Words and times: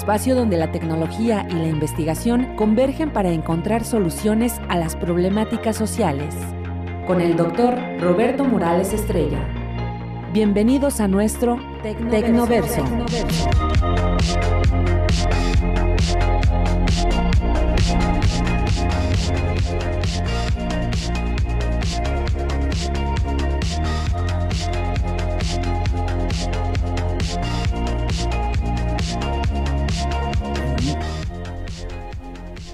Espacio 0.00 0.34
donde 0.34 0.56
la 0.56 0.72
tecnología 0.72 1.46
y 1.50 1.52
la 1.52 1.68
investigación 1.68 2.56
convergen 2.56 3.12
para 3.12 3.28
encontrar 3.28 3.84
soluciones 3.84 4.58
a 4.70 4.78
las 4.78 4.96
problemáticas 4.96 5.76
sociales. 5.76 6.34
Con 7.06 7.20
el 7.20 7.36
doctor 7.36 7.78
Roberto 8.00 8.46
Morales 8.46 8.94
Estrella. 8.94 9.46
Bienvenidos 10.32 11.00
a 11.00 11.08
nuestro 11.08 11.58
Tecnoverso. 11.82 12.82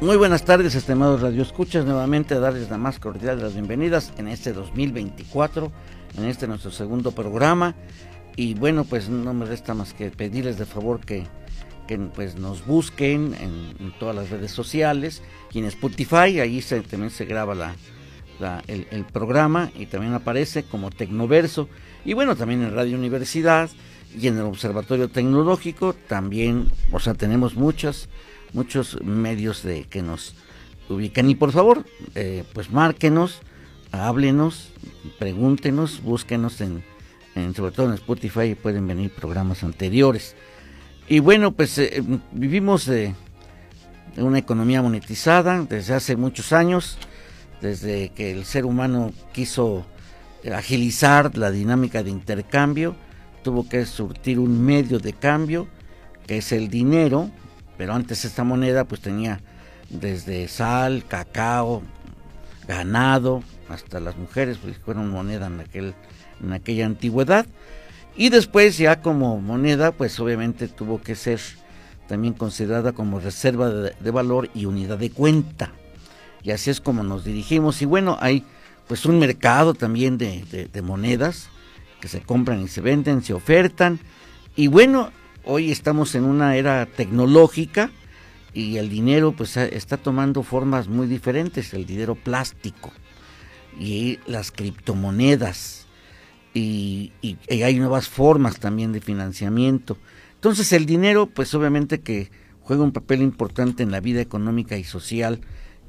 Muy 0.03 0.19
buenas 0.19 0.45
tardes, 0.45 0.75
estimados 0.75 1.23
radioescuchas. 1.23 1.87
Nuevamente 1.87 2.35
a 2.35 2.39
darles 2.39 2.69
la 2.69 2.77
más 2.77 2.99
cordial 2.99 3.39
de 3.39 3.45
las 3.45 3.55
bienvenidas 3.55 4.13
en 4.19 4.29
este 4.29 4.53
2024, 4.53 5.73
en 6.19 6.25
este 6.27 6.47
nuestro 6.47 6.71
segundo 6.71 7.13
programa. 7.13 7.75
Y 8.37 8.53
bueno, 8.53 8.85
pues 8.85 9.09
no 9.09 9.33
me 9.33 9.47
resta 9.47 9.73
más 9.73 9.95
que 9.95 10.11
pedirles 10.11 10.59
de 10.59 10.67
favor 10.67 11.01
que, 11.01 11.27
pues 12.15 12.37
nos 12.37 12.67
busquen 12.67 13.35
en, 13.41 13.93
todas 13.99 14.15
las 14.15 14.29
redes 14.29 14.51
sociales 14.51 15.23
y 15.51 15.61
en 15.61 15.65
Spotify, 15.65 16.41
ahí 16.41 16.61
se, 16.61 16.83
también 16.83 17.11
se 17.11 17.25
graba 17.25 17.55
la, 17.55 17.75
el, 18.67 19.05
programa 19.07 19.71
y 19.75 19.87
también 19.87 20.13
aparece 20.13 20.65
como 20.65 20.91
Tecnoverso. 20.91 21.71
Y 22.05 22.13
bueno, 22.13 22.37
también 22.37 22.63
en 22.63 22.75
Radio 22.75 22.99
Universidad 22.99 23.71
y 24.15 24.29
en 24.29 24.37
el 24.37 24.45
Observatorio 24.45 25.09
Tecnológico 25.09 25.95
también, 25.95 26.71
o 26.93 27.01
sea, 27.01 27.15
tenemos 27.15 27.55
muchas 27.55 28.11
muchos 28.53 29.01
medios 29.03 29.63
de 29.63 29.85
que 29.85 30.03
nos 30.03 30.35
ubican. 30.89 31.29
Y 31.31 31.35
por 31.35 31.53
favor, 31.53 31.85
eh, 32.15 32.45
pues 32.53 32.71
márquenos, 32.71 33.41
háblenos, 33.93 34.71
pregúntenos, 35.19 36.03
búsquenos 36.03 36.61
en, 36.61 36.83
sobre 37.55 37.73
todo 37.73 37.87
en 37.89 37.95
Spotify, 37.95 38.55
pueden 38.55 38.87
venir 38.87 39.11
programas 39.11 39.63
anteriores. 39.63 40.35
Y 41.09 41.21
bueno, 41.21 41.53
pues 41.53 41.79
eh, 41.79 42.03
vivimos 42.33 42.87
de, 42.87 43.15
una 44.17 44.39
economía 44.39 44.83
monetizada 44.83 45.63
desde 45.63 45.95
hace 45.95 46.17
muchos 46.17 46.53
años, 46.53 46.99
desde 47.61 48.11
que 48.11 48.33
el 48.33 48.45
ser 48.45 48.65
humano 48.65 49.13
quiso 49.33 49.85
agilizar 50.55 51.37
la 51.37 51.51
dinámica 51.51 52.03
de 52.03 52.11
intercambio, 52.11 52.95
tuvo 53.43 53.69
que 53.69 53.85
surtir 53.85 54.39
un 54.39 54.65
medio 54.65 54.99
de 54.99 55.13
cambio, 55.13 55.69
que 56.27 56.39
es 56.39 56.53
el 56.53 56.69
dinero, 56.69 57.31
pero 57.77 57.95
antes 57.95 58.25
esta 58.25 58.45
moneda 58.45 58.85
pues 58.85 59.01
tenía 59.01 59.41
desde 59.91 60.49
sal, 60.49 61.05
cacao, 61.07 61.83
ganado, 62.67 63.43
hasta 63.69 64.01
las 64.01 64.17
mujeres, 64.17 64.59
pues 64.59 64.77
fueron 64.79 65.11
moneda 65.11 65.47
en, 65.47 65.61
aquel, 65.61 65.95
en 66.43 66.53
aquella 66.53 66.87
antigüedad. 66.87 67.47
Y 68.17 68.31
después 68.31 68.79
ya 68.79 69.03
como 69.03 69.41
moneda, 69.41 69.93
pues 69.93 70.19
obviamente 70.21 70.69
tuvo 70.69 71.01
que 71.01 71.15
ser 71.15 71.41
también 72.09 72.35
considerada 72.35 72.93
como 72.93 73.21
reserva 73.21 73.69
de, 73.69 74.11
valor 74.11 74.49
y 74.55 74.67
unidad 74.67 74.99
de 74.99 75.11
cuenta. 75.11 75.73
Y 76.43 76.53
así 76.53 76.71
es 76.71 76.81
como 76.81 77.03
nos 77.03 77.25
dirigimos. 77.25 77.83
Y 77.83 77.85
bueno, 77.85 78.17
hay 78.21 78.45
pues 78.89 79.05
un 79.05 79.19
mercado 79.19 79.75
también 79.75 80.17
de, 80.17 80.69
de 80.73 80.83
monedas 80.83 81.49
que 82.01 82.09
se 82.09 82.21
compran 82.21 82.63
y 82.63 82.69
se 82.69 82.81
venden, 82.81 83.23
se 83.23 83.35
ofertan. 83.35 83.99
Y 84.55 84.69
bueno, 84.69 85.11
hoy 85.47 85.71
estamos 85.71 86.15
en 86.15 86.25
una 86.25 86.57
era 86.57 86.85
tecnológica 86.87 87.91
y 88.53 88.77
el 88.77 88.91
dinero 88.91 89.33
pues 89.33 89.57
está 89.57 89.97
tomando 89.97 90.43
formas 90.43 90.89
muy 90.89 91.07
diferentes, 91.07 91.73
el 91.73 91.87
dinero 91.87 92.15
plástico 92.17 92.93
y 93.79 94.19
las 94.27 94.51
criptomonedas 94.51 95.87
y, 96.53 97.13
hay 97.49 97.79
nuevas 97.79 98.09
formas 98.09 98.59
también 98.59 98.93
de 98.93 99.01
financiamiento. 99.01 99.99
Entonces 100.35 100.73
el 100.73 100.85
dinero 100.85 101.27
pues 101.27 101.55
obviamente 101.55 102.01
que 102.01 102.31
juega 102.61 102.83
un 102.83 102.93
papel 102.93 103.23
importante 103.23 103.83
en 103.83 103.93
la 103.93 104.01
vida 104.01 104.21
económica 104.21 104.77
y 104.77 104.85
social 104.85 105.41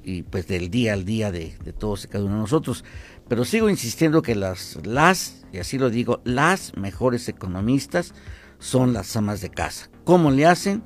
y 0.04 0.22
pues 0.22 0.48
del 0.48 0.70
día 0.70 0.94
al 0.94 1.04
día 1.04 1.32
de, 1.32 1.58
de 1.64 1.74
todos 1.74 2.06
y 2.06 2.08
cada 2.10 2.26
uno 2.26 2.36
de 2.36 2.42
nosotros. 2.42 2.86
Pero 3.28 3.44
sigo 3.44 3.70
insistiendo 3.70 4.22
que 4.22 4.36
las, 4.36 4.78
las, 4.86 5.46
y 5.52 5.58
así 5.58 5.78
lo 5.78 5.90
digo, 5.90 6.22
las 6.26 6.78
mejores 6.78 7.28
economistas 7.28 8.14
son 8.60 8.94
las 8.94 9.16
amas 9.16 9.42
de 9.42 9.50
casa. 9.50 9.90
¿Cómo 10.04 10.32
le 10.32 10.46
hacen? 10.46 10.84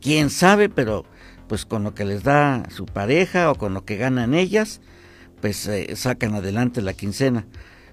Quién 0.00 0.30
sabe, 0.30 0.68
pero 0.68 1.04
pues 1.48 1.64
con 1.64 1.82
lo 1.82 1.94
que 1.94 2.04
les 2.04 2.22
da 2.22 2.64
su 2.70 2.86
pareja 2.86 3.50
o 3.50 3.54
con 3.54 3.74
lo 3.74 3.84
que 3.84 3.96
ganan 3.96 4.34
ellas, 4.34 4.80
pues 5.40 5.66
eh, 5.66 5.96
sacan 5.96 6.34
adelante 6.34 6.82
la 6.82 6.92
quincena. 6.92 7.46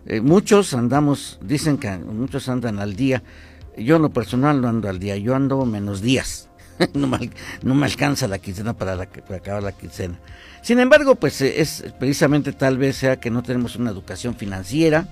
Eh, 0.06 0.22
muchos 0.22 0.74
andamos, 0.74 1.40
dicen 1.41 1.78
que 1.78 1.90
muchos 1.97 2.50
andan 2.50 2.80
al 2.80 2.96
día. 2.96 3.24
Yo 3.78 3.96
en 3.96 4.03
lo 4.03 4.12
personal 4.12 4.62
no 4.62 4.68
ando 4.68 4.90
al 4.90 5.00
día, 5.00 5.18
yo 5.18 5.36
ando 5.36 5.66
menos 5.66 6.02
días. 6.02 6.50
no, 6.94 7.07
me, 7.07 7.31
no, 7.63 7.74
me, 7.74 7.86
alcanza 7.86 8.28
la 8.28 8.40
quincena 8.40 8.74
para, 8.74 8.96
la, 8.96 9.06
para 9.06 9.38
acabar 9.38 9.63
la 9.63 9.72
quincena. 9.72 10.19
Sin 10.62 10.80
embargo, 10.80 11.16
pues 11.16 11.42
eh, 11.42 11.62
es 11.62 11.86
precisamente 12.00 12.52
tal 12.52 12.78
vez 12.78 12.97
sea 12.97 13.19
que 13.19 13.31
no 13.31 13.44
tenemos 13.44 13.75
una 13.78 13.92
educación 13.92 14.36
financiera, 14.36 15.07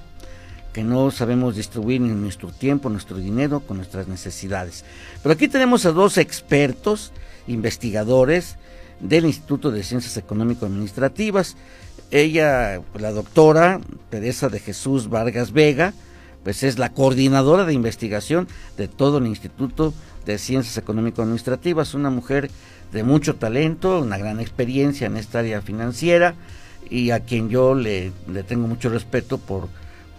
que 0.74 0.84
no 0.84 1.12
sabemos 1.12 1.56
distribuir 1.56 2.02
ni 2.02 2.14
nuestro 2.14 2.50
tiempo, 2.50 2.90
nuestro 2.90 3.18
dinero 3.18 3.60
con 3.62 3.78
nuestras 3.78 4.08
necesidades. 4.08 4.84
Pero 5.22 5.34
aquí 5.34 5.48
tenemos 5.48 5.86
a 5.86 5.92
dos 5.92 6.18
expertos, 6.18 7.14
investigadores 7.48 8.58
del 9.00 9.26
Instituto 9.26 9.70
de 9.70 9.84
Ciencias 9.84 10.18
Económico-Administrativas. 10.18 11.56
Ella, 12.10 12.82
la 12.96 13.12
doctora 13.12 13.82
Teresa 14.10 14.50
de 14.50 14.60
Jesús 14.60 15.10
Vargas 15.10 15.52
Vega, 15.52 15.94
pues 16.44 16.64
es 16.64 16.80
la 16.80 16.90
coordinadora 16.90 17.66
de 17.66 17.74
investigación 17.74 18.48
de 18.76 18.88
todo 18.88 19.20
el 19.20 19.28
Instituto 19.28 19.94
de 20.26 20.40
Ciencias 20.40 20.78
Económico-Administrativas, 20.78 21.94
una 21.94 22.10
mujer 22.10 22.50
de 22.92 23.04
mucho 23.04 23.36
talento, 23.36 24.00
una 24.00 24.18
gran 24.18 24.40
experiencia 24.40 25.08
en 25.08 25.18
esta 25.18 25.40
área 25.40 25.62
financiera 25.62 26.34
y 26.90 27.12
a 27.12 27.22
quien 27.22 27.50
yo 27.50 27.76
le 27.76 28.12
tengo 28.48 28.68
mucho 28.68 28.90
respeto 28.90 29.38
por 29.38 29.70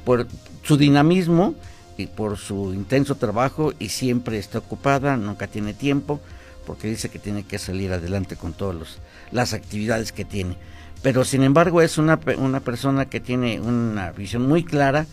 por 0.05 0.27
su 0.63 0.77
dinamismo 0.77 1.55
y 1.97 2.07
por 2.07 2.37
su 2.37 2.73
intenso 2.75 3.15
trabajo 3.15 3.73
y 3.79 3.89
siempre 3.89 4.39
está 4.39 4.59
ocupada, 4.59 5.17
nunca 5.17 5.47
tiene 5.47 5.75
tiempo, 5.75 6.21
porque 6.67 6.89
dice 6.89 7.09
que 7.09 7.19
tiene 7.19 7.45
que 7.45 7.59
salir 7.59 7.93
adelante 7.93 8.37
con 8.37 8.53
todas 8.53 8.99
las 9.31 9.53
actividades 9.53 10.13
que 10.13 10.25
tiene. 10.25 10.57
Pero 11.03 11.25
sin 11.25 11.43
embargo 11.43 11.83
es 11.83 11.99
una, 11.99 12.19
una 12.39 12.61
persona 12.61 13.07
que 13.07 13.21
tiene 13.21 13.61
una 13.61 14.11
visión 14.13 14.49
muy 14.49 14.65
clara 14.65 15.07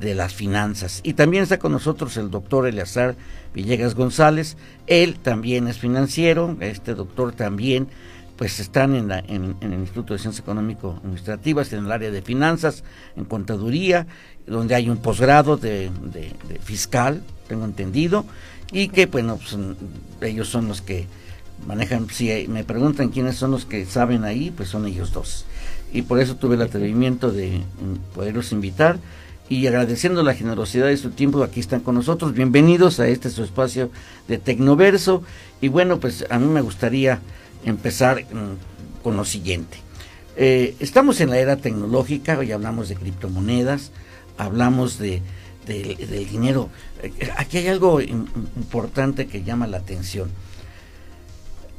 de 0.00 0.14
las 0.14 0.34
finanzas. 0.34 1.00
Y 1.02 1.14
también 1.14 1.42
está 1.42 1.58
con 1.58 1.72
nosotros 1.72 2.16
el 2.16 2.30
doctor 2.30 2.66
Eleazar 2.66 3.16
Villegas 3.54 3.94
González. 3.94 4.56
Él 4.86 5.18
también 5.18 5.68
es 5.68 5.78
financiero, 5.78 6.56
este 6.60 6.94
doctor 6.94 7.32
también 7.32 7.88
pues 8.36 8.60
están 8.60 8.94
en, 8.94 9.10
en, 9.10 9.56
el 9.60 9.80
Instituto 9.80 10.12
de 10.12 10.18
Ciencias 10.18 10.42
Económico-Administrativas, 10.42 11.72
en 11.72 11.86
el 11.86 11.92
área 11.92 12.10
de 12.10 12.22
finanzas, 12.22 12.84
en 13.16 13.24
contaduría, 13.24 14.06
donde 14.46 14.74
hay 14.74 14.90
un 14.90 14.98
posgrado 14.98 15.56
de, 15.56 15.90
fiscal, 16.62 17.22
tengo 17.48 17.64
entendido, 17.64 18.26
y 18.72 18.88
que, 18.88 19.06
bueno, 19.06 19.38
pues, 19.38 19.56
ellos 20.20 20.48
son 20.48 20.68
los 20.68 20.82
que 20.82 21.06
manejan, 21.66 22.08
si 22.10 22.46
me 22.48 22.64
preguntan 22.64 23.08
quiénes 23.08 23.36
son 23.36 23.52
los 23.52 23.64
que 23.64 23.86
saben 23.86 24.24
ahí, 24.24 24.52
pues 24.54 24.68
son 24.68 24.86
ellos 24.86 25.12
dos. 25.12 25.46
Y 25.92 26.02
por 26.02 26.20
eso 26.20 26.36
tuve 26.36 26.56
el 26.56 26.62
atrevimiento 26.62 27.30
de 27.30 27.58
mm, 27.58 28.14
poderlos 28.14 28.52
invitar 28.52 28.98
y 29.48 29.66
agradeciendo 29.66 30.22
la 30.22 30.34
generosidad 30.34 30.86
de 30.86 30.96
su 30.96 31.10
tiempo, 31.10 31.42
aquí 31.42 31.60
están 31.60 31.80
con 31.80 31.94
nosotros. 31.94 32.34
Bienvenidos 32.34 32.98
a 32.98 33.06
este 33.06 33.30
su 33.30 33.44
espacio 33.44 33.90
de 34.26 34.38
Tecnoverso. 34.38 35.22
Y 35.60 35.68
bueno, 35.68 36.00
pues 36.00 36.26
a 36.28 36.38
mí 36.38 36.46
me 36.46 36.60
gustaría 36.60 37.20
empezar 37.64 38.24
mm, 38.24 39.02
con 39.02 39.16
lo 39.16 39.24
siguiente. 39.24 39.78
Eh, 40.36 40.76
estamos 40.80 41.20
en 41.20 41.30
la 41.30 41.38
era 41.38 41.56
tecnológica, 41.56 42.38
hoy 42.38 42.52
hablamos 42.52 42.88
de 42.88 42.96
criptomonedas, 42.96 43.90
hablamos 44.36 44.98
de, 44.98 45.22
del, 45.66 46.28
dinero. 46.28 46.68
Eh, 47.02 47.30
aquí 47.36 47.58
hay 47.58 47.68
algo 47.68 48.00
importante 48.00 49.26
que 49.26 49.42
llama 49.42 49.66
la 49.66 49.78
atención. 49.78 50.30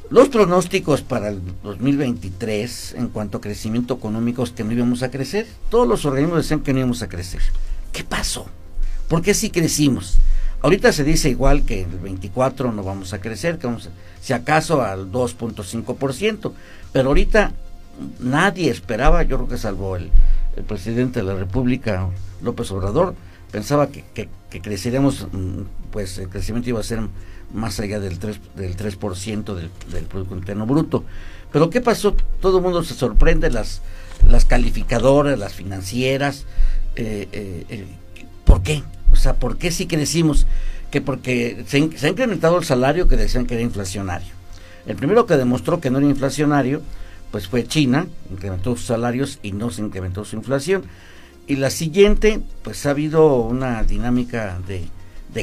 Los 0.10 0.30
pronósticos 0.30 1.02
para 1.02 1.28
el 1.28 1.42
2023 1.64 2.96
en 2.98 3.10
cuanto 3.10 3.38
a 3.38 3.42
crecimiento 3.42 3.96
económico 3.96 4.44
es 4.44 4.52
que 4.52 4.64
no 4.64 4.72
íbamos 4.72 5.04
a 5.04 5.12
crecer. 5.12 5.46
Todos 5.70 5.88
los 5.88 6.06
organismos 6.06 6.38
decían 6.38 6.62
que 6.62 6.72
no 6.72 6.80
íbamos 6.80 7.02
a 7.02 7.10
crecer. 7.10 7.42
¿Qué 7.92 8.04
pasó? 8.06 8.46
¿Por 9.10 9.22
qué 9.22 9.34
sí 9.34 9.50
crecimos? 9.50 10.18
Ahorita 10.62 10.92
se 10.92 11.04
dice 11.04 11.30
igual 11.30 11.64
que 11.64 11.84
el 11.84 12.00
24 12.00 12.72
no 12.72 12.84
vamos 12.84 13.14
a 13.14 13.22
crecer, 13.22 13.58
que 13.58 13.68
vamos 13.68 13.90
si 14.22 14.34
acaso 14.34 14.82
al 14.82 15.12
2.5%, 15.12 16.52
pero 16.92 17.10
ahorita 17.10 17.52
nadie 18.20 18.70
esperaba, 18.70 19.24
yo 19.24 19.38
creo 19.38 19.50
que 19.50 19.58
salvo 19.58 19.96
el, 19.96 20.12
presidente 20.68 21.20
de 21.20 21.26
la 21.26 21.36
República, 21.36 22.10
López 22.42 22.72
Obrador, 22.72 23.14
pensaba 23.52 23.90
que, 23.90 24.04
que, 24.16 24.28
creceríamos, 24.60 25.28
mm, 25.32 25.62
pues 25.92 26.18
el 26.18 26.30
crecimiento 26.30 26.70
iba 26.70 26.80
a 26.80 26.84
ser 26.84 27.02
más 27.54 27.80
allá 27.80 28.00
del 28.00 28.20
3%, 28.20 28.40
del, 28.56 28.76
3 28.76 28.98
del, 29.46 29.70
del 29.92 30.06
Producto 30.06 30.36
Interno 30.36 30.66
Bruto. 30.66 31.04
Pero 31.52 31.70
¿qué 31.70 31.80
pasó? 31.80 32.16
Todo 32.42 32.58
el 32.58 32.64
mundo 32.64 32.84
se 32.84 32.96
sorprende, 32.96 33.52
las, 33.52 33.82
las 34.28 34.46
calificadoras, 34.46 35.38
las 35.38 35.54
financieras, 35.54 36.46
eh, 36.96 37.28
eh, 37.32 37.66
eh, 37.70 37.86
¿por 38.58 38.64
qué? 38.64 38.84
O 39.12 39.16
sea, 39.16 39.36
¿por 39.36 39.58
qué 39.58 39.70
sí 39.70 39.86
crecimos? 39.86 40.48
Que 40.90 41.00
porque 41.00 41.64
se, 41.68 41.78
ha 41.78 42.10
incrementado 42.10 42.58
el 42.58 42.66
salario 42.66 43.08
que 43.08 43.16
decían 43.16 43.46
que 43.46 43.54
era 43.54 43.62
inflacionario. 43.62 44.34
El 44.88 44.96
primero 44.96 45.28
que 45.28 45.38
demostró 45.38 45.80
que 45.80 45.92
no 45.92 46.00
era 46.00 46.08
inflacionario, 46.08 46.82
pues 47.30 47.48
fue 47.48 47.68
China, 47.68 48.08
incrementó 48.32 48.76
sus 48.76 48.88
salarios 48.88 49.38
y 49.44 49.52
no 49.52 49.70
se 49.70 49.84
incrementó 49.84 50.26
su 50.26 50.38
inflación. 50.38 50.86
Y 51.46 51.58
la 51.58 51.70
siguiente, 51.70 52.40
pues 52.64 52.86
ha 52.88 52.92
habido 52.92 53.36
una 53.36 53.84
dinámica 53.84 54.58
de, 54.68 54.88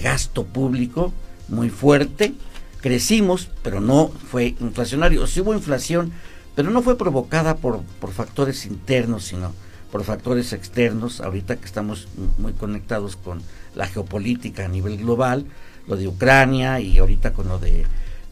gasto 0.01 0.45
público 0.45 1.13
muy 1.47 1.71
fuerte. 1.71 2.35
Crecimos, 2.81 3.49
pero 3.63 3.81
no 3.81 4.09
fue 4.09 4.57
inflacionario. 4.59 5.25
Sí 5.29 5.41
hubo 5.41 5.55
inflación, 5.55 6.13
pero 6.57 6.71
no 6.71 6.83
fue 6.83 6.99
provocada 6.99 7.55
por 7.59 7.85
factores 8.13 8.67
internos, 8.67 9.25
sino 9.25 9.53
por 9.95 10.03
factores 10.03 10.53
externos, 10.53 11.21
ahorita 11.21 11.55
que 11.55 11.67
estamos 11.67 12.09
muy 12.39 12.53
conectados 12.53 13.15
con 13.15 13.41
la 13.77 13.87
geopolítica 13.87 14.65
a 14.65 14.69
nivel 14.69 14.97
global, 14.97 15.47
lo 15.87 15.95
de 15.95 16.09
Ucrania 16.09 16.81
y 16.81 16.99
ahorita 16.99 17.33
con 17.33 17.47
lo 17.47 17.61
de 17.61 17.87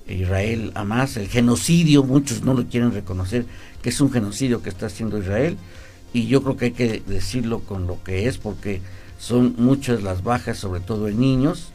Israel 0.09 0.73
a 0.75 0.83
más, 0.83 1.17
el 1.17 1.29
genocidio, 1.29 2.03
muchos 2.03 2.43
no 2.43 2.55
lo 2.55 2.67
quieren 2.67 2.93
reconocer, 2.93 3.47
que 3.81 3.91
es 3.91 4.01
un 4.01 4.11
genocidio 4.11 4.61
que 4.61 4.71
está 4.71 4.87
haciendo 4.87 5.19
Israel, 5.19 5.57
y 6.13 6.27
yo 6.27 6.43
creo 6.43 6.57
que 6.57 6.65
hay 6.65 6.73
que 6.73 7.01
decirlo 7.07 7.61
con 7.61 7.87
lo 7.87 8.03
que 8.03 8.27
es, 8.27 8.39
porque 8.39 8.81
son 9.21 9.55
muchas 9.57 10.03
las 10.03 10.25
bajas, 10.25 10.59
sobre 10.59 10.81
todo 10.81 11.07
en 11.07 11.21
niños, 11.21 11.69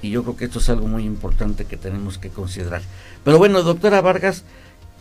y 0.00 0.08
yo 0.08 0.22
creo 0.22 0.38
que 0.38 0.46
esto 0.46 0.60
es 0.60 0.70
algo 0.70 0.88
muy 0.88 1.04
importante 1.04 1.66
que 1.66 1.76
tenemos 1.76 2.16
que 2.16 2.30
considerar. 2.30 2.80
Pero 3.22 3.36
bueno, 3.36 3.62
doctora 3.62 4.00
Vargas, 4.00 4.44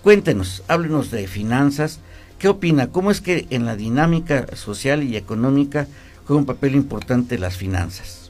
cuéntenos, 0.03 0.61
háblenos 0.67 1.09
de 1.09 1.25
finanzas, 1.25 2.01
¿Qué 2.39 2.49
opina? 2.49 2.87
¿Cómo 2.87 3.11
es 3.11 3.21
que 3.21 3.47
en 3.49 3.65
la 3.65 3.75
dinámica 3.75 4.45
social 4.55 5.03
y 5.03 5.15
económica 5.15 5.87
juega 6.25 6.39
un 6.39 6.45
papel 6.45 6.75
importante 6.75 7.37
las 7.37 7.55
finanzas? 7.55 8.25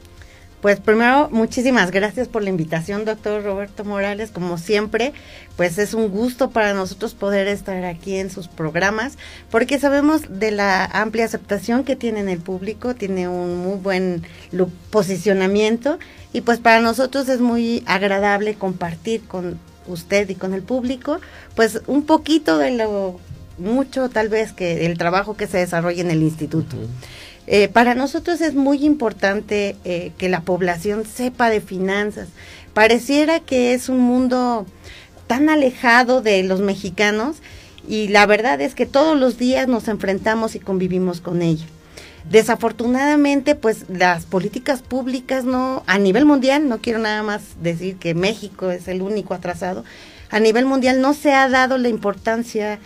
Pues 0.61 0.79
primero, 0.79 1.29
muchísimas 1.31 1.91
gracias 1.91 2.27
por 2.27 2.41
la 2.41 2.49
invitación, 2.49 3.05
doctor 3.05 3.43
Roberto 3.43 3.83
Morales. 3.83 4.31
Como 4.31 4.57
siempre, 4.57 5.13
pues 5.57 5.77
es 5.77 5.93
un 5.93 6.09
gusto 6.09 6.49
para 6.49 6.73
nosotros 6.73 7.13
poder 7.13 7.47
estar 7.47 7.85
aquí 7.85 8.15
en 8.15 8.31
sus 8.31 8.47
programas, 8.47 9.17
porque 9.51 9.77
sabemos 9.77 10.23
de 10.27 10.49
la 10.49 10.85
amplia 10.85 11.25
aceptación 11.25 11.83
que 11.83 11.95
tiene 11.95 12.19
en 12.19 12.29
el 12.29 12.39
público, 12.39 12.95
tiene 12.95 13.27
un 13.27 13.57
muy 13.57 13.77
buen 13.77 14.23
posicionamiento 14.89 15.99
y 16.33 16.41
pues 16.41 16.57
para 16.57 16.79
nosotros 16.79 17.29
es 17.29 17.41
muy 17.41 17.83
agradable 17.85 18.55
compartir 18.55 19.23
con 19.27 19.59
usted 19.85 20.27
y 20.29 20.35
con 20.35 20.55
el 20.55 20.63
público, 20.63 21.19
pues 21.55 21.81
un 21.85 22.07
poquito 22.07 22.57
de 22.57 22.71
lo 22.71 23.19
mucho 23.57 24.09
tal 24.09 24.29
vez 24.29 24.53
que 24.53 24.85
el 24.85 24.97
trabajo 24.97 25.35
que 25.35 25.47
se 25.47 25.57
desarrolla 25.57 26.01
en 26.01 26.11
el 26.11 26.21
instituto. 26.21 26.77
Eh, 27.47 27.67
para 27.67 27.93
nosotros 27.93 28.41
es 28.41 28.55
muy 28.55 28.83
importante 28.83 29.75
eh, 29.85 30.11
que 30.17 30.29
la 30.29 30.41
población 30.41 31.05
sepa 31.05 31.49
de 31.49 31.61
finanzas. 31.61 32.29
Pareciera 32.73 33.39
que 33.39 33.73
es 33.73 33.87
un 33.87 33.99
mundo 33.99 34.65
tan 35.27 35.49
alejado 35.49 36.21
de 36.21 36.43
los 36.43 36.59
mexicanos 36.59 37.37
y 37.87 38.07
la 38.07 38.25
verdad 38.25 38.61
es 38.61 38.73
que 38.73 38.85
todos 38.85 39.17
los 39.17 39.37
días 39.37 39.67
nos 39.67 39.87
enfrentamos 39.87 40.55
y 40.55 40.59
convivimos 40.59 41.21
con 41.21 41.41
ella. 41.41 41.65
Desafortunadamente, 42.29 43.53
pues 43.53 43.85
las 43.87 44.25
políticas 44.25 44.81
públicas 44.81 45.45
no, 45.45 45.83
a 45.85 45.99
nivel 45.99 46.25
mundial, 46.25 46.67
no 46.67 46.79
quiero 46.79 46.97
nada 46.97 47.21
más 47.21 47.43
decir 47.61 47.97
que 47.97 48.15
México 48.15 48.71
es 48.71 48.87
el 48.87 49.03
único 49.03 49.35
atrasado, 49.35 49.83
a 50.31 50.39
nivel 50.39 50.65
mundial 50.65 51.01
no 51.01 51.13
se 51.13 51.33
ha 51.33 51.47
dado 51.47 51.77
la 51.77 51.87
importancia 51.87 52.79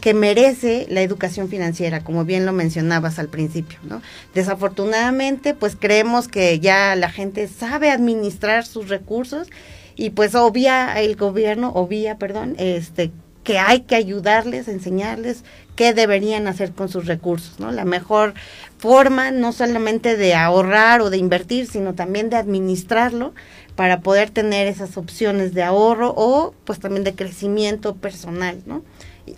que 0.00 0.14
merece 0.14 0.86
la 0.88 1.02
educación 1.02 1.48
financiera, 1.48 2.04
como 2.04 2.24
bien 2.24 2.46
lo 2.46 2.52
mencionabas 2.52 3.18
al 3.18 3.28
principio, 3.28 3.78
¿no? 3.82 4.02
Desafortunadamente, 4.34 5.54
pues 5.54 5.76
creemos 5.78 6.28
que 6.28 6.60
ya 6.60 6.94
la 6.96 7.10
gente 7.10 7.48
sabe 7.48 7.90
administrar 7.90 8.66
sus 8.66 8.88
recursos 8.88 9.48
y 9.96 10.10
pues 10.10 10.34
obvia 10.34 11.00
el 11.00 11.16
gobierno, 11.16 11.72
obvia, 11.74 12.18
perdón, 12.18 12.54
este 12.58 13.10
que 13.44 13.58
hay 13.58 13.80
que 13.80 13.94
ayudarles, 13.94 14.68
enseñarles 14.68 15.44
qué 15.76 15.92
deberían 15.92 16.48
hacer 16.48 16.72
con 16.72 16.88
sus 16.88 17.06
recursos, 17.06 17.60
¿no? 17.60 17.70
La 17.72 17.84
mejor 17.84 18.32
forma 18.78 19.30
no 19.30 19.52
solamente 19.52 20.16
de 20.16 20.34
ahorrar 20.34 21.02
o 21.02 21.10
de 21.10 21.18
invertir, 21.18 21.66
sino 21.66 21.94
también 21.94 22.30
de 22.30 22.36
administrarlo 22.36 23.34
para 23.76 24.00
poder 24.00 24.30
tener 24.30 24.66
esas 24.66 24.96
opciones 24.96 25.52
de 25.52 25.62
ahorro 25.62 26.14
o 26.16 26.54
pues 26.64 26.80
también 26.80 27.04
de 27.04 27.14
crecimiento 27.14 27.94
personal, 27.96 28.62
¿no? 28.66 28.82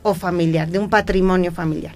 O 0.03 0.15
familiar, 0.15 0.69
de 0.71 0.79
un 0.79 0.91
patrimonio 0.91 1.53
familiar. 1.53 1.95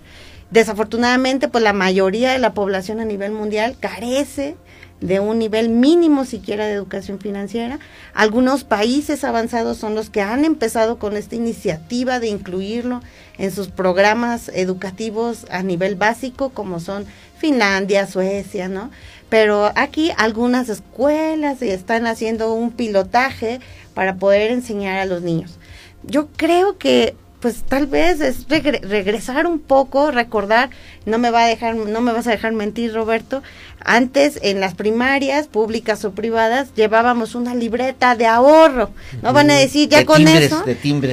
Desafortunadamente, 0.50 1.48
pues 1.48 1.62
la 1.62 1.72
mayoría 1.72 2.32
de 2.32 2.38
la 2.38 2.54
población 2.54 2.98
a 2.98 3.04
nivel 3.04 3.32
mundial 3.32 3.76
carece 3.78 4.56
de 5.00 5.20
un 5.20 5.38
nivel 5.38 5.70
mínimo 5.70 6.24
siquiera 6.24 6.66
de 6.66 6.74
educación 6.74 7.20
financiera. 7.20 7.78
Algunos 8.14 8.64
países 8.64 9.24
avanzados 9.24 9.78
son 9.78 9.94
los 9.94 10.10
que 10.10 10.20
han 10.20 10.44
empezado 10.44 10.98
con 10.98 11.16
esta 11.16 11.36
iniciativa 11.36 12.20
de 12.20 12.28
incluirlo 12.28 13.00
en 13.38 13.50
sus 13.50 13.68
programas 13.68 14.50
educativos 14.52 15.46
a 15.50 15.62
nivel 15.62 15.94
básico, 15.94 16.50
como 16.50 16.80
son 16.80 17.06
Finlandia, 17.38 18.06
Suecia, 18.06 18.68
¿no? 18.68 18.90
Pero 19.30 19.72
aquí 19.76 20.10
algunas 20.18 20.68
escuelas 20.68 21.62
están 21.62 22.06
haciendo 22.06 22.52
un 22.52 22.72
pilotaje 22.72 23.60
para 23.94 24.16
poder 24.16 24.50
enseñar 24.50 24.98
a 24.98 25.06
los 25.06 25.22
niños. 25.22 25.58
Yo 26.02 26.28
creo 26.36 26.76
que 26.76 27.14
pues 27.40 27.62
tal 27.66 27.86
vez 27.86 28.20
es 28.20 28.46
regresar 28.48 29.46
un 29.46 29.58
poco, 29.58 30.10
recordar, 30.10 30.70
no 31.06 31.18
me 31.18 31.30
va 31.30 31.44
a 31.44 31.46
dejar, 31.46 31.74
no 31.74 32.00
me 32.00 32.12
vas 32.12 32.26
a 32.26 32.30
dejar 32.30 32.52
mentir, 32.52 32.92
Roberto. 32.92 33.42
Antes 33.82 34.38
en 34.42 34.60
las 34.60 34.74
primarias, 34.74 35.46
públicas 35.46 36.04
o 36.04 36.12
privadas, 36.12 36.68
llevábamos 36.74 37.34
una 37.34 37.54
libreta 37.54 38.14
de 38.14 38.26
ahorro. 38.26 38.90
No 39.22 39.32
van 39.32 39.50
a 39.50 39.54
decir 39.54 39.88
ya 39.88 40.04
con 40.04 40.28
eso, 40.28 40.62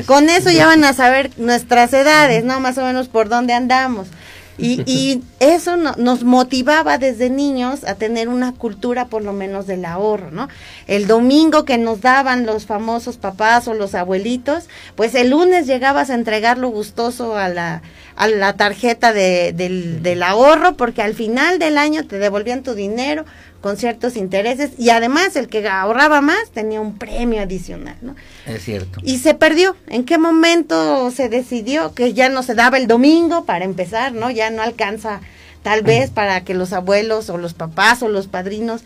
con 0.05 0.29
eso 0.29 0.51
ya 0.51 0.67
van 0.67 0.83
a 0.83 0.93
saber 0.93 1.31
nuestras 1.37 1.93
edades, 1.93 2.43
no 2.43 2.59
más 2.59 2.77
o 2.77 2.83
menos 2.83 3.07
por 3.07 3.29
dónde 3.29 3.53
andamos. 3.53 4.07
Y, 4.57 4.81
y 4.85 5.23
eso 5.39 5.77
nos 5.77 6.23
motivaba 6.23 6.97
desde 6.97 7.29
niños 7.29 7.83
a 7.83 7.95
tener 7.95 8.27
una 8.27 8.53
cultura 8.53 9.05
por 9.05 9.21
lo 9.21 9.31
menos 9.33 9.67
del 9.67 9.85
ahorro, 9.85 10.31
¿no? 10.31 10.47
El 10.87 11.05
domingo 11.05 11.63
que 11.63 11.77
nos 11.77 12.01
daban 12.01 12.45
los 12.45 12.65
famosos 12.65 13.17
papás 13.17 13.67
o 13.67 13.73
los 13.73 13.93
abuelitos, 13.93 14.67
pues 14.95 15.13
el 15.15 15.29
lunes 15.29 15.67
llegabas 15.67 16.09
a 16.09 16.15
entregarlo 16.15 16.69
gustoso 16.69 17.37
a 17.37 17.49
la, 17.49 17.83
a 18.15 18.27
la 18.27 18.53
tarjeta 18.53 19.13
de, 19.13 19.53
del, 19.53 20.01
del 20.01 20.23
ahorro 20.23 20.75
porque 20.75 21.01
al 21.03 21.13
final 21.13 21.59
del 21.59 21.77
año 21.77 22.07
te 22.07 22.17
devolvían 22.17 22.63
tu 22.63 22.73
dinero 22.73 23.25
con 23.61 23.77
ciertos 23.77 24.15
intereses 24.15 24.71
y 24.77 24.89
además 24.89 25.35
el 25.35 25.47
que 25.47 25.67
ahorraba 25.67 26.21
más 26.21 26.51
tenía 26.53 26.79
un 26.79 26.97
premio 26.97 27.41
adicional, 27.41 27.97
¿no? 28.01 28.15
Es 28.45 28.63
cierto. 28.63 28.99
Y 29.03 29.17
se 29.17 29.33
perdió. 29.33 29.75
¿En 29.87 30.05
qué 30.05 30.17
momento 30.17 31.11
se 31.11 31.29
decidió 31.29 31.93
que 31.93 32.13
ya 32.13 32.29
no 32.29 32.43
se 32.43 32.55
daba 32.55 32.77
el 32.77 32.87
domingo 32.87 33.45
para 33.45 33.65
empezar, 33.65 34.13
¿no? 34.13 34.29
Ya 34.29 34.49
no 34.49 34.61
alcanza 34.61 35.21
tal 35.63 35.81
vez 35.81 36.11
para 36.11 36.43
que 36.43 36.53
los 36.53 36.71
abuelos 36.73 37.29
o 37.29 37.37
los 37.37 37.53
papás 37.53 38.01
o 38.03 38.07
los 38.07 38.27
padrinos 38.27 38.83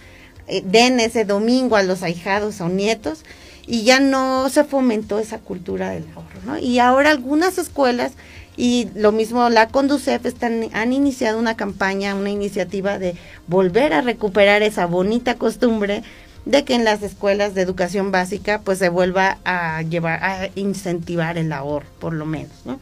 eh, 0.48 0.64
den 0.66 1.00
ese 1.00 1.26
domingo 1.26 1.76
a 1.76 1.84
los 1.84 2.02
ahijados 2.02 2.62
o 2.62 2.70
nietos 2.70 3.24
y 3.68 3.84
ya 3.84 4.00
no 4.00 4.50
se 4.50 4.64
fomentó 4.64 5.20
esa 5.20 5.38
cultura 5.38 5.92
del 5.92 6.06
ahorro, 6.16 6.40
¿no? 6.46 6.58
Y 6.58 6.80
ahora 6.80 7.12
algunas 7.12 7.58
escuelas 7.58 8.14
y 8.62 8.90
lo 8.94 9.12
mismo 9.12 9.50
la 9.50 9.70
Conducef 9.70 10.24
están, 10.24 10.70
han 10.74 10.94
iniciado 10.94 11.40
una 11.40 11.58
campaña, 11.58 12.14
una 12.14 12.30
iniciativa 12.30 13.00
de 13.00 13.16
volver 13.48 13.92
a 13.92 14.02
recuperar 14.02 14.62
esa 14.62 14.86
bonita 14.86 15.34
costumbre 15.34 16.04
de 16.46 16.64
que 16.64 16.76
en 16.76 16.84
las 16.84 17.02
escuelas 17.02 17.56
de 17.56 17.64
educación 17.64 18.12
básica 18.12 18.62
pues 18.64 18.78
se 18.78 18.90
vuelva 18.90 19.40
a 19.46 19.82
llevar 19.82 20.24
a 20.24 20.50
incentivar 20.54 21.40
el 21.40 21.52
ahorro 21.54 21.88
por 21.98 22.14
lo 22.14 22.28
menos, 22.28 22.54
¿no? 22.64 22.80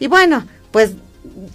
Y 0.00 0.08
bueno, 0.08 0.44
pues 0.72 0.94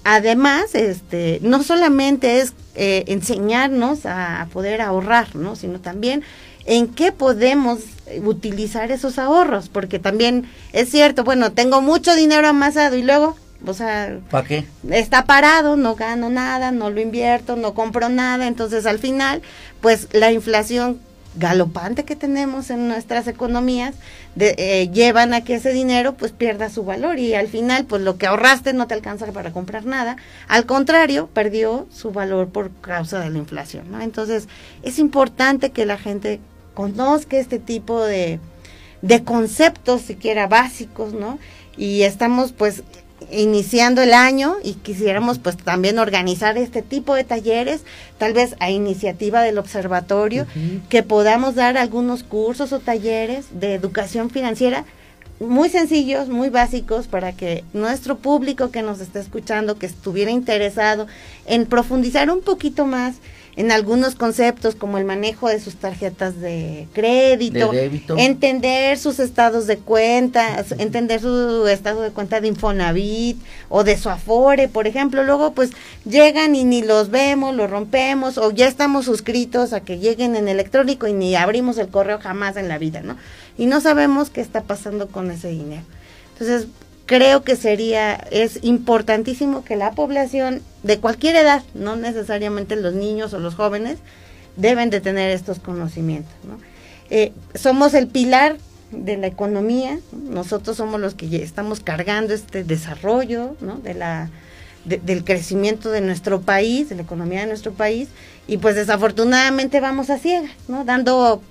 además, 0.05 0.73
este, 0.73 1.39
no 1.41 1.61
solamente 1.61 2.39
es 2.39 2.53
eh, 2.75 3.03
enseñarnos 3.07 4.05
a, 4.05 4.47
poder 4.53 4.79
ahorrar, 4.79 5.35
¿no? 5.35 5.57
Sino 5.57 5.81
también 5.81 6.23
en 6.65 6.87
qué 6.87 7.11
podemos 7.11 7.79
utilizar 8.23 8.91
esos 8.91 9.19
ahorros, 9.19 9.69
porque 9.69 9.99
también 9.99 10.49
es 10.73 10.89
cierto, 10.89 11.23
bueno, 11.23 11.51
tengo 11.51 11.81
mucho 11.81 12.15
dinero 12.15 12.47
amasado 12.47 12.95
y 12.95 13.03
luego, 13.03 13.35
o 13.65 13.73
sea, 13.73 14.19
¿para 14.29 14.47
qué? 14.47 14.65
Está 14.89 15.25
parado, 15.25 15.77
no 15.77 15.95
gano 15.95 16.29
nada, 16.29 16.71
no 16.71 16.89
lo 16.89 17.01
invierto, 17.01 17.55
no 17.55 17.73
compro 17.73 18.09
nada, 18.09 18.47
entonces 18.47 18.85
al 18.85 18.99
final, 18.99 19.41
pues 19.81 20.07
la 20.11 20.31
inflación 20.31 20.99
galopante 21.35 22.03
que 22.03 22.17
tenemos 22.17 22.69
en 22.71 22.89
nuestras 22.89 23.27
economías 23.27 23.95
de, 24.35 24.55
eh, 24.57 24.89
llevan 24.91 25.33
a 25.33 25.43
que 25.43 25.55
ese 25.55 25.71
dinero 25.71 26.13
pues 26.15 26.33
pierda 26.33 26.69
su 26.69 26.83
valor 26.83 27.19
y 27.19 27.35
al 27.35 27.47
final 27.47 27.85
pues 27.85 28.01
lo 28.01 28.17
que 28.17 28.27
ahorraste 28.27 28.73
no 28.73 28.87
te 28.87 28.95
alcanza 28.95 29.25
para 29.31 29.51
comprar 29.51 29.85
nada 29.85 30.17
al 30.49 30.65
contrario 30.65 31.29
perdió 31.33 31.87
su 31.89 32.11
valor 32.11 32.49
por 32.49 32.69
causa 32.81 33.21
de 33.21 33.29
la 33.29 33.37
inflación 33.37 33.89
¿no? 33.91 34.01
entonces 34.01 34.49
es 34.83 34.99
importante 34.99 35.69
que 35.69 35.85
la 35.85 35.97
gente 35.97 36.41
conozca 36.73 37.37
este 37.37 37.59
tipo 37.59 38.01
de, 38.03 38.39
de 39.01 39.23
conceptos 39.23 40.01
siquiera 40.01 40.47
básicos 40.47 41.13
no 41.13 41.39
y 41.77 42.03
estamos 42.03 42.51
pues 42.51 42.83
iniciando 43.29 44.01
el 44.01 44.13
año 44.13 44.55
y 44.63 44.73
quisiéramos 44.73 45.39
pues 45.39 45.57
también 45.57 45.99
organizar 45.99 46.57
este 46.57 46.81
tipo 46.81 47.13
de 47.15 47.23
talleres, 47.23 47.81
tal 48.17 48.33
vez 48.33 48.55
a 48.59 48.71
iniciativa 48.71 49.41
del 49.41 49.57
observatorio, 49.57 50.47
que 50.89 51.03
podamos 51.03 51.55
dar 51.55 51.77
algunos 51.77 52.23
cursos 52.23 52.73
o 52.73 52.79
talleres 52.79 53.45
de 53.51 53.75
educación 53.75 54.29
financiera 54.29 54.85
muy 55.39 55.69
sencillos, 55.69 56.29
muy 56.29 56.49
básicos 56.49 57.07
para 57.07 57.33
que 57.33 57.63
nuestro 57.73 58.17
público 58.17 58.69
que 58.69 58.83
nos 58.83 58.99
está 58.99 59.19
escuchando, 59.19 59.77
que 59.77 59.87
estuviera 59.87 60.29
interesado 60.29 61.07
en 61.47 61.65
profundizar 61.65 62.29
un 62.29 62.41
poquito 62.41 62.85
más 62.85 63.15
en 63.55 63.71
algunos 63.71 64.15
conceptos 64.15 64.75
como 64.75 64.97
el 64.97 65.05
manejo 65.05 65.49
de 65.49 65.59
sus 65.59 65.75
tarjetas 65.75 66.39
de 66.39 66.87
crédito, 66.93 67.71
entender 68.17 68.97
sus 68.97 69.19
estados 69.19 69.67
de 69.67 69.77
cuenta, 69.77 70.63
entender 70.77 71.19
su 71.19 71.67
estado 71.67 72.01
de 72.01 72.11
cuenta 72.11 72.39
de 72.39 72.47
Infonavit 72.47 73.37
o 73.69 73.83
de 73.83 73.97
su 73.97 74.09
Afore, 74.09 74.69
por 74.69 74.87
ejemplo, 74.87 75.23
luego 75.23 75.53
pues 75.53 75.71
llegan 76.05 76.55
y 76.55 76.63
ni 76.63 76.81
los 76.81 77.09
vemos, 77.09 77.55
los 77.55 77.69
rompemos 77.69 78.37
o 78.37 78.51
ya 78.51 78.67
estamos 78.67 79.05
suscritos 79.05 79.73
a 79.73 79.81
que 79.81 79.99
lleguen 79.99 80.35
en 80.35 80.47
electrónico 80.47 81.07
y 81.07 81.13
ni 81.13 81.35
abrimos 81.35 81.77
el 81.77 81.89
correo 81.89 82.19
jamás 82.19 82.55
en 82.55 82.69
la 82.69 82.77
vida, 82.77 83.01
¿no? 83.01 83.17
Y 83.57 83.65
no 83.65 83.81
sabemos 83.81 84.29
qué 84.29 84.41
está 84.41 84.61
pasando 84.61 85.07
con 85.07 85.29
ese 85.29 85.49
dinero. 85.49 85.83
Entonces, 86.33 86.67
creo 87.05 87.43
que 87.43 87.55
sería, 87.55 88.15
es 88.31 88.59
importantísimo 88.63 89.63
que 89.63 89.75
la 89.75 89.91
población 89.91 90.61
de 90.83 90.99
cualquier 90.99 91.35
edad, 91.35 91.63
no 91.73 91.95
necesariamente 91.95 92.75
los 92.75 92.93
niños 92.93 93.33
o 93.33 93.39
los 93.39 93.55
jóvenes, 93.55 93.99
deben 94.55 94.89
de 94.89 95.01
tener 95.01 95.31
estos 95.31 95.59
conocimientos. 95.59 96.33
Eh, 97.09 97.33
somos 97.55 97.93
el 97.93 98.07
pilar 98.07 98.57
de 98.91 99.17
la 99.17 99.27
economía, 99.27 99.99
nosotros 100.11 100.77
somos 100.77 100.99
los 100.99 101.15
que 101.15 101.43
estamos 101.43 101.79
cargando 101.79 102.33
este 102.33 102.63
desarrollo 102.63 103.55
¿no? 103.61 103.77
de 103.77 103.93
la, 103.93 104.29
del 104.85 105.23
crecimiento 105.23 105.91
de 105.91 106.01
nuestro 106.01 106.41
país, 106.41 106.89
de 106.89 106.95
la 106.95 107.01
economía 107.03 107.41
de 107.41 107.47
nuestro 107.47 107.73
país, 107.73 108.09
y 108.47 108.57
pues 108.57 108.75
desafortunadamente 108.75 109.79
vamos 109.79 110.09
a 110.09 110.17
ciegas, 110.17 110.51
¿no? 110.67 110.83
dando 110.83 111.41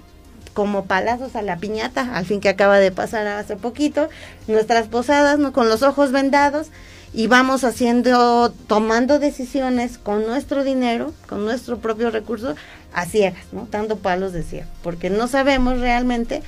como 0.55 0.85
palazos 0.85 1.37
a 1.37 1.43
la 1.43 1.59
piñata, 1.59 2.15
al 2.17 2.27
fin 2.27 2.41
que 2.41 2.49
acaba 2.49 2.79
de 2.79 2.91
pasar 2.91 3.27
hace 3.27 3.57
poquito, 3.57 4.09
nuestras 4.49 4.89
posadas, 4.89 5.39
¿no? 5.39 5.53
Con 5.53 5.69
los 5.69 5.83
ojos 5.83 6.13
vendados 6.13 6.69
y 7.13 7.27
vamos 7.27 7.65
haciendo, 7.65 8.53
tomando 8.67 9.19
decisiones 9.19 9.99
con 9.99 10.27
nuestro 10.27 10.65
dinero, 10.65 11.13
con 11.29 11.45
nuestro 11.45 11.79
propio 11.79 12.11
recurso, 12.11 12.55
a 12.93 13.07
ciegas, 13.07 13.45
¿no? 13.53 13.69
Dando 13.71 13.97
palos 13.97 14.33
de 14.33 14.43
ciego, 14.43 14.69
porque 14.83 15.11
no 15.11 15.29
sabemos 15.29 15.79
realmente 15.79 16.43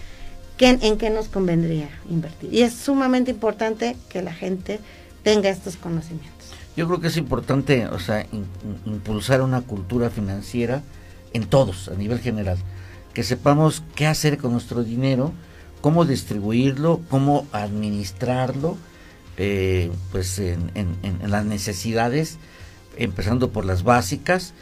qué, 0.57 0.79
en 0.81 0.99
qué 0.99 1.11
nos 1.11 1.29
convendría 1.29 1.89
invertir. 2.09 2.53
Y 2.53 2.63
es 2.63 2.75
sumamente 2.75 3.31
importante 3.31 3.97
que 4.09 4.23
la 4.23 4.33
gente 4.33 4.81
tenga 5.23 5.49
estos 5.49 5.77
conocimientos. 5.77 6.33
Yo 6.77 6.87
creo 6.87 7.01
que 7.01 7.09
es 7.09 7.17
importante, 7.17 7.87
o 7.87 7.99
sea, 7.99 8.27
impulsar 8.87 9.43
una 9.43 9.61
cultura 9.61 10.11
financiera 10.11 10.83
en 11.33 11.47
todos, 11.47 11.89
a 11.89 11.95
nivel 11.95 12.19
general 12.19 12.59
que 13.15 13.23
sepamos 13.23 13.83
qué 13.95 14.07
hacer 14.07 14.39
con 14.39 14.53
nuestro 14.53 14.85
dinero, 14.85 15.33
cómo 15.81 16.05
distribuirlo, 16.05 17.01
cómo 17.09 17.47
administrarlo, 17.53 18.77
eh, 19.37 19.91
pues 20.11 20.39
en, 20.39 20.71
las 21.27 21.45
necesidades, 21.45 22.39
empezando 22.97 23.51
por 23.51 23.65
las 23.65 23.83
básicas, 23.83 24.55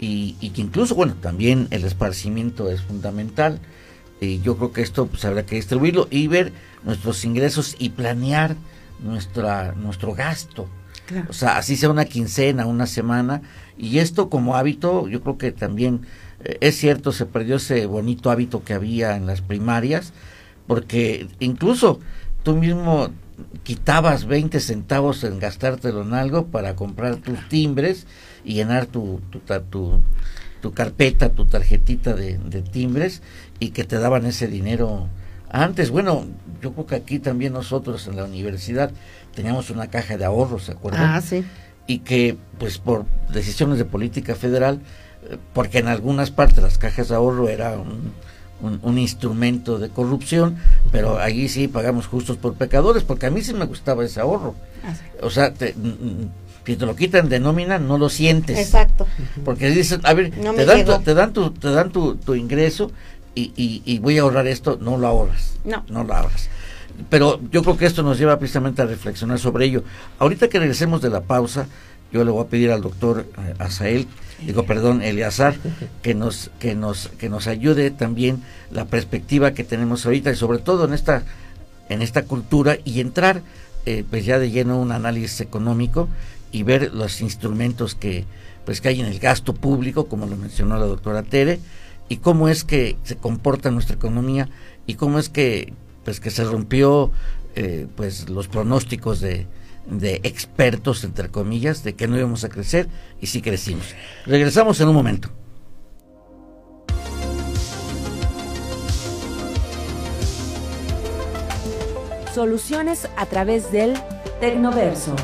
y, 0.00 0.34
que 0.54 0.60
incluso, 0.60 0.94
bueno, 0.94 1.14
también 1.20 1.66
el 1.70 1.84
esparcimiento 1.84 2.70
es 2.70 2.82
fundamental. 2.82 3.58
Y 4.20 4.40
yo 4.40 4.56
creo 4.56 4.72
que 4.72 4.82
esto 4.82 5.06
pues 5.06 5.24
habrá 5.24 5.44
que 5.44 5.56
distribuirlo 5.56 6.06
y 6.10 6.28
ver 6.28 6.52
nuestros 6.84 7.24
ingresos 7.24 7.74
y 7.78 7.90
planear 7.90 8.56
nuestra, 9.00 9.72
nuestro 9.72 10.14
gasto. 10.14 10.68
O 11.28 11.32
sea, 11.32 11.56
así 11.56 11.76
sea 11.76 11.90
una 11.90 12.04
quincena, 12.04 12.66
una 12.66 12.86
semana. 12.86 13.42
Y 13.76 13.98
esto 13.98 14.28
como 14.28 14.56
hábito, 14.56 15.08
yo 15.08 15.20
creo 15.22 15.38
que 15.38 15.52
también 15.52 16.02
es 16.44 16.76
cierto, 16.76 17.12
se 17.12 17.26
perdió 17.26 17.56
ese 17.56 17.86
bonito 17.86 18.30
hábito 18.30 18.62
que 18.62 18.74
había 18.74 19.16
en 19.16 19.26
las 19.26 19.40
primarias, 19.40 20.12
porque 20.66 21.28
incluso 21.40 22.00
tú 22.42 22.56
mismo 22.56 23.10
quitabas 23.62 24.26
20 24.26 24.60
centavos 24.60 25.24
en 25.24 25.38
gastártelo 25.38 26.02
en 26.02 26.14
algo 26.14 26.46
para 26.46 26.76
comprar 26.76 27.16
tus 27.16 27.48
timbres 27.48 28.06
y 28.44 28.54
llenar 28.54 28.86
tu, 28.86 29.20
tu, 29.30 30.02
tu, 30.60 30.72
carpeta, 30.72 31.30
tu 31.30 31.46
tarjetita 31.46 32.14
de, 32.14 32.62
timbres 32.70 33.22
y 33.58 33.70
que 33.70 33.84
te 33.84 33.98
daban 33.98 34.26
ese 34.26 34.48
dinero 34.48 35.08
antes. 35.50 35.90
Bueno, 35.90 36.26
yo 36.62 36.72
creo 36.72 36.86
que 36.86 36.94
aquí 36.96 37.18
también 37.18 37.52
nosotros 37.52 38.06
en 38.06 38.16
la 38.16 38.24
universidad 38.24 38.90
teníamos 39.34 39.70
una 39.70 39.88
caja 39.88 40.16
de 40.16 40.24
ahorros, 40.24 40.64
¿se 40.64 40.72
acuerdan? 40.72 41.04
Ah, 41.04 41.20
sí. 41.20 41.44
Y 41.86 42.00
que, 42.00 42.36
pues 42.58 42.78
por 42.78 43.06
decisiones 43.32 43.78
de 43.78 43.84
política 43.84 44.34
federal, 44.34 44.80
porque 45.52 45.78
en 45.78 45.88
algunas 45.88 46.30
partes 46.30 46.62
las 46.62 46.78
cajas 46.78 47.08
de 47.08 47.14
ahorro 47.14 47.48
era 47.48 47.76
un, 47.78 48.12
un, 48.82 48.98
instrumento 48.98 49.78
de 49.78 49.88
corrupción, 49.88 50.56
pero 50.90 51.18
allí 51.18 51.48
sí 51.48 51.68
pagamos 51.68 52.06
justos 52.06 52.36
por 52.36 52.54
pecadores, 52.54 53.04
porque 53.04 53.26
a 53.26 53.30
mí 53.30 53.42
sí 53.42 53.54
me 53.54 53.66
gustaba 53.66 54.04
ese 54.04 54.20
ahorro. 54.20 54.54
Ah, 54.84 54.94
o 55.22 55.30
sea, 55.30 55.52
te, 55.52 55.74
si 56.68 56.76
te 56.76 56.84
lo 56.84 56.94
quitan 56.94 57.28
de 57.30 57.40
nómina, 57.40 57.78
no 57.78 57.96
lo 57.96 58.10
sientes. 58.10 58.58
Exacto. 58.58 59.06
Porque 59.42 59.70
dicen, 59.70 60.00
a 60.04 60.12
ver, 60.12 60.30
te, 60.30 60.64
dan 60.66 60.84
tu, 60.84 60.98
te, 60.98 61.14
dan 61.14 61.32
tu, 61.32 61.50
te 61.50 61.70
dan 61.70 61.90
tu, 61.90 62.16
tu 62.16 62.34
ingreso 62.34 62.90
y, 63.34 63.52
y, 63.56 63.82
y, 63.84 63.98
voy 64.00 64.18
a 64.18 64.22
ahorrar 64.22 64.46
esto, 64.46 64.78
no 64.80 64.98
lo 64.98 65.06
ahorras. 65.06 65.54
No. 65.64 65.84
No 65.88 66.04
lo 66.04 66.14
ahorras. 66.14 66.50
Pero 67.08 67.40
yo 67.50 67.62
creo 67.62 67.76
que 67.76 67.86
esto 67.86 68.02
nos 68.02 68.18
lleva 68.18 68.38
precisamente 68.38 68.82
a 68.82 68.84
reflexionar 68.84 69.38
sobre 69.38 69.64
ello. 69.64 69.84
Ahorita 70.18 70.48
que 70.48 70.58
regresemos 70.58 71.00
de 71.00 71.08
la 71.08 71.22
pausa, 71.22 71.68
yo 72.12 72.24
le 72.24 72.30
voy 72.30 72.44
a 72.44 72.48
pedir 72.48 72.70
al 72.70 72.82
doctor 72.82 73.26
eh, 73.38 73.54
Asael, 73.58 74.06
digo 74.44 74.64
perdón, 74.64 75.02
Eleazar, 75.02 75.56
que 76.02 76.14
nos, 76.14 76.50
que 76.58 76.74
nos, 76.74 77.08
que 77.18 77.28
nos 77.28 77.46
ayude 77.46 77.90
también 77.90 78.42
la 78.70 78.86
perspectiva 78.86 79.52
que 79.52 79.64
tenemos 79.64 80.06
ahorita 80.06 80.30
y 80.30 80.36
sobre 80.36 80.58
todo 80.58 80.86
en 80.86 80.94
esta, 80.94 81.24
en 81.88 82.02
esta 82.02 82.24
cultura 82.24 82.78
y 82.84 83.00
entrar 83.00 83.42
eh, 83.86 84.04
pues 84.08 84.24
ya 84.24 84.38
de 84.38 84.50
lleno 84.50 84.80
un 84.80 84.92
análisis 84.92 85.40
económico 85.40 86.08
y 86.52 86.62
ver 86.62 86.92
los 86.94 87.20
instrumentos 87.20 87.94
que 87.94 88.24
pues 88.64 88.82
que 88.82 88.88
hay 88.88 89.00
en 89.00 89.06
el 89.06 89.18
gasto 89.18 89.54
público, 89.54 90.08
como 90.08 90.26
lo 90.26 90.36
mencionó 90.36 90.76
la 90.78 90.84
doctora 90.84 91.22
Tere, 91.22 91.58
y 92.10 92.18
cómo 92.18 92.50
es 92.50 92.64
que 92.64 92.96
se 93.02 93.16
comporta 93.16 93.70
nuestra 93.70 93.96
economía 93.96 94.48
y 94.86 94.94
cómo 94.94 95.18
es 95.18 95.30
que 95.30 95.72
pues 96.04 96.20
que 96.20 96.30
se 96.30 96.44
rompió 96.44 97.10
eh, 97.54 97.86
pues 97.96 98.28
los 98.28 98.48
pronósticos 98.48 99.20
de, 99.20 99.46
de 99.90 100.20
expertos, 100.22 101.04
entre 101.04 101.28
comillas, 101.28 101.82
de 101.82 101.94
que 101.94 102.08
no 102.08 102.16
íbamos 102.16 102.44
a 102.44 102.48
crecer 102.48 102.88
y 103.20 103.26
sí 103.26 103.42
crecimos. 103.42 103.94
Regresamos 104.26 104.80
en 104.80 104.88
un 104.88 104.94
momento. 104.94 105.30
Soluciones 112.34 113.08
a 113.16 113.26
través 113.26 113.72
del 113.72 113.94
Tecnoverso. 114.40 115.16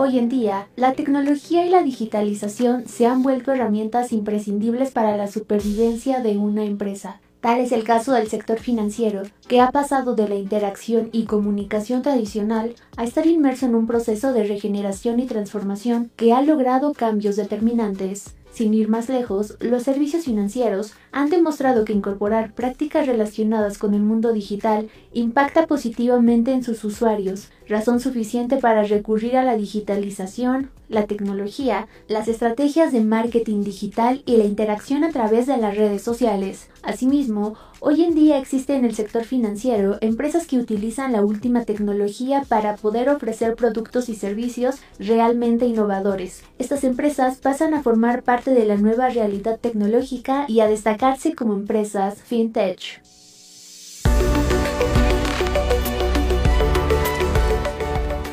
Hoy 0.00 0.18
en 0.18 0.28
día, 0.28 0.68
la 0.76 0.92
tecnología 0.92 1.64
y 1.64 1.70
la 1.70 1.82
digitalización 1.82 2.86
se 2.86 3.06
han 3.06 3.22
vuelto 3.22 3.52
herramientas 3.52 4.12
imprescindibles 4.12 4.90
para 4.90 5.16
la 5.16 5.26
supervivencia 5.26 6.20
de 6.20 6.36
una 6.36 6.64
empresa 6.64 7.20
Tal 7.40 7.60
es 7.60 7.70
el 7.70 7.84
caso 7.84 8.12
del 8.12 8.26
sector 8.26 8.58
financiero, 8.58 9.22
que 9.46 9.60
ha 9.60 9.70
pasado 9.70 10.16
de 10.16 10.28
la 10.28 10.34
interacción 10.34 11.08
y 11.12 11.24
comunicación 11.24 12.02
tradicional 12.02 12.74
a 12.96 13.04
estar 13.04 13.26
inmerso 13.26 13.66
en 13.66 13.76
un 13.76 13.86
proceso 13.86 14.32
de 14.32 14.42
regeneración 14.42 15.20
y 15.20 15.26
transformación 15.26 16.10
que 16.16 16.32
ha 16.32 16.42
logrado 16.42 16.92
cambios 16.94 17.36
determinantes. 17.36 18.34
Sin 18.50 18.74
ir 18.74 18.88
más 18.88 19.08
lejos, 19.08 19.56
los 19.60 19.84
servicios 19.84 20.24
financieros 20.24 20.94
han 21.12 21.30
demostrado 21.30 21.84
que 21.84 21.92
incorporar 21.92 22.54
prácticas 22.54 23.06
relacionadas 23.06 23.78
con 23.78 23.94
el 23.94 24.00
mundo 24.00 24.32
digital 24.32 24.88
impacta 25.12 25.68
positivamente 25.68 26.52
en 26.52 26.64
sus 26.64 26.82
usuarios, 26.82 27.50
razón 27.68 28.00
suficiente 28.00 28.56
para 28.56 28.82
recurrir 28.82 29.36
a 29.36 29.44
la 29.44 29.56
digitalización, 29.56 30.70
la 30.88 31.06
tecnología, 31.06 31.86
las 32.08 32.26
estrategias 32.26 32.92
de 32.92 33.02
marketing 33.02 33.62
digital 33.62 34.22
y 34.26 34.38
la 34.38 34.44
interacción 34.44 35.04
a 35.04 35.10
través 35.10 35.46
de 35.46 35.58
las 35.58 35.76
redes 35.76 36.02
sociales. 36.02 36.68
Asimismo, 36.88 37.54
hoy 37.80 38.02
en 38.02 38.14
día 38.14 38.38
existe 38.38 38.74
en 38.74 38.86
el 38.86 38.94
sector 38.94 39.24
financiero 39.24 39.98
empresas 40.00 40.46
que 40.46 40.56
utilizan 40.56 41.12
la 41.12 41.22
última 41.22 41.66
tecnología 41.66 42.44
para 42.48 42.76
poder 42.76 43.10
ofrecer 43.10 43.56
productos 43.56 44.08
y 44.08 44.14
servicios 44.14 44.76
realmente 44.98 45.66
innovadores. 45.66 46.42
Estas 46.58 46.84
empresas 46.84 47.36
pasan 47.36 47.74
a 47.74 47.82
formar 47.82 48.22
parte 48.22 48.52
de 48.52 48.64
la 48.64 48.76
nueva 48.76 49.10
realidad 49.10 49.60
tecnológica 49.60 50.46
y 50.48 50.60
a 50.60 50.66
destacarse 50.66 51.34
como 51.34 51.52
empresas 51.52 52.22
fintech. 52.22 53.02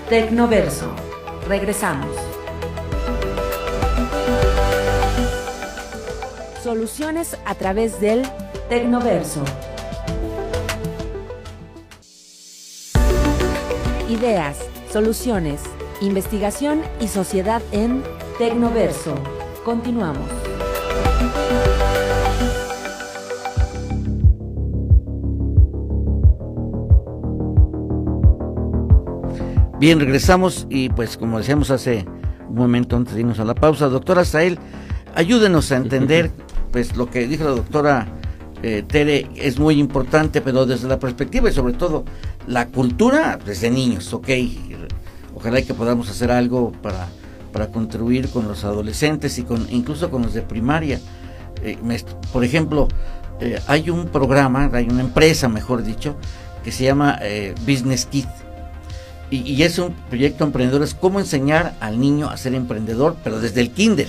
Tecnoverso. 0.08 0.96
Regresamos. 1.50 2.16
Soluciones 6.64 7.38
a 7.46 7.54
través 7.54 8.00
del 8.00 8.24
Tecnoverso. 8.70 9.44
Ideas, 14.10 14.58
soluciones, 14.92 15.62
investigación 16.02 16.82
y 17.00 17.08
sociedad 17.08 17.62
en 17.72 18.02
Tecnoverso. 18.40 19.14
Continuamos. 19.64 20.28
Bien, 29.80 30.00
regresamos 30.00 30.66
y 30.72 30.90
pues 30.90 31.18
como 31.18 31.38
decíamos 31.38 31.70
hace 31.70 32.08
un 32.50 32.56
momento 32.56 32.96
antes 32.96 33.14
de 33.14 33.20
irnos 33.20 33.40
a 33.40 33.46
la 33.46 33.54
pausa, 33.54 33.90
doctora 33.90 34.26
Sael, 34.26 34.58
ayúdenos 35.14 35.72
a 35.72 35.76
entender 35.76 36.32
pues 36.72 36.98
lo 36.98 37.12
que 37.12 37.28
dijo 37.28 37.44
la 37.44 37.52
doctora 37.52 38.08
eh, 38.64 38.84
Tere 38.88 39.28
es 39.36 39.60
muy 39.60 39.80
importante, 39.80 40.42
pero 40.42 40.66
desde 40.66 40.88
la 40.88 41.00
perspectiva 41.00 41.50
y 41.50 41.54
sobre 41.54 41.74
todo 41.74 42.06
la 42.48 42.68
cultura 42.68 43.40
desde 43.44 43.70
niños, 43.70 44.14
ok. 44.14 44.30
Ojalá 45.36 45.62
que 45.62 45.74
podamos 45.74 46.10
hacer 46.10 46.32
algo 46.32 46.72
para, 46.72 47.08
para 47.52 47.68
contribuir 47.68 48.30
con 48.30 48.48
los 48.48 48.64
adolescentes 48.64 49.38
y 49.38 49.44
con 49.44 49.68
incluso 49.70 50.10
con 50.10 50.22
los 50.22 50.34
de 50.34 50.42
primaria. 50.42 51.00
Eh, 51.62 51.78
por 52.32 52.44
ejemplo, 52.44 52.88
eh, 53.42 53.60
hay 53.68 53.90
un 53.90 54.08
programa, 54.08 54.70
hay 54.74 54.86
una 54.86 55.02
empresa, 55.02 55.50
mejor 55.50 55.84
dicho, 55.84 56.16
que 56.64 56.72
se 56.72 56.84
llama 56.84 57.20
Business 57.68 58.06
Kit 58.08 58.28
y, 59.32 59.64
es 59.64 59.80
un 59.80 59.94
proyecto 60.10 60.44
emprendedor, 60.44 60.84
es 60.84 60.94
cómo 60.94 61.20
enseñar 61.20 61.76
al 61.80 62.00
niño 62.00 62.30
a 62.30 62.38
ser 62.38 62.54
emprendedor, 62.54 63.16
pero 63.24 63.40
desde 63.40 63.62
el 63.62 63.72
kinder. 63.72 64.08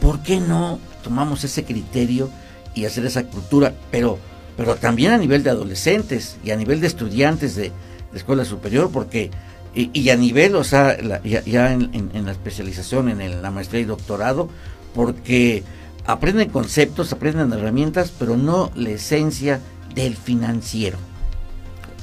¿Por 0.00 0.20
qué 0.20 0.40
no 0.40 0.80
tomamos 1.02 1.44
ese 1.44 1.64
criterio 1.64 2.28
y 2.74 2.84
hacer 2.84 3.06
esa 3.06 3.24
cultura? 3.24 3.74
Pero, 3.90 4.18
pero 4.56 4.76
también 4.76 5.12
a 5.12 5.18
nivel 5.18 5.42
de 5.42 5.50
adolescentes 5.50 6.36
y 6.44 6.50
a 6.50 6.56
nivel 6.56 6.80
de 6.80 6.86
estudiantes 6.86 7.56
de, 7.56 7.72
escuela 8.14 8.44
superior, 8.44 8.90
porque, 8.92 9.30
y, 9.74 10.08
a 10.08 10.16
nivel, 10.16 10.54
o 10.54 10.62
sea, 10.62 10.96
ya, 11.24 11.72
en, 11.72 12.10
la 12.24 12.30
especialización, 12.30 13.08
en 13.08 13.42
la 13.42 13.50
maestría 13.50 13.80
y 13.80 13.84
doctorado, 13.84 14.48
porque 14.94 15.64
aprenden 16.06 16.48
conceptos, 16.50 17.12
aprenden 17.12 17.52
herramientas, 17.52 18.12
pero 18.16 18.36
no 18.36 18.70
la 18.76 18.90
esencia 18.90 19.60
del 19.96 20.16
financiero. 20.16 20.96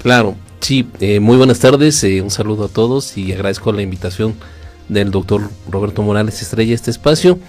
Claro, 0.01 0.35
Sí, 0.61 0.87
eh, 0.99 1.19
muy 1.19 1.37
buenas 1.37 1.57
tardes, 1.57 2.03
eh, 2.03 2.21
un 2.21 2.29
saludo 2.29 2.65
a 2.65 2.67
todos 2.67 3.17
y 3.17 3.33
agradezco 3.33 3.71
la 3.71 3.81
invitación 3.81 4.35
del 4.89 5.09
doctor 5.09 5.49
Roberto 5.67 6.03
Morales 6.03 6.39
Estrella 6.39 6.73
a 6.73 6.75
este 6.75 6.91
espacio. 6.91 7.39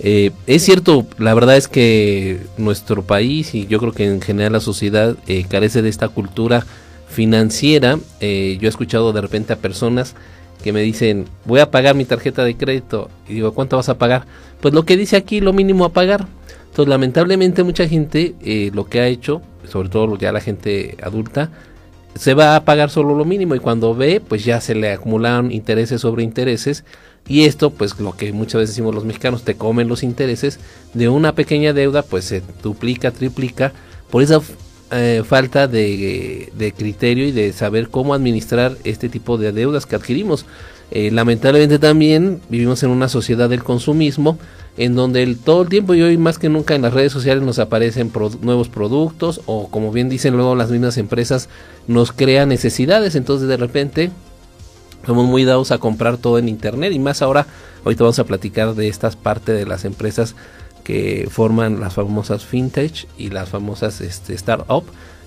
Eh, 0.00 0.30
es 0.46 0.62
cierto, 0.62 1.06
la 1.18 1.34
verdad 1.34 1.56
es 1.56 1.68
que 1.68 2.40
nuestro 2.56 3.02
país 3.02 3.54
y 3.54 3.66
yo 3.66 3.78
creo 3.78 3.92
que 3.92 4.06
en 4.06 4.20
general 4.20 4.52
la 4.52 4.60
sociedad 4.60 5.16
carece 5.48 5.82
de 5.82 5.88
esta 5.88 6.08
cultura 6.08 6.64
financiera. 7.08 7.98
yo 8.20 8.26
he 8.26 8.66
escuchado 8.66 9.12
de 9.12 9.20
repente 9.20 9.52
a 9.52 9.56
personas 9.56 10.14
que 10.62 10.72
me 10.72 10.82
dicen, 10.82 11.26
voy 11.44 11.60
a 11.60 11.70
pagar 11.70 11.94
mi 11.94 12.04
tarjeta 12.04 12.44
de 12.44 12.56
crédito. 12.56 13.10
Y 13.28 13.34
digo, 13.34 13.52
¿cuánto 13.54 13.76
vas 13.76 13.88
a 13.88 13.98
pagar? 13.98 14.26
Pues 14.60 14.74
lo 14.74 14.84
que 14.84 14.96
dice 14.96 15.16
aquí, 15.16 15.40
lo 15.40 15.52
mínimo 15.52 15.84
a 15.84 15.92
pagar. 15.92 16.26
Entonces, 16.66 16.88
lamentablemente 16.88 17.62
mucha 17.62 17.88
gente 17.88 18.34
lo 18.72 18.86
que 18.86 19.00
ha 19.00 19.06
hecho, 19.06 19.42
sobre 19.68 19.88
todo 19.88 20.16
ya 20.18 20.32
la 20.32 20.40
gente 20.40 20.96
adulta, 21.02 21.50
se 22.14 22.34
va 22.34 22.56
a 22.56 22.64
pagar 22.64 22.90
solo 22.90 23.14
lo 23.14 23.24
mínimo 23.24 23.54
y 23.54 23.60
cuando 23.60 23.94
ve, 23.94 24.20
pues 24.20 24.44
ya 24.44 24.60
se 24.60 24.74
le 24.74 24.92
acumulan 24.92 25.52
intereses 25.52 26.00
sobre 26.00 26.22
intereses 26.22 26.84
y 27.28 27.44
esto, 27.44 27.70
pues 27.70 27.98
lo 28.00 28.16
que 28.16 28.32
muchas 28.32 28.60
veces 28.60 28.74
decimos 28.74 28.94
los 28.94 29.04
mexicanos, 29.04 29.44
te 29.44 29.54
comen 29.54 29.86
los 29.86 30.02
intereses 30.02 30.58
de 30.94 31.10
una 31.10 31.34
pequeña 31.34 31.74
deuda, 31.74 32.02
pues 32.02 32.24
se 32.24 32.42
duplica, 32.62 33.10
triplica 33.10 33.72
por 34.10 34.22
esa 34.22 34.40
eh, 34.90 35.22
falta 35.26 35.68
de, 35.68 36.50
de, 36.56 36.72
criterio 36.72 37.26
y 37.26 37.32
de 37.32 37.52
saber 37.52 37.90
cómo 37.90 38.14
administrar 38.14 38.78
este 38.84 39.10
tipo 39.10 39.36
de 39.36 39.52
deudas 39.52 39.84
que 39.84 39.96
adquirimos. 39.96 40.46
Eh, 40.90 41.10
lamentablemente 41.10 41.78
también 41.78 42.40
vivimos 42.48 42.82
en 42.82 42.88
una 42.88 43.10
sociedad 43.10 43.50
del 43.50 43.62
consumismo 43.62 44.38
en 44.78 44.94
donde 44.94 45.24
el, 45.24 45.36
todo 45.36 45.62
el 45.62 45.68
tiempo 45.68 45.94
y 45.94 46.02
hoy 46.02 46.16
más 46.16 46.38
que 46.38 46.48
nunca 46.48 46.76
en 46.76 46.82
las 46.82 46.94
redes 46.94 47.12
sociales 47.12 47.42
nos 47.42 47.58
aparecen 47.58 48.12
nuevos 48.40 48.68
productos 48.68 49.40
o 49.46 49.68
como 49.68 49.90
bien 49.90 50.08
dicen 50.08 50.36
luego 50.36 50.54
las 50.54 50.70
mismas 50.70 50.96
empresas 50.98 51.48
nos 51.88 52.12
crean 52.12 52.48
necesidades, 52.48 53.16
entonces 53.16 53.48
de 53.48 53.56
repente 53.56 54.10
somos 55.04 55.26
muy 55.26 55.44
dados 55.44 55.72
a 55.72 55.78
comprar 55.78 56.16
todo 56.16 56.38
en 56.38 56.48
internet 56.48 56.92
y 56.92 57.00
más 57.00 57.22
ahora, 57.22 57.46
ahorita 57.84 58.04
vamos 58.04 58.20
a 58.20 58.24
platicar 58.24 58.74
de 58.76 58.88
estas 58.88 59.16
partes 59.16 59.58
de 59.58 59.66
las 59.66 59.84
empresas 59.84 60.36
que 60.84 61.28
forman 61.28 61.80
las 61.80 61.94
famosas 61.94 62.44
fintech 62.44 63.08
y 63.18 63.30
las 63.30 63.48
famosas 63.48 64.00
este, 64.00 64.34
startup 64.34 64.84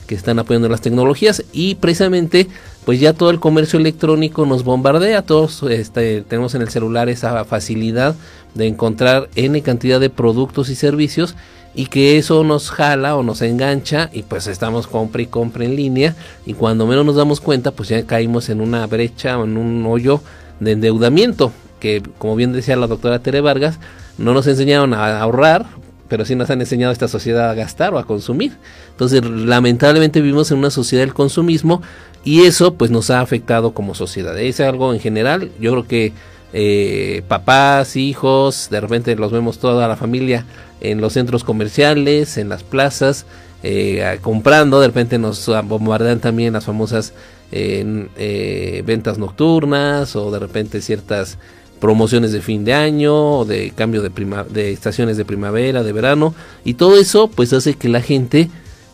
que 0.07 0.15
están 0.15 0.39
apoyando 0.39 0.67
las 0.69 0.81
tecnologías. 0.81 1.43
Y 1.53 1.75
precisamente 1.75 2.47
pues 2.85 2.99
ya 2.99 3.13
todo 3.13 3.29
el 3.29 3.39
comercio 3.39 3.79
electrónico 3.79 4.45
nos 4.45 4.63
bombardea, 4.63 5.21
todos 5.21 5.63
este, 5.63 6.21
tenemos 6.21 6.55
en 6.55 6.63
el 6.63 6.69
celular 6.69 7.09
esa 7.09 7.45
facilidad 7.45 8.15
de 8.53 8.67
encontrar 8.67 9.29
n 9.35 9.61
cantidad 9.61 9.99
de 9.99 10.09
productos 10.09 10.69
y 10.69 10.75
servicios 10.75 11.35
y 11.73 11.85
que 11.85 12.17
eso 12.17 12.43
nos 12.43 12.69
jala 12.69 13.15
o 13.15 13.23
nos 13.23 13.41
engancha 13.41 14.09
y 14.11 14.23
pues 14.23 14.47
estamos 14.47 14.87
compra 14.87 15.21
y 15.21 15.27
compra 15.27 15.63
en 15.63 15.75
línea 15.75 16.15
y 16.45 16.53
cuando 16.53 16.85
menos 16.85 17.05
nos 17.05 17.15
damos 17.15 17.39
cuenta 17.39 17.71
pues 17.71 17.89
ya 17.89 18.05
caímos 18.05 18.49
en 18.49 18.59
una 18.59 18.85
brecha 18.87 19.37
o 19.37 19.45
en 19.45 19.57
un 19.57 19.85
hoyo 19.85 20.21
de 20.59 20.73
endeudamiento 20.73 21.51
que 21.79 22.03
como 22.17 22.35
bien 22.35 22.51
decía 22.51 22.75
la 22.75 22.87
doctora 22.87 23.19
Tere 23.19 23.41
Vargas 23.41 23.79
no 24.17 24.33
nos 24.33 24.47
enseñaron 24.47 24.93
a 24.93 25.21
ahorrar 25.21 25.65
pero 26.11 26.25
sí 26.25 26.35
nos 26.35 26.49
han 26.49 26.59
enseñado 26.59 26.89
a 26.89 26.93
esta 26.93 27.07
sociedad 27.07 27.49
a 27.49 27.53
gastar 27.53 27.93
o 27.93 27.97
a 27.97 28.05
consumir. 28.05 28.51
Entonces 28.89 29.23
lamentablemente 29.23 30.19
vivimos 30.19 30.51
en 30.51 30.57
una 30.57 30.69
sociedad 30.69 31.03
del 31.03 31.13
consumismo 31.13 31.81
y 32.25 32.41
eso 32.41 32.73
pues 32.73 32.91
nos 32.91 33.09
ha 33.09 33.21
afectado 33.21 33.73
como 33.73 33.95
sociedad. 33.95 34.37
Es 34.37 34.59
algo 34.59 34.93
en 34.93 34.99
general 34.99 35.51
yo 35.61 35.71
creo 35.71 35.87
que 35.87 36.13
eh, 36.53 37.23
papás, 37.27 37.95
hijos, 37.95 38.67
de 38.69 38.81
repente 38.81 39.15
los 39.15 39.31
vemos 39.31 39.59
toda 39.59 39.87
la 39.87 39.95
familia 39.95 40.45
en 40.81 40.99
los 40.99 41.13
centros 41.13 41.43
comerciales, 41.43 42.37
en 42.37 42.49
las 42.49 42.63
plazas, 42.63 43.25
eh, 43.63 44.19
comprando, 44.21 44.81
de 44.81 44.87
repente 44.87 45.17
nos 45.17 45.49
bombardean 45.65 46.19
también 46.19 46.53
las 46.53 46.65
famosas 46.65 47.13
eh, 47.51 48.83
ventas 48.85 49.17
nocturnas 49.17 50.15
o 50.15 50.31
de 50.31 50.39
repente 50.39 50.81
ciertas 50.81 51.37
promociones 51.79 52.31
de 52.31 52.41
fin 52.41 52.63
de 52.63 52.73
año 52.73 53.43
de 53.43 53.71
cambio 53.71 54.01
de, 54.01 54.09
de 54.49 54.71
estaciones 54.71 55.17
de 55.17 55.25
primavera, 55.25 55.83
de 55.83 55.91
verano 55.91 56.33
y 56.63 56.75
todo 56.75 56.97
eso 56.97 57.27
pues 57.27 57.51
hace 57.53 57.73
que 57.73 57.89
la 57.89 58.01
gente 58.01 58.49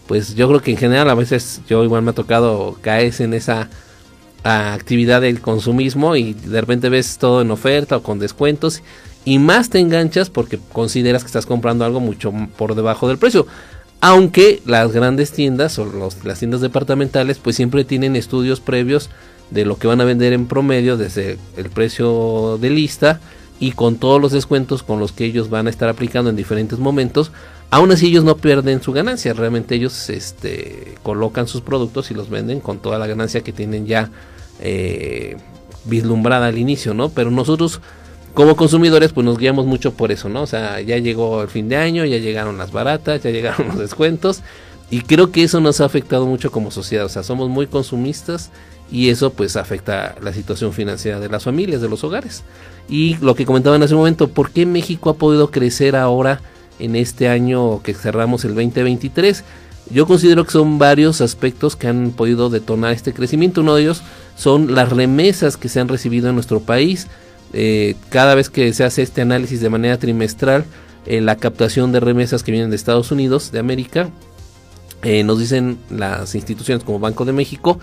pues 0.07 0.35
yo 0.35 0.47
creo 0.47 0.61
que 0.61 0.71
en 0.71 0.77
general 0.77 1.09
a 1.09 1.15
veces 1.15 1.61
yo 1.69 1.83
igual 1.83 2.01
me 2.01 2.11
ha 2.11 2.15
tocado 2.15 2.77
caer 2.81 3.13
en 3.19 3.33
esa 3.33 3.69
actividad 4.43 5.21
del 5.21 5.41
consumismo 5.41 6.15
y 6.15 6.33
de 6.33 6.61
repente 6.61 6.89
ves 6.89 7.17
todo 7.17 7.41
en 7.41 7.51
oferta 7.51 7.97
o 7.97 8.03
con 8.03 8.19
descuentos 8.19 8.81
y 9.25 9.39
más 9.39 9.69
te 9.69 9.79
enganchas 9.79 10.29
porque 10.29 10.59
consideras 10.71 11.23
que 11.23 11.27
estás 11.27 11.45
comprando 11.45 11.83
algo 11.83 11.99
mucho 11.99 12.31
por 12.57 12.75
debajo 12.75 13.07
del 13.07 13.17
precio. 13.17 13.45
Aunque 13.99 14.61
las 14.65 14.91
grandes 14.91 15.31
tiendas 15.31 15.79
o 15.79 16.11
las 16.23 16.39
tiendas 16.39 16.61
departamentales 16.61 17.39
pues 17.39 17.55
siempre 17.55 17.83
tienen 17.83 18.15
estudios 18.15 18.59
previos 18.59 19.09
de 19.49 19.65
lo 19.65 19.77
que 19.77 19.87
van 19.87 20.01
a 20.01 20.05
vender 20.05 20.33
en 20.33 20.47
promedio 20.47 20.97
desde 20.97 21.37
el 21.57 21.69
precio 21.69 22.57
de 22.59 22.69
lista 22.69 23.19
y 23.59 23.71
con 23.71 23.97
todos 23.97 24.21
los 24.21 24.31
descuentos 24.31 24.83
con 24.83 24.99
los 24.99 25.11
que 25.11 25.25
ellos 25.25 25.49
van 25.49 25.67
a 25.67 25.69
estar 25.69 25.89
aplicando 25.89 26.29
en 26.29 26.35
diferentes 26.35 26.79
momentos. 26.79 27.31
Aún 27.69 27.91
así 27.91 28.07
ellos 28.07 28.23
no 28.23 28.37
pierden 28.37 28.81
su 28.81 28.93
ganancia, 28.93 29.33
realmente 29.33 29.75
ellos 29.75 30.09
este, 30.09 30.95
colocan 31.03 31.47
sus 31.47 31.61
productos 31.61 32.11
y 32.11 32.13
los 32.13 32.29
venden 32.29 32.59
con 32.61 32.79
toda 32.79 32.97
la 32.97 33.07
ganancia 33.07 33.41
que 33.41 33.51
tienen 33.51 33.85
ya 33.85 34.09
eh, 34.61 35.35
vislumbrada 35.85 36.47
al 36.47 36.57
inicio, 36.57 36.93
¿no? 36.93 37.09
Pero 37.09 37.29
nosotros 37.29 37.81
como 38.33 38.55
consumidores 38.55 39.13
pues 39.13 39.25
nos 39.25 39.37
guiamos 39.37 39.65
mucho 39.65 39.93
por 39.93 40.11
eso, 40.11 40.29
¿no? 40.29 40.43
O 40.43 40.47
sea, 40.47 40.79
ya 40.79 40.97
llegó 40.97 41.41
el 41.41 41.49
fin 41.49 41.67
de 41.67 41.75
año, 41.75 42.05
ya 42.05 42.19
llegaron 42.19 42.57
las 42.57 42.71
baratas, 42.71 43.23
ya 43.23 43.31
llegaron 43.31 43.67
los 43.69 43.79
descuentos 43.79 44.43
y 44.89 45.01
creo 45.01 45.31
que 45.31 45.43
eso 45.43 45.59
nos 45.59 45.81
ha 45.81 45.85
afectado 45.85 46.25
mucho 46.25 46.51
como 46.51 46.71
sociedad, 46.71 47.05
o 47.05 47.09
sea, 47.09 47.23
somos 47.23 47.49
muy 47.49 47.67
consumistas 47.67 48.51
y 48.91 49.09
eso 49.09 49.31
pues 49.31 49.55
afecta 49.55 50.15
la 50.21 50.33
situación 50.33 50.73
financiera 50.73 51.19
de 51.19 51.29
las 51.29 51.43
familias, 51.43 51.81
de 51.81 51.89
los 51.89 52.03
hogares. 52.03 52.43
Y 52.89 53.15
lo 53.17 53.35
que 53.35 53.45
comentaban 53.45 53.83
hace 53.83 53.93
un 53.93 53.99
momento, 53.99 54.29
¿por 54.29 54.51
qué 54.51 54.65
México 54.65 55.09
ha 55.09 55.15
podido 55.15 55.51
crecer 55.51 55.95
ahora 55.95 56.41
en 56.79 56.95
este 56.95 57.27
año 57.27 57.81
que 57.83 57.93
cerramos 57.93 58.45
el 58.45 58.55
2023? 58.55 59.43
Yo 59.89 60.05
considero 60.05 60.45
que 60.45 60.51
son 60.51 60.79
varios 60.79 61.21
aspectos 61.21 61.75
que 61.75 61.87
han 61.87 62.11
podido 62.11 62.49
detonar 62.49 62.93
este 62.93 63.13
crecimiento. 63.13 63.61
Uno 63.61 63.75
de 63.75 63.83
ellos 63.83 64.01
son 64.35 64.75
las 64.75 64.89
remesas 64.89 65.57
que 65.57 65.69
se 65.69 65.79
han 65.79 65.87
recibido 65.87 66.29
en 66.29 66.35
nuestro 66.35 66.59
país. 66.59 67.07
Eh, 67.53 67.95
cada 68.09 68.35
vez 68.35 68.49
que 68.49 68.73
se 68.73 68.83
hace 68.83 69.01
este 69.01 69.21
análisis 69.21 69.61
de 69.61 69.69
manera 69.69 69.97
trimestral, 69.97 70.65
eh, 71.05 71.21
la 71.21 71.37
captación 71.37 71.91
de 71.93 72.01
remesas 72.01 72.43
que 72.43 72.51
vienen 72.51 72.69
de 72.69 72.75
Estados 72.75 73.11
Unidos, 73.11 73.51
de 73.51 73.59
América, 73.59 74.09
eh, 75.03 75.23
nos 75.23 75.39
dicen 75.39 75.77
las 75.89 76.35
instituciones 76.35 76.83
como 76.83 76.99
Banco 76.99 77.23
de 77.23 77.31
México 77.31 77.79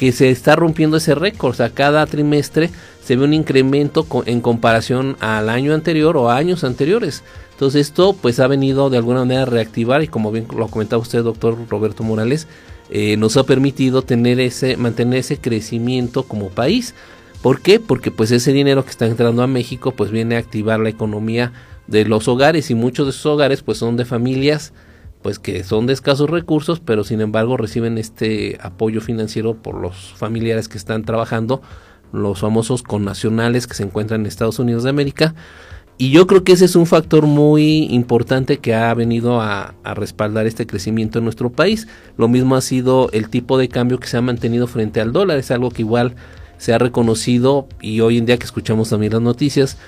que 0.00 0.12
se 0.12 0.30
está 0.30 0.56
rompiendo 0.56 0.96
ese 0.96 1.14
récord. 1.14 1.50
O 1.50 1.54
sea, 1.54 1.68
cada 1.68 2.06
trimestre 2.06 2.70
se 3.04 3.16
ve 3.16 3.24
un 3.24 3.34
incremento 3.34 4.06
en 4.24 4.40
comparación 4.40 5.18
al 5.20 5.50
año 5.50 5.74
anterior 5.74 6.16
o 6.16 6.30
a 6.30 6.38
años 6.38 6.64
anteriores. 6.64 7.22
Entonces 7.50 7.88
esto 7.88 8.14
pues 8.14 8.40
ha 8.40 8.46
venido 8.46 8.88
de 8.88 8.96
alguna 8.96 9.18
manera 9.18 9.42
a 9.42 9.44
reactivar 9.44 10.02
y 10.02 10.08
como 10.08 10.32
bien 10.32 10.46
lo 10.56 10.68
comentaba 10.68 11.02
usted, 11.02 11.22
doctor 11.22 11.54
Roberto 11.68 12.02
Morales, 12.02 12.48
eh, 12.88 13.18
nos 13.18 13.36
ha 13.36 13.44
permitido 13.44 14.00
tener 14.00 14.40
ese, 14.40 14.78
mantener 14.78 15.18
ese 15.18 15.36
crecimiento 15.36 16.22
como 16.22 16.48
país. 16.48 16.94
¿Por 17.42 17.60
qué? 17.60 17.78
Porque 17.78 18.10
pues 18.10 18.30
ese 18.30 18.54
dinero 18.54 18.82
que 18.86 18.92
está 18.92 19.04
entrando 19.04 19.42
a 19.42 19.46
México 19.48 19.92
pues 19.92 20.10
viene 20.10 20.36
a 20.36 20.38
activar 20.38 20.80
la 20.80 20.88
economía 20.88 21.52
de 21.88 22.06
los 22.06 22.26
hogares 22.26 22.70
y 22.70 22.74
muchos 22.74 23.04
de 23.04 23.10
esos 23.10 23.26
hogares 23.26 23.60
pues 23.60 23.76
son 23.76 23.98
de 23.98 24.06
familias 24.06 24.72
pues 25.22 25.38
que 25.38 25.64
son 25.64 25.86
de 25.86 25.92
escasos 25.92 26.30
recursos, 26.30 26.80
pero 26.80 27.04
sin 27.04 27.20
embargo 27.20 27.56
reciben 27.56 27.98
este 27.98 28.58
apoyo 28.62 29.00
financiero 29.00 29.54
por 29.54 29.74
los 29.74 30.14
familiares 30.14 30.68
que 30.68 30.78
están 30.78 31.04
trabajando, 31.04 31.60
los 32.12 32.40
famosos 32.40 32.82
connacionales 32.82 33.66
que 33.66 33.74
se 33.74 33.82
encuentran 33.82 34.22
en 34.22 34.26
Estados 34.26 34.58
Unidos 34.58 34.84
de 34.84 34.90
América. 34.90 35.34
Y 35.98 36.10
yo 36.10 36.26
creo 36.26 36.44
que 36.44 36.52
ese 36.52 36.64
es 36.64 36.76
un 36.76 36.86
factor 36.86 37.26
muy 37.26 37.84
importante 37.90 38.58
que 38.58 38.74
ha 38.74 38.94
venido 38.94 39.42
a, 39.42 39.74
a, 39.84 39.92
respaldar 39.92 40.46
este 40.46 40.66
crecimiento 40.66 41.18
en 41.18 41.24
nuestro 41.24 41.50
país. 41.50 41.88
Lo 42.16 42.26
mismo 42.26 42.56
ha 42.56 42.62
sido 42.62 43.10
el 43.12 43.28
tipo 43.28 43.58
de 43.58 43.68
cambio 43.68 44.00
que 44.00 44.08
se 44.08 44.16
ha 44.16 44.22
mantenido 44.22 44.66
frente 44.66 45.02
al 45.02 45.12
dólar. 45.12 45.36
Es 45.36 45.50
algo 45.50 45.70
que 45.70 45.82
igual 45.82 46.16
se 46.60 46.74
ha 46.74 46.78
reconocido 46.78 47.66
y 47.80 48.00
hoy 48.00 48.18
en 48.18 48.26
día 48.26 48.38
que 48.38 48.44
escuchamos 48.44 48.90
también 48.90 49.14
las 49.14 49.22
noticias, 49.22 49.78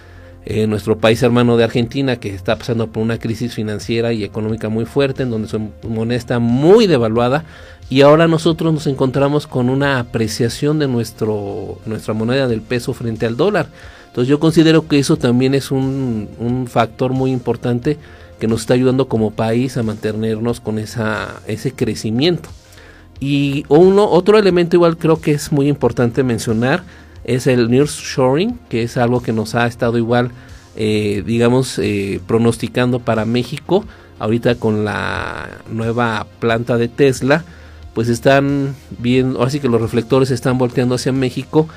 eh, 0.44 0.66
nuestro 0.66 0.98
país 0.98 1.22
hermano 1.22 1.56
de 1.56 1.64
Argentina, 1.64 2.16
que 2.16 2.34
está 2.34 2.56
pasando 2.56 2.88
por 2.88 3.02
una 3.02 3.18
crisis 3.18 3.54
financiera 3.54 4.12
y 4.12 4.24
económica 4.24 4.68
muy 4.68 4.84
fuerte, 4.84 5.22
en 5.22 5.30
donde 5.30 5.48
su 5.48 5.60
moneda 5.88 6.18
está 6.18 6.38
muy 6.38 6.86
devaluada, 6.86 7.44
y 7.88 8.00
ahora 8.00 8.26
nosotros 8.26 8.72
nos 8.72 8.86
encontramos 8.86 9.46
con 9.46 9.68
una 9.68 9.98
apreciación 9.98 10.78
de 10.78 10.88
nuestro, 10.88 11.78
nuestra 11.86 12.14
moneda 12.14 12.48
del 12.48 12.62
peso 12.62 12.94
frente 12.94 13.26
al 13.26 13.36
dólar. 13.36 13.68
Entonces 14.08 14.28
yo 14.28 14.40
considero 14.40 14.88
que 14.88 14.98
eso 14.98 15.16
también 15.16 15.54
es 15.54 15.70
un, 15.70 16.28
un 16.38 16.66
factor 16.66 17.12
muy 17.12 17.30
importante 17.30 17.98
que 18.40 18.48
nos 18.48 18.62
está 18.62 18.74
ayudando 18.74 19.08
como 19.08 19.30
país 19.30 19.76
a 19.76 19.82
mantenernos 19.82 20.58
con 20.58 20.78
esa, 20.78 21.40
ese 21.46 21.72
crecimiento. 21.72 22.48
Y 23.20 23.64
uno, 23.68 24.10
otro 24.10 24.36
elemento 24.36 24.74
igual 24.74 24.96
creo 24.96 25.20
que 25.20 25.30
es 25.30 25.52
muy 25.52 25.68
importante 25.68 26.24
mencionar, 26.24 26.82
es 27.24 27.46
el 27.46 27.70
nearshoring, 27.70 28.58
que 28.68 28.82
es 28.82 28.96
algo 28.96 29.22
que 29.22 29.32
nos 29.32 29.54
ha 29.54 29.66
estado 29.66 29.98
igual, 29.98 30.30
eh, 30.76 31.22
digamos, 31.26 31.78
eh, 31.78 32.20
pronosticando 32.26 33.00
para 33.00 33.24
México. 33.24 33.84
Ahorita 34.18 34.54
con 34.54 34.84
la 34.84 35.48
nueva 35.70 36.26
planta 36.38 36.76
de 36.76 36.88
Tesla, 36.88 37.44
pues 37.94 38.08
están 38.08 38.74
viendo, 38.98 39.42
así 39.42 39.60
que 39.60 39.68
los 39.68 39.80
reflectores 39.80 40.30
están 40.30 40.58
volteando 40.58 40.94
hacia 40.94 41.12
México, 41.12 41.68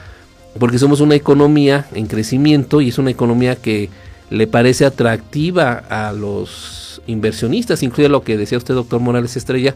porque 0.60 0.80
somos 0.80 1.02
una 1.02 1.16
economía 1.16 1.88
en 1.94 2.08
crecimiento 2.08 2.82
y 2.82 2.90
es 2.90 2.98
una 2.98 3.12
economía 3.12 3.56
que 3.56 3.90
le 4.30 4.48
parece 4.48 4.86
atractiva 4.86 5.84
a 5.90 6.14
los 6.14 7.02
inversionistas, 7.08 7.84
incluye 7.84 8.10
lo 8.10 8.24
que 8.24 8.38
decía 8.38 8.58
usted, 8.58 8.74
doctor 8.74 9.00
Morales 9.00 9.36
Estrella, 9.36 9.76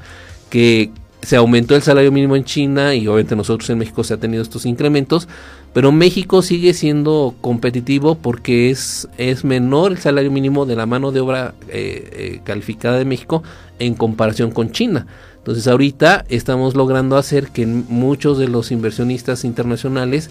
que 0.50 0.92
se 1.22 1.36
aumentó 1.36 1.76
el 1.76 1.82
salario 1.82 2.12
mínimo 2.12 2.36
en 2.36 2.44
China 2.44 2.96
y 2.96 3.08
obviamente 3.08 3.36
nosotros 3.36 3.70
en 3.70 3.78
México 3.78 4.04
se 4.04 4.14
ha 4.14 4.18
tenido 4.18 4.42
estos 4.42 4.66
incrementos, 4.66 5.28
pero 5.74 5.92
México 5.92 6.42
sigue 6.42 6.74
siendo 6.74 7.36
competitivo 7.42 8.16
porque 8.16 8.70
es, 8.70 9.08
es 9.18 9.44
menor 9.44 9.92
el 9.92 9.98
salario 9.98 10.32
mínimo 10.32 10.66
de 10.66 10.76
la 10.76 10.86
mano 10.86 11.12
de 11.12 11.20
obra 11.20 11.54
eh, 11.68 12.10
eh, 12.12 12.42
calificada 12.44 12.98
de 12.98 13.06
México 13.06 13.44
en 13.80 13.96
comparación 13.96 14.52
con 14.52 14.72
China. 14.72 15.08
Entonces 15.38 15.68
ahorita 15.68 16.26
estamos 16.30 16.76
logrando 16.76 17.18
hacer 17.18 17.50
que 17.50 17.66
muchos 17.66 18.38
de 18.38 18.48
los 18.48 18.72
inversionistas 18.72 19.44
internacionales 19.44 20.30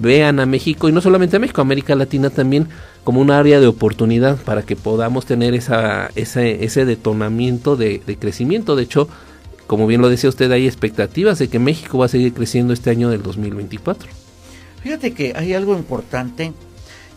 vean 0.00 0.40
a 0.40 0.46
México 0.46 0.88
y 0.88 0.92
no 0.92 1.00
solamente 1.00 1.36
a 1.36 1.40
México, 1.40 1.60
América 1.60 1.94
Latina 1.94 2.30
también 2.30 2.68
como 3.04 3.20
un 3.20 3.30
área 3.30 3.60
de 3.60 3.66
oportunidad 3.66 4.38
para 4.38 4.62
que 4.62 4.76
podamos 4.76 5.26
tener 5.26 5.54
esa, 5.54 6.10
ese, 6.14 6.64
ese 6.64 6.84
detonamiento 6.84 7.76
de, 7.76 8.00
de 8.06 8.16
crecimiento. 8.16 8.76
De 8.76 8.84
hecho, 8.84 9.08
como 9.66 9.86
bien 9.86 10.00
lo 10.00 10.08
decía 10.08 10.28
usted, 10.28 10.50
hay 10.52 10.66
expectativas 10.66 11.38
de 11.38 11.48
que 11.48 11.58
México 11.58 11.98
va 11.98 12.06
a 12.06 12.08
seguir 12.08 12.34
creciendo 12.34 12.72
este 12.72 12.90
año 12.90 13.10
del 13.10 13.22
2024. 13.22 14.08
Fíjate 14.82 15.14
que 15.14 15.32
hay 15.34 15.54
algo 15.54 15.74
importante. 15.74 16.52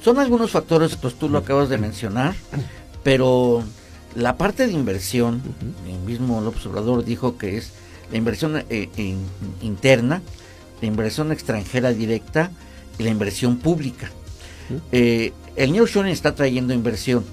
Son 0.01 0.19
algunos 0.19 0.51
factores, 0.51 0.95
pues 0.95 1.15
tú 1.15 1.27
lo 1.29 1.39
acabas 1.39 1.69
de 1.69 1.77
mencionar, 1.77 2.35
pero 3.03 3.63
la 4.15 4.37
parte 4.37 4.67
de 4.67 4.73
inversión, 4.73 5.41
el 5.87 5.99
mismo 5.99 6.39
López 6.41 6.65
Obrador 6.65 7.03
dijo 7.03 7.37
que 7.37 7.57
es 7.57 7.73
la 8.11 8.17
inversión 8.17 8.63
eh, 8.69 8.89
interna, 9.61 10.21
la 10.81 10.87
inversión 10.87 11.31
extranjera 11.31 11.91
directa 11.91 12.51
y 12.97 13.03
la 13.03 13.09
inversión 13.09 13.57
pública. 13.57 14.09
Eh, 14.91 15.33
el 15.55 15.71
New 15.71 15.85
Shoring 15.85 16.11
está 16.11 16.35
trayendo 16.35 16.73
inversión. 16.73 17.25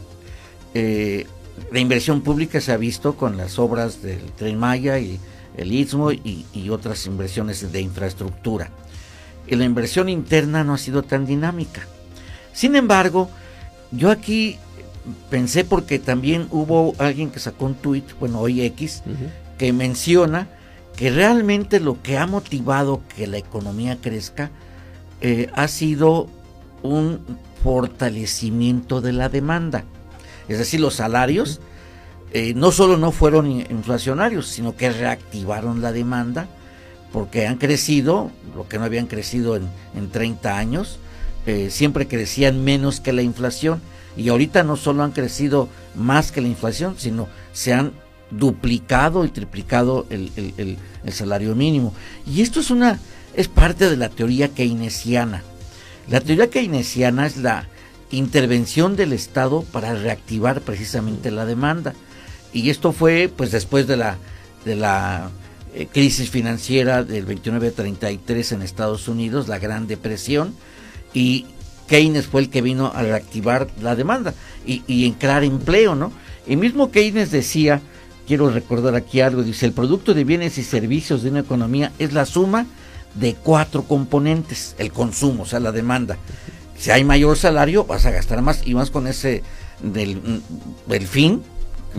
Eh, 0.74 1.27
la 1.73 1.81
inversión 1.81 2.23
pública 2.23 2.61
se 2.61 2.73
ha 2.73 2.77
visto 2.77 3.17
con 3.17 3.37
las 3.37 3.59
obras 3.59 4.03
del 4.03 4.21
Tren 4.33 4.59
Maya 4.59 4.99
y 4.99 5.19
el 5.57 5.73
Istmo 5.73 6.12
y, 6.12 6.45
otras 6.71 7.07
inversiones 7.07 7.71
de 7.71 7.81
infraestructura. 7.81 8.71
Y 9.47 9.57
la 9.57 9.64
inversión 9.64 10.09
interna 10.09 10.64
no 10.64 10.75
ha 10.75 10.79
sido 10.79 11.03
tan 11.03 11.27
dinámica. 11.27 11.83
Sin 12.53 12.77
embargo, 12.77 13.31
yo 13.90 14.11
aquí 14.11 14.59
pensé 15.31 15.64
porque 15.64 15.99
también 15.99 16.49
hubo 16.51 16.95
alguien 16.99 17.31
que 17.31 17.38
sacó 17.38 17.67
un 17.67 17.75
tweet, 17.75 18.05
bueno, 18.19 18.40
hoy 18.40 18.62
X, 18.62 19.03
que 19.59 19.73
menciona 19.73 20.49
que 20.97 21.11
realmente 21.11 21.81
lo 21.81 22.01
que 22.03 22.19
ha 22.19 22.27
motivado 22.27 23.03
que 23.17 23.27
la 23.27 23.38
economía 23.38 23.99
crezca 24.01 24.51
eh, 25.21 25.51
ha 25.55 25.69
sido 25.69 26.29
un 26.83 27.21
fortalecimiento 27.62 29.01
de 29.01 29.12
la 29.12 29.29
demanda. 29.29 29.85
Es 30.48 30.59
decir, 30.59 30.80
los 30.80 30.94
salarios 30.94 31.61
eh, 32.33 32.52
no 32.54 32.72
solo 32.72 32.96
no 32.96 33.12
fueron 33.12 33.50
inflacionarios, 33.50 34.48
sino 34.48 34.76
que 34.76 34.90
reactivaron 34.90 35.83
la 35.83 35.92
demanda 35.92 36.48
porque 37.12 37.46
han 37.46 37.59
crecido, 37.59 38.33
lo 38.57 38.68
que 38.68 38.78
no 38.78 38.85
habían 38.85 39.07
crecido 39.07 39.54
en, 39.54 39.68
en 39.94 40.11
30 40.11 40.59
años, 40.59 40.98
eh, 41.46 41.68
siempre 41.70 42.09
crecían 42.09 42.64
menos 42.64 43.00
que 43.00 43.12
la 43.12 43.22
inflación 43.22 43.80
y 44.16 44.30
ahorita 44.30 44.62
no 44.62 44.76
solo 44.76 45.02
han 45.02 45.12
crecido 45.12 45.68
más 45.94 46.33
que 46.33 46.40
la 46.40 46.48
inflación, 46.48 46.94
sino 46.98 47.28
se 47.52 47.72
han 47.72 47.92
duplicado 48.30 49.24
y 49.24 49.28
triplicado 49.28 50.07
el, 50.11 50.33
el, 50.37 50.78
el, 51.04 51.12
salario 51.12 51.54
mínimo. 51.54 51.92
Y 52.26 52.42
esto 52.42 52.61
es 52.61 52.70
una 52.70 52.98
es 53.35 53.48
parte 53.48 53.90
de 53.90 53.96
la 53.96 54.09
teoría 54.09 54.48
keynesiana. 54.48 55.42
La 56.09 56.20
teoría 56.20 56.50
keynesiana 56.50 57.26
es 57.26 57.37
la 57.37 57.68
intervención 58.11 58.97
del 58.97 59.12
Estado 59.12 59.62
para 59.62 59.95
reactivar 59.95 60.61
precisamente 60.61 61.31
la 61.31 61.47
demanda. 61.47 61.95
Y 62.53 62.71
esto 62.71 62.93
fue 62.93 63.31
pues 63.35 63.51
después 63.51 63.87
de 63.87 63.97
la, 63.97 64.17
de 64.64 64.77
la 64.77 65.31
eh, 65.75 65.88
crisis 65.93 66.31
financiera 66.31 67.03
del 67.03 67.27
29-33 67.27 68.53
en 68.53 68.62
Estados 68.62 69.09
Unidos, 69.09 69.49
la 69.49 69.59
Gran 69.59 69.87
Depresión, 69.87 70.55
y 71.12 71.47
Keynes 71.88 72.27
fue 72.27 72.43
el 72.43 72.51
que 72.51 72.62
vino 72.62 72.93
a 72.95 73.03
reactivar 73.03 73.69
la 73.83 73.97
demanda 73.97 74.35
y, 74.67 74.83
y 74.87 75.11
crear 75.12 75.45
empleo, 75.45 75.95
¿no? 75.95 76.12
Y 76.47 76.57
mismo 76.57 76.90
Keynes 76.90 77.31
decía, 77.31 77.81
quiero 78.27 78.51
recordar 78.51 78.95
aquí 78.95 79.21
algo, 79.21 79.43
dice, 79.43 79.67
el 79.67 79.73
producto 79.73 80.14
de 80.14 80.25
bienes 80.25 80.59
y 80.59 80.62
servicios 80.62 81.23
de 81.23 81.31
una 81.31 81.40
economía 81.40 81.93
es 81.99 82.12
la 82.12 82.27
suma 82.27 82.67
de 83.14 83.35
cuatro 83.35 83.85
componentes, 83.85 84.75
el 84.79 84.93
consumo, 84.93 85.45
o 85.45 85.47
sea, 85.47 85.61
la 85.61 85.73
demanda, 85.73 86.19
si 86.76 86.90
hay 86.90 87.04
mayor 87.04 87.37
salario, 87.37 87.84
vas 87.84 88.06
a 88.06 88.10
gastar 88.10 88.42
más 88.42 88.66
y 88.66 88.74
más 88.74 88.90
con 88.90 89.06
ese 89.06 89.42
del, 89.82 90.42
del 90.87 91.06
fin, 91.06 91.42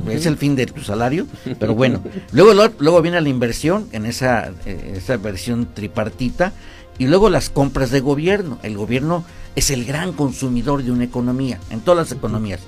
es 0.10 0.26
el 0.26 0.38
fin 0.38 0.56
de 0.56 0.66
tu 0.66 0.82
salario, 0.82 1.28
pero 1.60 1.74
bueno, 1.76 2.02
luego 2.32 2.54
luego 2.80 3.02
viene 3.02 3.22
la 3.22 3.30
inversión 3.30 3.88
en 3.92 4.06
esa, 4.06 4.52
eh, 4.66 4.94
esa 4.98 5.18
versión 5.18 5.74
tripartita 5.74 6.54
y 6.98 7.08
luego 7.08 7.30
las 7.30 7.50
compras 7.50 7.92
de 7.92 8.00
gobierno. 8.00 8.60
El 8.64 8.78
gobierno 8.78 9.26
es 9.56 9.72
el 9.72 9.86
gran 9.86 10.14
consumidor 10.14 10.84
de 10.84 10.92
una 10.92 11.04
economía, 11.04 11.60
en 11.70 11.82
todas 11.82 12.10
las 12.10 12.18
economías. 12.18 12.62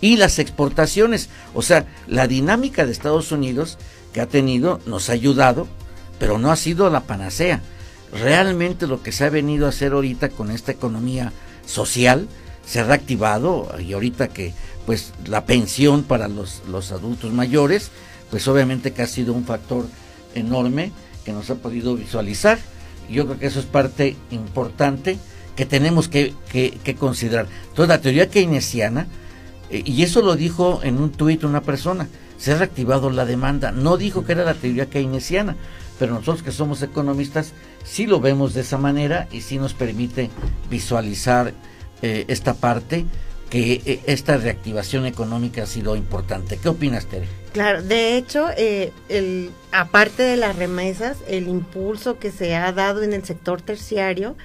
Y 0.00 0.16
las 0.16 0.38
exportaciones, 0.38 1.28
o 1.54 1.62
sea, 1.62 1.86
la 2.06 2.26
dinámica 2.26 2.86
de 2.86 2.92
Estados 2.92 3.32
Unidos 3.32 3.78
que 4.12 4.20
ha 4.20 4.26
tenido 4.26 4.80
nos 4.86 5.10
ha 5.10 5.12
ayudado, 5.12 5.66
pero 6.18 6.38
no 6.38 6.50
ha 6.50 6.56
sido 6.56 6.88
la 6.90 7.02
panacea. 7.02 7.60
Realmente 8.12 8.86
lo 8.86 9.02
que 9.02 9.12
se 9.12 9.24
ha 9.24 9.30
venido 9.30 9.66
a 9.66 9.68
hacer 9.68 9.92
ahorita 9.92 10.30
con 10.30 10.50
esta 10.50 10.72
economía 10.72 11.32
social 11.70 12.28
se 12.66 12.80
ha 12.80 12.84
reactivado 12.84 13.68
y 13.78 13.92
ahorita 13.92 14.28
que 14.28 14.52
pues 14.86 15.12
la 15.26 15.44
pensión 15.46 16.02
para 16.02 16.28
los, 16.28 16.62
los 16.68 16.92
adultos 16.92 17.32
mayores, 17.32 17.90
pues 18.30 18.46
obviamente 18.48 18.92
que 18.92 19.02
ha 19.02 19.06
sido 19.06 19.32
un 19.32 19.44
factor 19.44 19.86
enorme 20.34 20.92
que 21.24 21.32
nos 21.32 21.50
ha 21.50 21.56
podido 21.56 21.96
visualizar. 21.96 22.58
Yo 23.08 23.26
creo 23.26 23.38
que 23.38 23.46
eso 23.46 23.60
es 23.60 23.66
parte 23.66 24.16
importante 24.30 25.18
que 25.56 25.66
tenemos 25.66 26.08
que, 26.08 26.34
considerar. 26.98 27.46
Entonces 27.68 27.88
la 27.88 28.00
teoría 28.00 28.30
keynesiana, 28.30 29.06
eh, 29.70 29.82
y 29.84 30.02
eso 30.02 30.22
lo 30.22 30.36
dijo 30.36 30.80
en 30.82 30.98
un 30.98 31.10
tuit 31.10 31.44
una 31.44 31.60
persona, 31.60 32.08
se 32.38 32.52
ha 32.52 32.58
reactivado 32.58 33.10
la 33.10 33.26
demanda. 33.26 33.72
No 33.72 33.96
dijo 33.96 34.24
que 34.24 34.32
era 34.32 34.44
la 34.44 34.54
teoría 34.54 34.86
keynesiana, 34.86 35.56
pero 36.00 36.14
nosotros 36.14 36.42
que 36.42 36.50
somos 36.50 36.82
economistas 36.82 37.52
sí 37.84 38.06
lo 38.06 38.20
vemos 38.20 38.54
de 38.54 38.62
esa 38.62 38.78
manera 38.78 39.28
y 39.30 39.42
sí 39.42 39.58
nos 39.58 39.74
permite 39.74 40.30
visualizar 40.70 41.52
eh, 42.00 42.24
esta 42.26 42.54
parte 42.54 43.04
que 43.50 43.82
eh, 43.84 44.00
esta 44.06 44.38
reactivación 44.38 45.04
económica 45.04 45.64
ha 45.64 45.66
sido 45.66 45.96
importante. 45.96 46.56
¿Qué 46.56 46.70
opinas, 46.70 47.04
Tere? 47.06 47.26
Claro, 47.52 47.82
de 47.82 48.16
hecho, 48.16 48.48
eh, 48.56 48.92
el, 49.08 49.50
aparte 49.72 50.22
de 50.22 50.36
las 50.36 50.56
remesas, 50.56 51.18
el 51.28 51.48
impulso 51.48 52.18
que 52.18 52.30
se 52.30 52.54
ha 52.54 52.72
dado 52.72 53.02
en 53.02 53.12
el 53.12 53.24
sector 53.24 53.60
terciario 53.60 54.36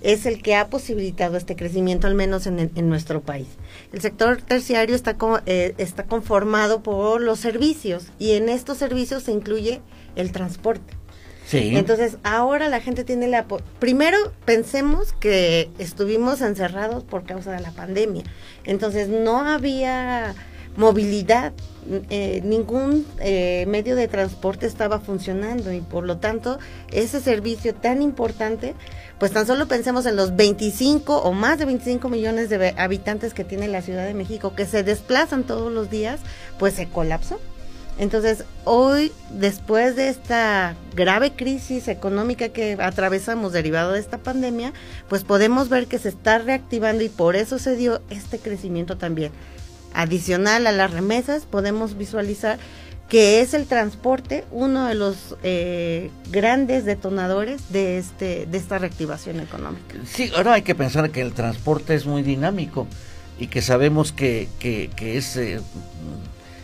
es 0.00 0.26
el 0.26 0.40
que 0.40 0.54
ha 0.54 0.70
posibilitado 0.70 1.36
este 1.36 1.56
crecimiento, 1.56 2.06
al 2.06 2.14
menos 2.14 2.46
en, 2.46 2.58
en 2.58 2.88
nuestro 2.88 3.20
país. 3.20 3.48
El 3.92 4.00
sector 4.00 4.40
terciario 4.40 4.94
está, 4.94 5.16
eh, 5.44 5.74
está 5.76 6.04
conformado 6.04 6.82
por 6.82 7.20
los 7.20 7.40
servicios 7.40 8.06
y 8.18 8.32
en 8.32 8.48
estos 8.48 8.78
servicios 8.78 9.24
se 9.24 9.32
incluye 9.32 9.82
el 10.14 10.30
transporte. 10.30 11.01
Entonces, 11.52 12.16
ahora 12.22 12.68
la 12.68 12.80
gente 12.80 13.04
tiene 13.04 13.28
la... 13.28 13.46
Primero, 13.78 14.16
pensemos 14.44 15.12
que 15.12 15.70
estuvimos 15.78 16.40
encerrados 16.40 17.04
por 17.04 17.24
causa 17.24 17.52
de 17.52 17.60
la 17.60 17.72
pandemia. 17.72 18.24
Entonces, 18.64 19.08
no 19.08 19.40
había 19.40 20.34
movilidad, 20.76 21.52
eh, 22.08 22.40
ningún 22.44 23.06
eh, 23.18 23.66
medio 23.68 23.96
de 23.96 24.08
transporte 24.08 24.66
estaba 24.66 25.00
funcionando 25.00 25.72
y 25.72 25.80
por 25.80 26.04
lo 26.04 26.18
tanto 26.18 26.58
ese 26.90 27.20
servicio 27.20 27.74
tan 27.74 28.00
importante, 28.00 28.74
pues 29.18 29.32
tan 29.32 29.46
solo 29.46 29.68
pensemos 29.68 30.06
en 30.06 30.16
los 30.16 30.34
25 30.34 31.18
o 31.18 31.32
más 31.32 31.58
de 31.58 31.66
25 31.66 32.08
millones 32.08 32.48
de 32.48 32.74
habitantes 32.78 33.34
que 33.34 33.44
tiene 33.44 33.68
la 33.68 33.82
Ciudad 33.82 34.06
de 34.06 34.14
México 34.14 34.54
que 34.54 34.64
se 34.64 34.82
desplazan 34.82 35.44
todos 35.44 35.72
los 35.72 35.90
días, 35.90 36.20
pues 36.58 36.74
se 36.74 36.88
colapsó. 36.88 37.38
Entonces, 37.98 38.44
hoy, 38.64 39.12
después 39.30 39.96
de 39.96 40.08
esta 40.08 40.74
grave 40.94 41.32
crisis 41.32 41.88
económica 41.88 42.48
que 42.48 42.76
atravesamos 42.80 43.52
derivado 43.52 43.92
de 43.92 44.00
esta 44.00 44.18
pandemia, 44.18 44.72
pues 45.08 45.24
podemos 45.24 45.68
ver 45.68 45.86
que 45.86 45.98
se 45.98 46.08
está 46.08 46.38
reactivando 46.38 47.04
y 47.04 47.08
por 47.08 47.36
eso 47.36 47.58
se 47.58 47.76
dio 47.76 48.00
este 48.10 48.38
crecimiento 48.38 48.96
también. 48.96 49.30
Adicional 49.94 50.66
a 50.66 50.72
las 50.72 50.90
remesas, 50.90 51.44
podemos 51.44 51.98
visualizar 51.98 52.58
que 53.12 53.42
es 53.42 53.52
el 53.52 53.66
transporte 53.66 54.46
uno 54.50 54.86
de 54.86 54.94
los 54.94 55.36
eh, 55.42 56.10
grandes 56.30 56.86
detonadores 56.86 57.70
de 57.70 57.98
este 57.98 58.46
de 58.46 58.56
esta 58.56 58.78
reactivación 58.78 59.40
económica. 59.40 59.96
Sí, 60.06 60.32
ahora 60.34 60.54
hay 60.54 60.62
que 60.62 60.74
pensar 60.74 61.10
que 61.10 61.20
el 61.20 61.34
transporte 61.34 61.94
es 61.94 62.06
muy 62.06 62.22
dinámico 62.22 62.86
y 63.38 63.48
que 63.48 63.60
sabemos 63.60 64.12
que, 64.12 64.48
que, 64.58 64.88
es 64.98 65.36
eh, 65.36 65.60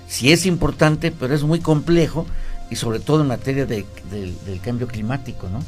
sí 0.08 0.32
es 0.32 0.46
importante, 0.46 1.12
pero 1.12 1.34
es 1.34 1.44
muy 1.44 1.60
complejo 1.60 2.26
y 2.70 2.76
sobre 2.76 2.98
todo 3.00 3.22
en 3.22 3.28
materia 3.28 3.66
de, 3.66 3.86
del 4.10 4.60
cambio 4.60 4.88
climático, 4.88 5.48
¿no? 5.48 5.60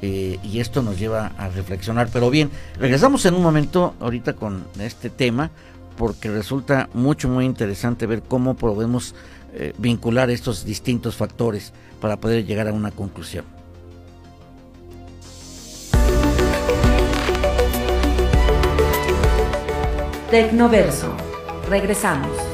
Eh, 0.00 0.38
y 0.44 0.60
esto 0.60 0.82
nos 0.82 0.98
lleva 0.98 1.32
a 1.38 1.48
reflexionar. 1.48 2.08
Pero 2.12 2.30
bien, 2.30 2.50
regresamos 2.78 3.24
en 3.26 3.34
un 3.34 3.42
momento 3.42 3.94
ahorita 4.00 4.34
con 4.34 4.64
este 4.78 5.10
tema, 5.10 5.50
porque 5.96 6.30
resulta 6.30 6.88
mucho, 6.94 7.28
muy 7.28 7.44
interesante 7.44 8.06
ver 8.06 8.22
cómo 8.22 8.54
podemos 8.54 9.14
eh, 9.54 9.72
vincular 9.78 10.30
estos 10.30 10.64
distintos 10.64 11.16
factores 11.16 11.72
para 12.00 12.16
poder 12.16 12.46
llegar 12.46 12.68
a 12.68 12.72
una 12.72 12.92
conclusión. 12.92 13.44
Tecnoverso. 20.30 21.12
Regresamos. 21.68 22.47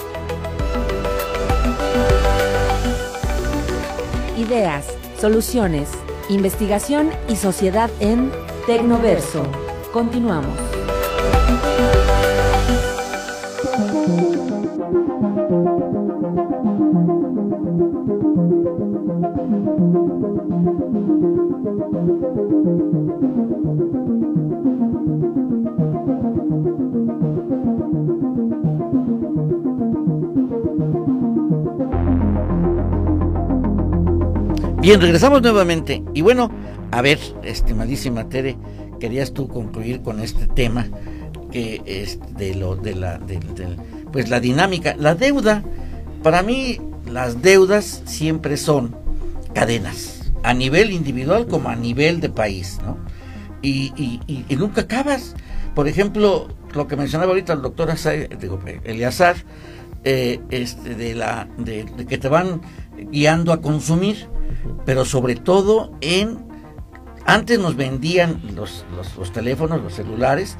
Ideas, 4.46 4.84
soluciones, 5.18 5.88
investigación 6.28 7.10
y 7.28 7.36
sociedad 7.36 7.88
en 8.00 8.30
Tecnoverso. 8.66 9.42
Continuamos. 9.90 10.58
Bien, 34.84 35.00
regresamos 35.00 35.40
nuevamente. 35.40 36.02
Y 36.12 36.20
bueno, 36.20 36.50
a 36.90 37.00
ver, 37.00 37.18
estimadísima 37.42 38.28
Tere, 38.28 38.58
querías 39.00 39.32
tú 39.32 39.48
concluir 39.48 40.02
con 40.02 40.20
este 40.20 40.46
tema 40.46 40.88
que 41.50 41.80
es 41.86 42.18
de 42.36 42.54
lo 42.54 42.76
de 42.76 42.94
la 42.94 43.18
pues 44.12 44.28
la 44.28 44.40
dinámica, 44.40 44.94
la 44.98 45.14
deuda. 45.14 45.64
Para 46.22 46.42
mí 46.42 46.78
las 47.10 47.40
deudas 47.40 48.02
siempre 48.04 48.58
son 48.58 48.94
cadenas, 49.54 50.30
a 50.42 50.52
nivel 50.52 50.92
individual 50.92 51.46
como 51.46 51.70
a 51.70 51.76
nivel 51.76 52.20
de 52.20 52.28
país, 52.28 52.78
¿no? 52.84 52.98
Y, 53.62 54.20
nunca 54.50 54.82
acabas. 54.82 55.34
Por 55.74 55.88
ejemplo, 55.88 56.48
lo 56.74 56.88
que 56.88 56.96
mencionaba 56.96 57.30
ahorita 57.30 57.54
el 57.54 57.62
doctor 57.62 57.88
digo, 58.38 58.60
Eliazar, 58.84 59.36
eh, 60.04 60.40
este, 60.50 60.94
de, 60.94 61.14
la, 61.14 61.48
de 61.56 61.86
que 62.06 62.18
te 62.18 62.28
van 62.28 62.60
guiando 63.10 63.50
a 63.50 63.62
consumir 63.62 64.33
pero 64.84 65.04
sobre 65.04 65.36
todo 65.36 65.92
en... 66.00 66.52
Antes 67.26 67.58
nos 67.58 67.74
vendían 67.74 68.42
los, 68.54 68.84
los, 69.16 69.32
teléfonos, 69.32 69.82
los 69.82 69.94
celulares, 69.94 70.58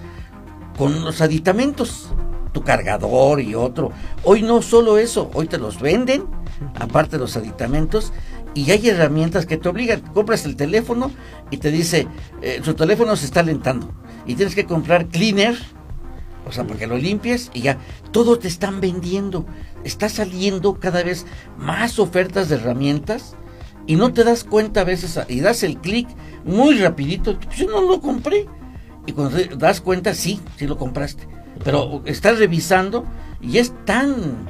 con 0.79 1.05
los 1.05 1.21
aditamentos, 1.21 2.09
tu 2.53 2.63
cargador 2.63 3.43
y 3.43 3.55
otro. 3.55 3.93
Hoy 4.23 4.41
no 4.41 4.63
solo 4.63 4.97
eso, 4.97 5.31
hoy 5.35 5.47
te 5.47 5.59
los 5.59 5.79
venden, 5.79 6.25
aparte 6.81 7.17
de 7.17 7.19
los 7.19 7.37
aditamentos, 7.37 8.15
y 8.55 8.71
hay 8.71 8.89
herramientas 8.89 9.45
que 9.45 9.59
te 9.59 9.69
obligan. 9.69 10.01
Compras 10.01 10.47
el 10.47 10.57
teléfono 10.57 11.11
y 11.51 11.59
te 11.59 11.71
dice, 11.71 12.09
eh, 12.41 12.63
su 12.65 12.73
teléfono 12.73 13.15
se 13.17 13.27
está 13.27 13.41
alentando, 13.41 13.93
y 14.25 14.35
tienes 14.35 14.55
que 14.55 14.65
comprar 14.65 15.09
cleaner, 15.09 15.59
o 16.47 16.53
sea, 16.53 16.67
para 16.67 16.79
que 16.79 16.87
lo 16.87 16.97
limpies 16.97 17.51
y 17.53 17.61
ya, 17.61 17.79
todo 18.11 18.39
te 18.39 18.49
están 18.49 18.81
vendiendo. 18.81 19.45
Está 19.83 20.09
saliendo 20.09 20.81
cada 20.81 21.03
vez 21.03 21.27
más 21.59 21.99
ofertas 21.99 22.49
de 22.49 22.57
herramientas 22.57 23.37
y 23.87 23.97
no 23.97 24.13
te 24.13 24.25
das 24.25 24.45
cuenta 24.45 24.81
a 24.81 24.85
veces 24.85 25.19
y 25.29 25.41
das 25.41 25.63
el 25.63 25.79
clic 25.79 26.09
muy 26.45 26.79
rapidito, 26.79 27.39
pues 27.39 27.57
yo 27.57 27.69
no 27.69 27.83
lo 27.83 28.01
compré. 28.01 28.47
Y 29.07 29.13
cuando 29.13 29.37
te 29.37 29.57
das 29.57 29.81
cuenta, 29.81 30.15
sí, 30.15 30.41
sí 30.57 30.67
lo 30.67 30.79
compraste. 30.79 31.29
Pero 31.63 32.03
estás 32.07 32.39
revisando 32.39 33.05
y 33.41 33.59
es 33.59 33.73
tan, 33.85 34.49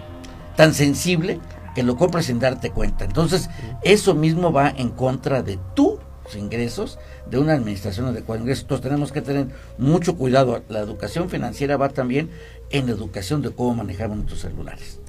tan 0.57 0.75
sensible 0.75 1.40
que 1.75 1.83
lo 1.83 1.97
compras 1.97 2.27
sin 2.27 2.38
darte 2.38 2.70
cuenta. 2.70 3.05
Entonces, 3.05 3.51
eso 3.83 4.14
mismo 4.14 4.53
va 4.53 4.70
en 4.70 4.90
contra 4.90 5.42
de 5.42 5.59
tus 5.75 5.99
ingresos, 6.37 6.99
de 7.29 7.38
una 7.38 7.55
administración 7.55 8.07
adecuada 8.07 8.38
de 8.38 8.44
ingresos. 8.44 8.62
Entonces, 8.62 8.85
tenemos 8.85 9.12
que 9.12 9.23
tener 9.23 9.49
mucho 9.77 10.16
cuidado. 10.16 10.62
La 10.68 10.81
educación 10.81 11.29
financiera 11.29 11.77
va 11.77 11.88
también 11.88 12.31
en 12.70 12.87
la 12.87 12.92
educación 12.92 13.42
de 13.42 13.51
cómo 13.51 13.75
manejamos 13.75 14.16
nuestros 14.16 14.40
celulares. 14.40 15.01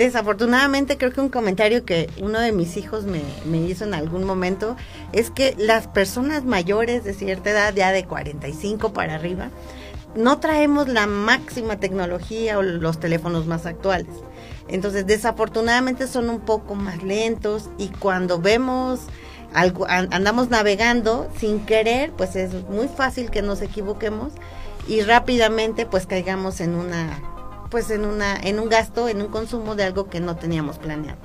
Desafortunadamente 0.00 0.96
creo 0.96 1.12
que 1.12 1.20
un 1.20 1.28
comentario 1.28 1.84
que 1.84 2.08
uno 2.22 2.40
de 2.40 2.52
mis 2.52 2.78
hijos 2.78 3.04
me, 3.04 3.20
hizo 3.68 3.84
en 3.84 3.92
algún 3.92 4.24
momento 4.24 4.74
es 5.12 5.30
que 5.30 5.54
las 5.58 5.88
personas 5.88 6.42
mayores 6.46 7.04
de 7.04 7.12
cierta 7.12 7.50
edad, 7.50 7.74
ya 7.74 7.92
de 7.92 8.06
45 8.06 8.94
para 8.94 9.16
arriba, 9.16 9.50
no 10.14 10.40
traemos 10.40 10.88
la 10.88 11.06
máxima 11.06 11.80
tecnología 11.80 12.56
o 12.56 12.62
los 12.62 12.98
teléfonos 12.98 13.46
más 13.46 13.66
actuales. 13.66 14.08
Entonces, 14.68 15.06
desafortunadamente 15.06 16.06
son 16.06 16.30
un 16.30 16.40
poco 16.40 16.74
más 16.74 17.02
lentos 17.02 17.68
y 17.76 17.88
cuando 17.88 18.40
vemos 18.40 19.00
algo, 19.52 19.86
andamos 19.86 20.48
navegando 20.48 21.30
sin 21.38 21.66
querer, 21.66 22.10
pues 22.12 22.36
es 22.36 22.54
muy 22.70 22.88
fácil 22.88 23.30
que 23.30 23.42
nos 23.42 23.60
equivoquemos 23.60 24.32
y 24.88 25.02
rápidamente 25.02 25.84
pues 25.84 26.06
caigamos 26.06 26.62
en 26.62 26.74
una 26.74 27.20
pues 27.70 27.90
en 27.90 28.04
una 28.04 28.36
en 28.36 28.58
un 28.58 28.68
gasto, 28.68 29.08
en 29.08 29.22
un 29.22 29.28
consumo 29.28 29.74
de 29.74 29.84
algo 29.84 30.08
que 30.08 30.20
no 30.20 30.36
teníamos 30.36 30.78
planeado. 30.78 31.18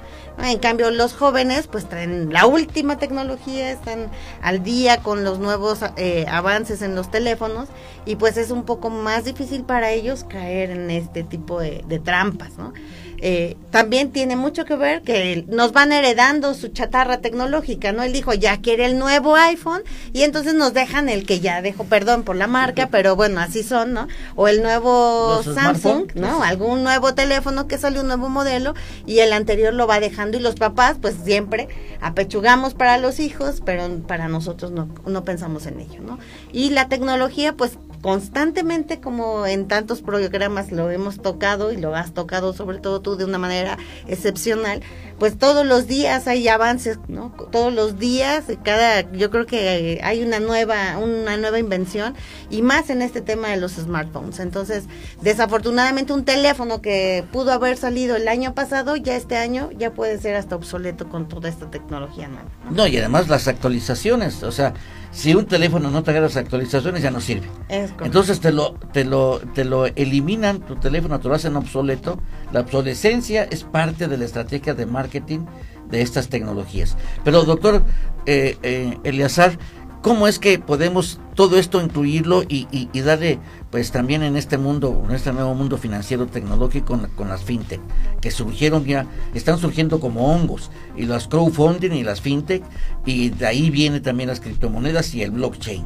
En 0.43 0.59
cambio, 0.59 0.91
los 0.91 1.13
jóvenes 1.13 1.67
pues 1.67 1.87
traen 1.87 2.31
la 2.31 2.45
última 2.45 2.97
tecnología, 2.97 3.71
están 3.71 4.11
al 4.41 4.63
día 4.63 5.01
con 5.01 5.23
los 5.23 5.39
nuevos 5.39 5.79
eh, 5.97 6.25
avances 6.29 6.81
en 6.81 6.95
los 6.95 7.09
teléfonos 7.09 7.69
y 8.05 8.15
pues 8.15 8.37
es 8.37 8.51
un 8.51 8.63
poco 8.63 8.89
más 8.89 9.25
difícil 9.25 9.63
para 9.63 9.91
ellos 9.91 10.23
caer 10.23 10.69
en 10.69 10.91
este 10.91 11.23
tipo 11.23 11.59
de, 11.59 11.83
de 11.87 11.99
trampas, 11.99 12.57
¿no? 12.57 12.73
Eh, 13.19 13.55
también 13.71 14.11
tiene 14.11 14.35
mucho 14.35 14.65
que 14.65 14.75
ver 14.75 15.01
que 15.01 15.45
nos 15.47 15.71
van 15.71 15.91
heredando 15.91 16.53
su 16.53 16.69
chatarra 16.69 17.19
tecnológica, 17.19 17.91
¿no? 17.91 18.03
Él 18.03 18.13
dijo, 18.13 18.33
ya 18.33 18.61
quiere 18.61 18.85
el 18.85 18.99
nuevo 18.99 19.35
iPhone 19.35 19.83
y 20.13 20.23
entonces 20.23 20.53
nos 20.53 20.73
dejan 20.73 21.09
el 21.09 21.25
que 21.25 21.39
ya 21.39 21.61
dejó, 21.61 21.85
perdón 21.85 22.23
por 22.23 22.35
la 22.35 22.47
marca, 22.47 22.89
pero 22.91 23.15
bueno, 23.15 23.39
así 23.39 23.63
son, 23.63 23.93
¿no? 23.93 24.07
O 24.35 24.47
el 24.47 24.61
nuevo 24.61 25.41
Samsung, 25.43 26.11
¿no? 26.15 26.43
Algún 26.43 26.83
nuevo 26.83 27.13
teléfono 27.13 27.67
que 27.67 27.77
sale 27.77 27.99
un 27.99 28.07
nuevo 28.07 28.29
modelo 28.29 28.73
y 29.05 29.19
el 29.19 29.33
anterior 29.33 29.73
lo 29.73 29.87
va 29.87 29.99
dejando 29.99 30.37
y 30.37 30.41
los 30.41 30.55
papás 30.55 30.97
pues 31.01 31.15
siempre 31.23 31.67
apechugamos 32.01 32.73
para 32.73 32.97
los 32.97 33.19
hijos, 33.19 33.61
pero 33.65 33.87
para 34.07 34.27
nosotros 34.27 34.71
no, 34.71 34.89
no 35.05 35.23
pensamos 35.23 35.65
en 35.65 35.79
ello, 35.79 36.01
¿no? 36.01 36.19
Y 36.51 36.69
la 36.69 36.87
tecnología 36.87 37.53
pues 37.53 37.77
constantemente 38.05 38.99
como 38.99 39.47
en 39.47 39.67
tantos 39.67 40.03
programas 40.03 40.71
lo 40.71 40.91
hemos 40.91 41.23
tocado 41.23 41.73
y 41.73 41.77
lo 41.77 41.95
has 41.95 42.13
tocado 42.13 42.53
sobre 42.53 42.77
todo 42.77 43.01
tú 43.01 43.15
de 43.15 43.25
una 43.25 43.39
manera 43.39 43.79
excepcional, 44.05 44.81
pues 45.17 45.39
todos 45.39 45.65
los 45.65 45.87
días 45.87 46.27
hay 46.27 46.47
avances, 46.47 46.99
¿no? 47.07 47.33
Todos 47.51 47.73
los 47.73 47.97
días, 47.97 48.43
cada, 48.63 49.11
yo 49.11 49.31
creo 49.31 49.47
que 49.47 50.01
hay 50.03 50.21
una 50.21 50.39
nueva, 50.39 50.99
una 50.99 51.35
nueva 51.37 51.57
invención 51.57 52.13
y 52.51 52.61
más 52.61 52.91
en 52.91 53.01
este 53.01 53.21
tema 53.21 53.47
de 53.47 53.57
los 53.57 53.71
smartphones. 53.71 54.39
Entonces, 54.39 54.83
desafortunadamente 55.23 56.13
un 56.13 56.25
teléfono 56.25 56.83
que 56.83 57.25
pudo 57.31 57.53
haber 57.53 57.75
salido 57.75 58.17
el 58.17 58.27
año 58.27 58.53
pasado, 58.53 58.97
ya 58.97 59.15
este 59.15 59.35
año 59.35 59.71
ya 59.75 59.95
puede 59.95 60.19
ser 60.19 60.35
hasta 60.35 60.55
obsoleto 60.55 61.09
con 61.09 61.27
toda 61.27 61.49
esta 61.49 61.71
tecnología 61.71 62.27
nueva. 62.27 62.49
No, 62.69 62.85
y 62.85 62.99
además 62.99 63.29
las 63.29 63.47
actualizaciones, 63.47 64.43
o 64.43 64.51
sea, 64.51 64.75
si 65.15 65.33
un 65.33 65.45
teléfono 65.45 65.89
no 65.89 66.03
trae 66.03 66.19
las 66.19 66.35
actualizaciones 66.35 67.01
ya 67.01 67.09
no 67.09 67.21
sirve. 67.21 67.47
Entonces 67.69 68.41
te 68.41 68.51
lo, 68.51 68.73
te 68.91 69.05
lo, 69.05 69.39
te 69.53 69.63
lo 69.63 69.85
eliminan, 69.85 70.59
tu 70.59 70.75
teléfono 70.75 71.19
te 71.21 71.29
lo 71.29 71.35
hacen 71.35 71.55
obsoleto. 71.55 72.19
La 72.51 72.59
obsolescencia 72.59 73.45
es 73.45 73.63
parte 73.63 74.09
de 74.09 74.17
la 74.17 74.25
estrategia 74.25 74.73
de 74.73 74.85
marketing 74.85 75.45
de 75.89 76.01
estas 76.01 76.27
tecnologías. 76.27 76.97
Pero 77.23 77.45
doctor 77.45 77.81
eh, 78.25 78.57
eh, 78.61 78.97
Eliazar, 79.05 79.57
¿Cómo 80.05 80.27
es 80.27 80.37
que 80.37 80.59
podemos 80.59 81.19
todo 81.33 81.57
esto 81.57 81.81
incluirlo 81.81 82.43
y, 82.43 82.67
y, 82.71 83.01
darle, 83.01 83.39
pues 83.71 83.91
también 83.91 84.21
en 84.21 84.37
este 84.37 84.59
mundo, 84.59 85.03
en 85.09 85.15
este 85.15 85.33
nuevo 85.33 85.55
mundo 85.55 85.79
financiero 85.79 86.27
tecnológico 86.27 86.99
con, 87.15 87.27
las 87.27 87.43
fintech, 87.43 87.81
que 88.21 88.29
surgieron 88.29 88.85
ya, 88.85 89.07
están 89.33 89.57
surgiendo 89.57 89.99
como 89.99 90.31
hongos, 90.31 90.69
y 90.95 91.07
las 91.07 91.27
crowdfunding 91.27 91.89
y 91.89 92.03
las 92.03 92.21
fintech, 92.21 92.61
y 93.03 93.29
de 93.29 93.47
ahí 93.47 93.71
vienen 93.71 94.03
también 94.03 94.29
las 94.29 94.41
criptomonedas 94.41 95.15
y 95.15 95.23
el 95.23 95.31
blockchain. 95.31 95.83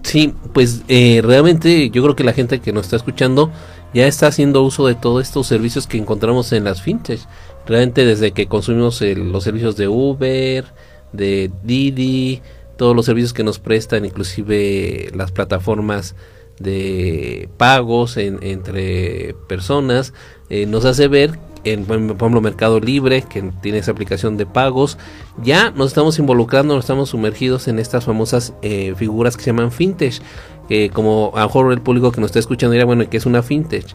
Sí, 0.00 0.32
pues 0.54 0.80
eh, 0.88 1.20
realmente 1.22 1.90
yo 1.90 2.02
creo 2.02 2.16
que 2.16 2.24
la 2.24 2.32
gente 2.32 2.60
que 2.60 2.72
nos 2.72 2.86
está 2.86 2.96
escuchando 2.96 3.50
ya 3.92 4.06
está 4.06 4.28
haciendo 4.28 4.62
uso 4.62 4.86
de 4.86 4.94
todos 4.94 5.22
estos 5.22 5.46
servicios 5.46 5.86
que 5.86 5.98
encontramos 5.98 6.54
en 6.54 6.64
las 6.64 6.80
fintech. 6.80 7.20
Realmente 7.66 8.06
desde 8.06 8.32
que 8.32 8.46
consumimos 8.46 9.02
los 9.02 9.44
servicios 9.44 9.76
de 9.76 9.88
Uber, 9.88 10.64
de 11.12 11.50
Didi, 11.64 12.40
todos 12.76 12.94
los 12.94 13.06
servicios 13.06 13.32
que 13.32 13.44
nos 13.44 13.58
prestan, 13.58 14.04
inclusive 14.04 15.10
las 15.14 15.32
plataformas 15.32 16.14
de 16.58 17.48
pagos 17.56 18.16
entre 18.16 19.34
personas, 19.48 20.12
eh, 20.48 20.66
nos 20.66 20.84
hace 20.84 21.08
ver, 21.08 21.38
en, 21.64 21.84
por 21.84 21.96
ejemplo, 21.96 22.40
Mercado 22.40 22.80
Libre, 22.80 23.22
que 23.22 23.42
tiene 23.60 23.78
esa 23.78 23.90
aplicación 23.90 24.36
de 24.36 24.46
pagos, 24.46 24.98
ya 25.42 25.70
nos 25.70 25.88
estamos 25.88 26.18
involucrando, 26.18 26.74
nos 26.74 26.84
estamos 26.84 27.10
sumergidos 27.10 27.68
en 27.68 27.78
estas 27.78 28.04
famosas 28.04 28.54
eh, 28.62 28.94
figuras 28.96 29.36
que 29.36 29.42
se 29.42 29.50
llaman 29.50 29.72
fintech, 29.72 30.20
que 30.68 30.90
como 30.90 31.32
a 31.34 31.40
lo 31.40 31.46
mejor 31.46 31.72
el 31.72 31.80
público 31.80 32.12
que 32.12 32.20
nos 32.20 32.28
está 32.28 32.38
escuchando 32.38 32.72
dirá, 32.72 32.84
bueno, 32.84 33.08
¿qué 33.10 33.16
es 33.16 33.26
una 33.26 33.42
fintech? 33.42 33.86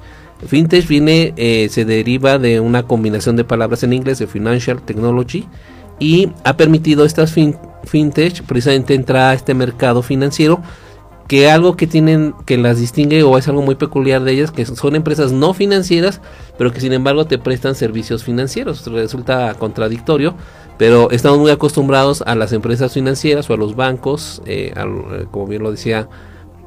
Fintech 0.45 0.87
viene, 0.87 1.33
eh, 1.37 1.67
se 1.69 1.85
deriva 1.85 2.39
de 2.39 2.59
una 2.59 2.83
combinación 2.83 3.35
de 3.35 3.43
palabras 3.43 3.83
en 3.83 3.93
inglés 3.93 4.19
de 4.19 4.27
Financial 4.27 4.81
Technology 4.81 5.47
y 5.99 6.31
ha 6.43 6.57
permitido 6.57 7.05
estas 7.05 7.31
fintech 7.83 8.43
precisamente 8.43 8.93
entrar 8.93 9.31
a 9.31 9.33
este 9.33 9.53
mercado 9.53 10.01
financiero 10.01 10.61
que 11.27 11.49
algo 11.49 11.77
que 11.77 11.87
tienen 11.87 12.33
que 12.45 12.57
las 12.57 12.77
distingue 12.77 13.23
o 13.23 13.37
es 13.37 13.47
algo 13.47 13.61
muy 13.61 13.75
peculiar 13.75 14.21
de 14.21 14.33
ellas 14.33 14.51
que 14.51 14.65
son 14.65 14.95
empresas 14.95 15.31
no 15.31 15.53
financieras 15.53 16.19
pero 16.57 16.73
que 16.73 16.81
sin 16.81 16.91
embargo 16.91 17.25
te 17.25 17.37
prestan 17.37 17.73
servicios 17.73 18.23
financieros. 18.23 18.85
Resulta 18.85 19.53
contradictorio 19.55 20.35
pero 20.77 21.11
estamos 21.11 21.39
muy 21.39 21.51
acostumbrados 21.51 22.21
a 22.23 22.35
las 22.35 22.51
empresas 22.53 22.93
financieras 22.93 23.49
o 23.49 23.53
a 23.53 23.57
los 23.57 23.75
bancos 23.75 24.41
eh, 24.45 24.73
eh, 24.75 25.25
como 25.31 25.47
bien 25.47 25.63
lo 25.63 25.71
decía 25.71 26.09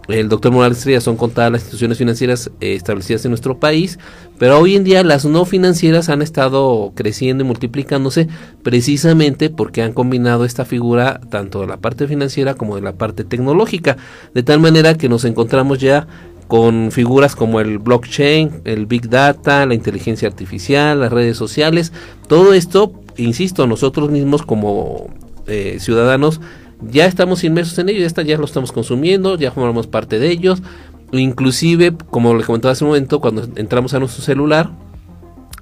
el 0.08 0.28
doctor 0.28 0.52
Morales 0.52 0.78
Estrella 0.78 1.00
son 1.00 1.16
contadas 1.16 1.52
las 1.52 1.62
instituciones 1.62 1.98
financieras 1.98 2.50
eh, 2.60 2.74
establecidas 2.74 3.24
en 3.24 3.30
nuestro 3.30 3.58
país, 3.58 3.98
pero 4.38 4.58
hoy 4.58 4.76
en 4.76 4.84
día 4.84 5.02
las 5.02 5.24
no 5.24 5.44
financieras 5.44 6.08
han 6.08 6.20
estado 6.20 6.92
creciendo 6.94 7.44
y 7.44 7.46
multiplicándose 7.46 8.28
precisamente 8.62 9.48
porque 9.48 9.82
han 9.82 9.92
combinado 9.92 10.44
esta 10.44 10.64
figura 10.64 11.20
tanto 11.30 11.60
de 11.60 11.66
la 11.66 11.78
parte 11.78 12.06
financiera 12.06 12.54
como 12.54 12.76
de 12.76 12.82
la 12.82 12.92
parte 12.92 13.24
tecnológica, 13.24 13.96
de 14.34 14.42
tal 14.42 14.60
manera 14.60 14.94
que 14.94 15.08
nos 15.08 15.24
encontramos 15.24 15.78
ya 15.78 16.06
con 16.48 16.90
figuras 16.90 17.34
como 17.34 17.60
el 17.60 17.78
blockchain, 17.78 18.62
el 18.64 18.86
big 18.86 19.08
data, 19.08 19.64
la 19.64 19.74
inteligencia 19.74 20.28
artificial, 20.28 21.00
las 21.00 21.12
redes 21.12 21.38
sociales, 21.38 21.92
todo 22.28 22.52
esto, 22.52 22.92
insisto, 23.16 23.66
nosotros 23.66 24.10
mismos 24.10 24.42
como 24.42 25.08
eh, 25.46 25.78
ciudadanos 25.80 26.40
ya 26.82 27.06
estamos 27.06 27.44
inmersos 27.44 27.78
en 27.78 27.88
ello, 27.88 28.00
ya, 28.00 28.06
está, 28.06 28.22
ya 28.22 28.36
lo 28.36 28.44
estamos 28.44 28.72
consumiendo, 28.72 29.36
ya 29.36 29.50
formamos 29.50 29.86
parte 29.86 30.18
de 30.18 30.30
ellos. 30.30 30.62
Inclusive, 31.12 31.94
como 32.10 32.34
le 32.34 32.44
comentaba 32.44 32.72
hace 32.72 32.84
un 32.84 32.90
momento, 32.90 33.20
cuando 33.20 33.48
entramos 33.56 33.94
a 33.94 34.00
nuestro 34.00 34.22
celular, 34.22 34.70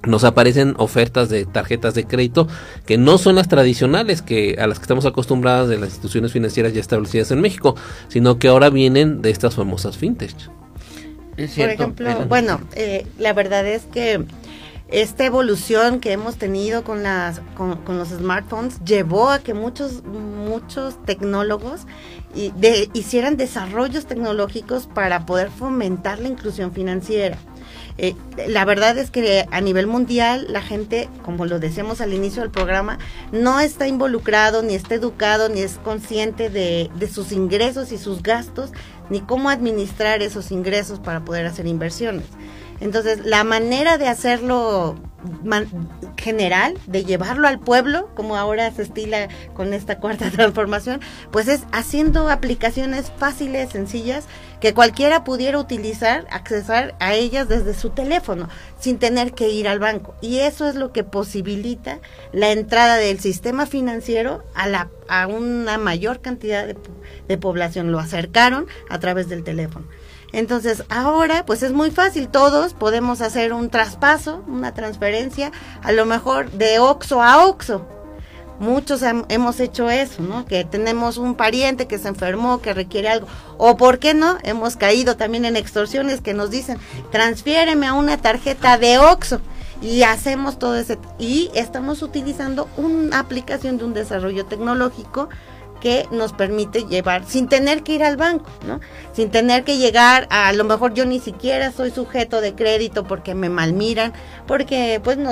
nos 0.05 0.23
aparecen 0.23 0.75
ofertas 0.77 1.29
de 1.29 1.45
tarjetas 1.45 1.93
de 1.93 2.05
crédito 2.05 2.47
que 2.85 2.97
no 2.97 3.17
son 3.17 3.35
las 3.35 3.47
tradicionales 3.47 4.21
que 4.21 4.57
a 4.59 4.67
las 4.67 4.79
que 4.79 4.83
estamos 4.83 5.05
acostumbradas 5.05 5.69
de 5.69 5.77
las 5.77 5.89
instituciones 5.89 6.33
financieras 6.33 6.73
ya 6.73 6.81
establecidas 6.81 7.31
en 7.31 7.39
México, 7.39 7.75
sino 8.09 8.37
que 8.37 8.49
ahora 8.49 8.69
vienen 8.69 9.21
de 9.21 9.29
estas 9.29 9.55
famosas 9.55 9.97
fintech. 9.97 10.35
Por 11.35 11.69
ejemplo, 11.69 12.25
bueno, 12.27 12.61
eh, 12.75 13.07
la 13.17 13.33
verdad 13.33 13.65
es 13.65 13.83
que 13.85 14.23
esta 14.93 15.25
evolución 15.25 15.99
que 15.99 16.11
hemos 16.11 16.37
tenido 16.37 16.83
con, 16.83 17.01
las, 17.01 17.41
con, 17.57 17.97
los 17.97 18.09
smartphones 18.09 18.79
llevó 18.85 19.31
a 19.31 19.39
que 19.39 19.55
muchos, 19.55 20.03
muchos 20.03 21.03
tecnólogos 21.03 21.87
hicieran 22.93 23.35
desarrollos 23.35 24.05
tecnológicos 24.05 24.85
para 24.85 25.25
poder 25.25 25.49
fomentar 25.49 26.19
la 26.19 26.27
inclusión 26.27 26.71
financiera. 26.71 27.39
Eh, 27.97 28.15
la 28.47 28.65
verdad 28.65 28.95
es 28.99 29.09
que 29.09 29.47
a 29.49 29.61
nivel 29.61 29.87
mundial 29.87 30.45
la 30.49 30.61
gente, 30.61 31.09
como 31.23 31.47
lo 31.47 31.59
decíamos 31.59 31.99
al 31.99 32.13
inicio 32.13 32.43
del 32.43 32.51
programa, 32.51 32.99
no 33.31 33.59
está 33.59 33.87
involucrado, 33.87 34.61
ni 34.61 34.75
está 34.75 34.93
educado, 34.93 35.49
ni 35.49 35.61
es 35.61 35.79
consciente 35.83 36.51
de, 36.51 36.91
de 36.95 37.07
sus 37.07 37.31
ingresos 37.31 37.91
y 37.91 37.97
sus 37.97 38.21
gastos, 38.21 38.71
ni 39.09 39.21
cómo 39.21 39.49
administrar 39.49 40.21
esos 40.21 40.51
ingresos 40.51 40.99
para 40.99 41.25
poder 41.25 41.47
hacer 41.47 41.65
inversiones. 41.65 42.25
Entonces, 42.83 43.25
la 43.25 43.45
manera 43.45 43.97
de 43.97 44.09
hacerlo 44.09 44.97
general, 46.17 46.77
de 46.85 47.05
llevarlo 47.05 47.47
al 47.47 47.61
pueblo, 47.61 48.09
como 48.13 48.35
ahora 48.35 48.69
se 48.71 48.81
estila 48.81 49.29
con 49.53 49.73
esta 49.73 49.99
cuarta 49.99 50.29
transformación, 50.35 50.99
pues 51.31 51.47
es 51.47 51.61
haciendo 51.71 52.29
aplicaciones 52.29 53.09
fáciles, 53.17 53.69
sencillas, 53.69 54.25
que 54.59 54.73
cualquiera 54.73 55.23
pudiera 55.23 55.59
utilizar, 55.59 56.27
accesar 56.29 56.93
a 56.99 57.13
ellas 57.13 57.47
desde 57.47 57.73
su 57.73 57.91
teléfono, 57.91 58.49
sin 58.81 58.99
tener 58.99 59.31
que 59.31 59.47
ir 59.47 59.69
al 59.69 59.79
banco. 59.79 60.13
Y 60.19 60.39
eso 60.39 60.67
es 60.67 60.75
lo 60.75 60.91
que 60.91 61.05
posibilita 61.05 62.01
la 62.33 62.51
entrada 62.51 62.97
del 62.97 63.21
sistema 63.21 63.65
financiero 63.65 64.43
a, 64.55 64.67
la, 64.67 64.89
a 65.07 65.27
una 65.27 65.77
mayor 65.77 66.19
cantidad 66.19 66.67
de, 66.67 66.75
de 67.29 67.37
población. 67.37 67.93
Lo 67.93 67.99
acercaron 67.99 68.67
a 68.89 68.99
través 68.99 69.29
del 69.29 69.45
teléfono. 69.45 69.85
Entonces, 70.33 70.83
ahora 70.89 71.45
pues 71.45 71.63
es 71.63 71.71
muy 71.71 71.91
fácil, 71.91 72.27
todos 72.27 72.73
podemos 72.73 73.21
hacer 73.21 73.53
un 73.53 73.69
traspaso, 73.69 74.43
una 74.47 74.73
transferencia, 74.73 75.51
a 75.83 75.91
lo 75.91 76.05
mejor 76.05 76.51
de 76.51 76.79
OXO 76.79 77.21
a 77.21 77.45
OXO. 77.45 77.87
Muchos 78.59 79.01
hemos 79.29 79.59
hecho 79.59 79.89
eso, 79.89 80.21
¿no? 80.21 80.45
Que 80.45 80.63
tenemos 80.63 81.17
un 81.17 81.35
pariente 81.35 81.87
que 81.87 81.97
se 81.97 82.07
enfermó, 82.07 82.61
que 82.61 82.73
requiere 82.73 83.09
algo. 83.09 83.27
O, 83.57 83.77
¿por 83.77 83.99
qué 83.99 84.13
no? 84.13 84.37
Hemos 84.43 84.75
caído 84.75 85.17
también 85.17 85.45
en 85.45 85.55
extorsiones 85.55 86.21
que 86.21 86.33
nos 86.33 86.49
dicen, 86.49 86.77
transfiéreme 87.11 87.87
a 87.87 87.93
una 87.93 88.17
tarjeta 88.17 88.77
de 88.77 88.97
OXO 88.99 89.39
y 89.81 90.03
hacemos 90.03 90.57
todo 90.59 90.77
ese 90.77 90.97
y 91.19 91.51
estamos 91.53 92.01
utilizando 92.01 92.69
una 92.77 93.19
aplicación 93.19 93.77
de 93.77 93.83
un 93.83 93.93
desarrollo 93.93 94.45
tecnológico 94.45 95.29
que 95.83 96.07
nos 96.11 96.31
permite 96.31 96.85
llevar 96.85 97.25
sin 97.25 97.49
tener 97.49 97.83
que 97.83 97.95
ir 97.95 98.03
al 98.05 98.15
banco, 98.15 98.49
¿no? 98.65 98.79
Sin 99.11 99.31
tener 99.31 99.65
que 99.65 99.77
llegar 99.77 100.27
a, 100.29 100.53
lo 100.53 100.63
mejor 100.63 100.93
yo 100.93 101.05
ni 101.05 101.19
siquiera 101.19 101.73
soy 101.73 101.91
sujeto 101.91 102.39
de 102.39 102.55
crédito 102.55 103.03
porque 103.03 103.35
me 103.35 103.49
malmiran, 103.49 104.13
porque 104.47 105.01
pues 105.03 105.17
no 105.17 105.29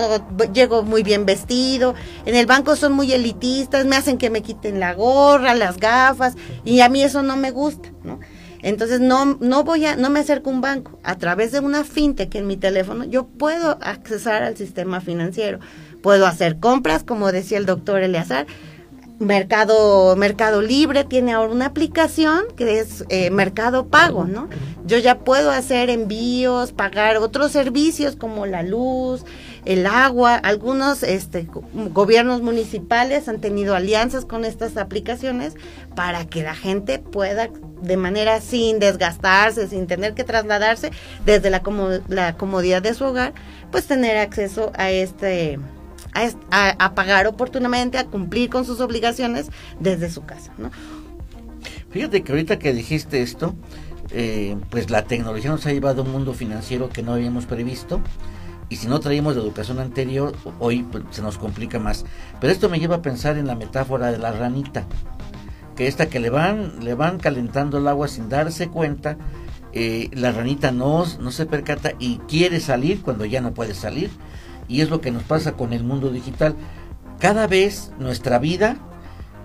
llego 0.52 0.84
muy 0.84 1.04
bien 1.04 1.26
vestido, 1.26 1.96
en 2.26 2.36
el 2.36 2.48
banco 2.48 2.76
son 2.76 2.92
muy 2.92 3.14
elitistas, 3.14 3.86
me 3.86 3.96
hacen 3.96 4.18
que 4.18 4.30
me 4.30 4.42
quiten 4.42 4.82
la 4.82 4.94
gorra, 4.94 5.56
las 5.56 5.78
gafas 5.78 6.36
y 6.66 6.82
a 6.82 6.90
mí 6.90 7.02
eso 7.02 7.24
no 7.24 7.38
me 7.38 7.52
gusta, 7.52 7.88
¿no? 8.04 8.20
Entonces 8.62 9.00
no, 9.00 9.38
no 9.40 9.64
voy 9.64 9.86
a, 9.86 9.96
no 9.96 10.10
me 10.10 10.20
acerco 10.20 10.50
a 10.50 10.54
un 10.54 10.62
banco. 10.62 11.00
A 11.02 11.18
través 11.18 11.52
de 11.52 11.62
una 11.62 11.84
fintech 11.84 12.36
en 12.36 12.46
mi 12.46 12.58
teléfono, 12.58 13.06
yo 13.06 13.26
puedo 13.26 13.80
accesar 13.82 14.44
al 14.44 14.58
sistema 14.58 15.02
financiero. 15.02 15.60
Puedo 16.04 16.28
hacer 16.28 16.60
compras, 16.60 17.04
como 17.04 17.32
decía 17.32 17.58
el 17.58 17.66
doctor 17.66 18.04
Eleazar, 18.04 18.46
Mercado, 19.22 20.16
Mercado 20.16 20.64
Libre 20.64 21.04
tiene 21.04 21.34
ahora 21.34 21.54
una 21.54 21.68
aplicación 21.68 22.46
que 22.58 22.80
es 22.80 23.06
eh, 23.10 23.30
Mercado 23.30 23.86
Pago, 23.86 24.26
¿no? 24.26 24.50
Yo 24.84 24.98
ya 24.98 25.20
puedo 25.20 25.52
hacer 25.52 25.92
envíos, 25.92 26.72
pagar 26.72 27.18
otros 27.18 27.52
servicios 27.52 28.16
como 28.16 28.48
la 28.48 28.64
luz, 28.64 29.24
el 29.64 29.86
agua. 29.86 30.38
Algunos 30.38 31.04
este, 31.04 31.48
gobiernos 31.72 32.42
municipales 32.42 33.28
han 33.28 33.40
tenido 33.40 33.76
alianzas 33.76 34.26
con 34.26 34.44
estas 34.44 34.76
aplicaciones 34.76 35.54
para 35.96 36.26
que 36.26 36.42
la 36.42 36.56
gente 36.56 36.98
pueda 36.98 37.50
de 37.84 37.98
manera 37.98 38.42
sin 38.42 38.80
desgastarse, 38.80 39.68
sin 39.68 39.86
tener 39.86 40.16
que 40.16 40.24
trasladarse 40.24 40.90
desde 41.26 41.52
la, 41.52 41.62
la 42.08 42.38
comodidad 42.38 42.82
de 42.82 42.96
su 42.96 43.06
hogar, 43.06 43.34
pues 43.72 43.86
tener 43.86 44.18
acceso 44.18 44.72
a 44.74 44.90
este 44.90 45.60
a, 46.14 46.96
pagar 46.96 47.28
oportunamente, 47.28 47.98
a 47.98 48.06
cumplir 48.06 48.50
con 48.50 48.66
sus 48.66 48.80
obligaciones 48.80 49.50
desde 49.80 50.10
su 50.10 50.24
casa. 50.26 50.54
¿no? 50.58 50.72
Fíjate 51.90 52.24
que 52.24 52.32
ahorita 52.32 52.60
que 52.60 52.74
dijiste 52.74 53.22
esto, 53.22 53.56
eh, 54.12 54.58
pues 54.70 54.90
la 54.90 55.04
tecnología 55.04 55.52
nos 55.52 55.66
ha 55.66 55.72
llevado 55.72 56.02
a 56.02 56.06
un 56.06 56.12
mundo 56.12 56.34
financiero 56.34 56.90
que 56.90 57.04
no 57.04 57.14
habíamos 57.14 57.46
previsto. 57.46 58.02
Y 58.70 58.78
si 58.78 58.88
no 58.88 59.02
traíamos 59.02 59.36
de 59.36 59.42
educación 59.42 59.80
anterior, 59.80 60.34
hoy 60.60 60.84
pues, 60.84 61.04
se 61.12 61.22
nos 61.22 61.38
complica 61.38 61.78
más. 61.78 62.06
Pero 62.40 62.54
esto 62.54 62.70
me 62.70 62.80
lleva 62.80 62.98
a 62.98 63.02
pensar 63.02 63.38
en 63.38 63.48
la 63.48 63.56
metáfora 63.56 64.12
de 64.12 64.18
la 64.18 64.32
ranita. 64.32 64.86
Que 65.76 65.88
esta 65.88 66.08
que 66.08 66.22
le 66.22 66.30
van, 66.30 66.84
le 66.84 66.94
van 66.94 67.18
calentando 67.18 67.80
el 67.80 67.88
agua 67.88 68.08
sin 68.08 68.30
darse 68.30 68.70
cuenta, 68.70 69.18
eh, 69.74 70.10
la 70.14 70.32
ranita 70.32 70.72
no, 70.72 71.06
no 71.20 71.32
se 71.32 71.46
percata 71.46 71.94
y 72.00 72.18
quiere 72.28 72.60
salir 72.60 73.02
cuando 73.02 73.26
ya 73.26 73.42
no 73.42 73.54
puede 73.54 73.74
salir 73.74 74.10
y 74.68 74.82
es 74.82 74.90
lo 74.90 75.02
que 75.02 75.12
nos 75.12 75.24
pasa 75.24 75.54
con 75.54 75.74
el 75.74 75.84
mundo 75.84 76.10
digital. 76.10 76.56
Cada 77.20 77.48
vez 77.48 77.92
nuestra 78.00 78.40
vida 78.40 78.78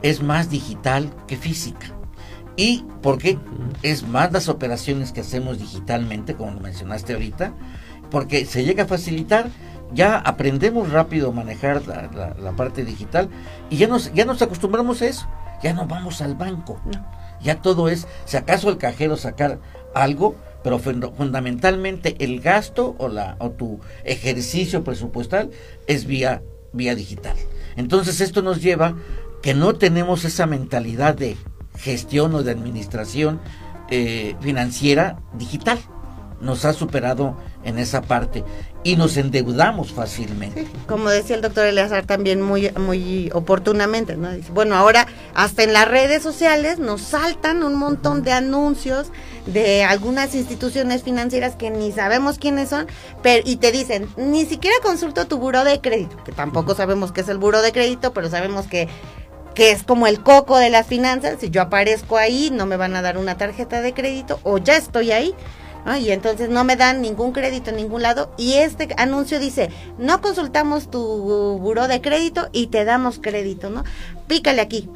es 0.02 0.22
más 0.22 0.50
digital 0.50 1.12
que 1.26 1.36
física. 1.36 1.88
¿Y 2.56 2.84
por 3.02 3.18
qué? 3.18 3.38
Es 3.82 4.06
más 4.06 4.32
las 4.32 4.48
operaciones 4.48 5.12
que 5.12 5.20
hacemos 5.20 5.58
digitalmente, 5.58 6.34
como 6.34 6.52
lo 6.52 6.60
mencionaste 6.60 7.12
ahorita, 7.12 7.52
porque 8.10 8.46
se 8.46 8.64
llega 8.64 8.84
a 8.84 8.86
facilitar, 8.86 9.50
ya 9.92 10.16
aprendemos 10.16 10.90
rápido 10.90 11.28
a 11.28 11.32
manejar 11.32 11.82
la, 11.86 12.52
parte 12.52 12.84
digital 12.84 13.28
y 13.68 13.76
ya 13.76 13.88
nos, 13.88 14.12
ya 14.14 14.24
nos 14.24 14.40
acostumbramos 14.40 15.02
a 15.02 15.06
eso, 15.06 15.26
ya 15.62 15.74
no 15.74 15.86
vamos 15.86 16.22
al 16.22 16.34
banco, 16.34 16.80
ya 17.42 17.60
todo 17.60 17.88
es, 17.88 18.08
si 18.24 18.36
acaso 18.36 18.70
el 18.70 18.78
cajero 18.78 19.16
sacar 19.16 19.58
algo, 19.94 20.36
pero 20.66 20.80
fundamentalmente 20.80 22.16
el 22.18 22.40
gasto 22.40 22.96
o, 22.98 23.06
la, 23.06 23.36
o 23.38 23.52
tu 23.52 23.78
ejercicio 24.02 24.82
presupuestal 24.82 25.52
es 25.86 26.06
vía, 26.06 26.42
vía 26.72 26.96
digital. 26.96 27.36
Entonces 27.76 28.20
esto 28.20 28.42
nos 28.42 28.60
lleva 28.60 28.96
que 29.42 29.54
no 29.54 29.76
tenemos 29.76 30.24
esa 30.24 30.44
mentalidad 30.46 31.14
de 31.14 31.36
gestión 31.78 32.34
o 32.34 32.42
de 32.42 32.50
administración 32.50 33.38
eh, 33.92 34.34
financiera 34.40 35.20
digital. 35.34 35.78
Nos 36.40 36.64
ha 36.64 36.72
superado 36.72 37.36
en 37.66 37.78
esa 37.78 38.00
parte 38.00 38.44
y 38.84 38.96
nos 38.96 39.16
endeudamos 39.16 39.92
fácilmente. 39.92 40.66
como 40.86 41.10
decía 41.10 41.34
el 41.36 41.42
doctor 41.42 41.66
Eleazar 41.66 42.06
también 42.06 42.40
muy, 42.40 42.70
muy 42.78 43.30
oportunamente, 43.34 44.16
¿no? 44.16 44.28
bueno, 44.54 44.76
ahora 44.76 45.06
hasta 45.34 45.64
en 45.64 45.72
las 45.72 45.88
redes 45.88 46.22
sociales 46.22 46.78
nos 46.78 47.00
saltan 47.00 47.64
un 47.64 47.74
montón 47.74 48.22
de 48.22 48.32
anuncios 48.32 49.10
de 49.46 49.82
algunas 49.82 50.34
instituciones 50.34 51.02
financieras 51.02 51.56
que 51.56 51.70
ni 51.70 51.90
sabemos 51.92 52.38
quiénes 52.38 52.68
son, 52.68 52.86
pero, 53.22 53.42
y 53.44 53.56
te 53.56 53.72
dicen, 53.72 54.08
ni 54.16 54.46
siquiera 54.46 54.76
consulto 54.82 55.26
tu 55.26 55.38
buro 55.38 55.64
de 55.64 55.80
crédito, 55.80 56.16
que 56.24 56.32
tampoco 56.32 56.74
sabemos 56.74 57.10
qué 57.10 57.20
es 57.22 57.28
el 57.28 57.38
buro 57.38 57.62
de 57.62 57.72
crédito, 57.72 58.12
pero 58.12 58.30
sabemos 58.30 58.66
que 58.66 58.88
que 59.54 59.70
es 59.70 59.84
como 59.84 60.06
el 60.06 60.22
coco 60.22 60.58
de 60.58 60.68
las 60.68 60.86
finanzas, 60.86 61.38
si 61.40 61.48
yo 61.48 61.62
aparezco 61.62 62.18
ahí, 62.18 62.50
no 62.52 62.66
me 62.66 62.76
van 62.76 62.94
a 62.94 63.00
dar 63.00 63.16
una 63.16 63.38
tarjeta 63.38 63.80
de 63.80 63.94
crédito 63.94 64.38
o 64.42 64.58
ya 64.58 64.76
estoy 64.76 65.12
ahí, 65.12 65.34
y 66.00 66.10
entonces 66.10 66.48
no 66.48 66.64
me 66.64 66.74
dan 66.74 67.00
ningún 67.00 67.32
crédito 67.32 67.70
en 67.70 67.76
ningún 67.76 68.02
lado. 68.02 68.32
Y 68.36 68.54
este 68.54 68.88
anuncio 68.98 69.38
dice, 69.38 69.70
no 69.98 70.20
consultamos 70.20 70.90
tu 70.90 70.98
buró 71.58 71.86
de 71.86 72.00
crédito 72.00 72.48
y 72.52 72.66
te 72.66 72.84
damos 72.84 73.20
crédito, 73.20 73.70
¿no? 73.70 73.84
Pícale 74.26 74.60
aquí. 74.60 74.88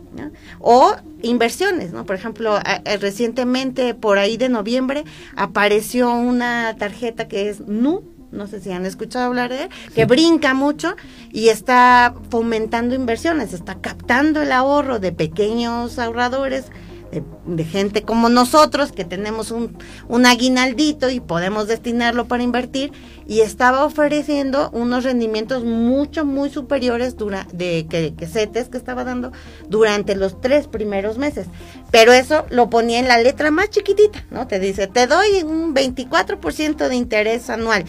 O 0.58 0.96
inversiones, 1.22 1.92
¿no? 1.92 2.04
Por 2.04 2.16
ejemplo, 2.16 2.58
recientemente, 3.00 3.94
por 3.94 4.18
ahí 4.18 4.36
de 4.36 4.48
noviembre, 4.48 5.04
apareció 5.36 6.10
una 6.10 6.74
tarjeta 6.76 7.28
que 7.28 7.48
es 7.48 7.60
NU, 7.60 8.02
no 8.32 8.46
sé 8.46 8.60
si 8.60 8.70
han 8.72 8.86
escuchado 8.86 9.26
hablar 9.26 9.50
de 9.50 9.64
él, 9.64 9.68
que 9.94 10.04
brinca 10.06 10.54
mucho 10.54 10.94
y 11.32 11.48
está 11.48 12.14
fomentando 12.30 12.94
inversiones, 12.94 13.52
está 13.52 13.76
captando 13.76 14.42
el 14.42 14.52
ahorro 14.52 14.98
de 14.98 15.12
pequeños 15.12 15.98
ahorradores 15.98 16.66
de, 17.10 17.64
gente 17.64 18.02
como 18.02 18.28
nosotros 18.28 18.92
que 18.92 19.04
tenemos 19.04 19.50
un, 19.50 19.76
un, 20.08 20.26
aguinaldito 20.26 21.10
y 21.10 21.20
podemos 21.20 21.68
destinarlo 21.68 22.26
para 22.26 22.42
invertir 22.42 22.92
y 23.26 23.40
estaba 23.40 23.84
ofreciendo 23.84 24.70
unos 24.72 25.04
rendimientos 25.04 25.64
mucho 25.64 26.24
muy 26.24 26.50
superiores 26.50 27.16
dura, 27.16 27.46
de 27.52 27.86
que, 27.88 28.14
que 28.14 28.26
CETES 28.26 28.68
que 28.68 28.78
estaba 28.78 29.04
dando 29.04 29.32
durante 29.68 30.16
los 30.16 30.40
tres 30.40 30.66
primeros 30.66 31.18
meses. 31.18 31.46
Pero 31.90 32.12
eso 32.12 32.46
lo 32.50 32.70
ponía 32.70 32.98
en 32.98 33.08
la 33.08 33.18
letra 33.18 33.50
más 33.50 33.70
chiquitita 33.70 34.24
no 34.30 34.46
te 34.46 34.58
dice 34.58 34.86
te 34.86 35.06
doy 35.06 35.42
un 35.44 35.74
24% 35.74 36.88
de 36.88 36.94
interés 36.94 37.50
anual 37.50 37.84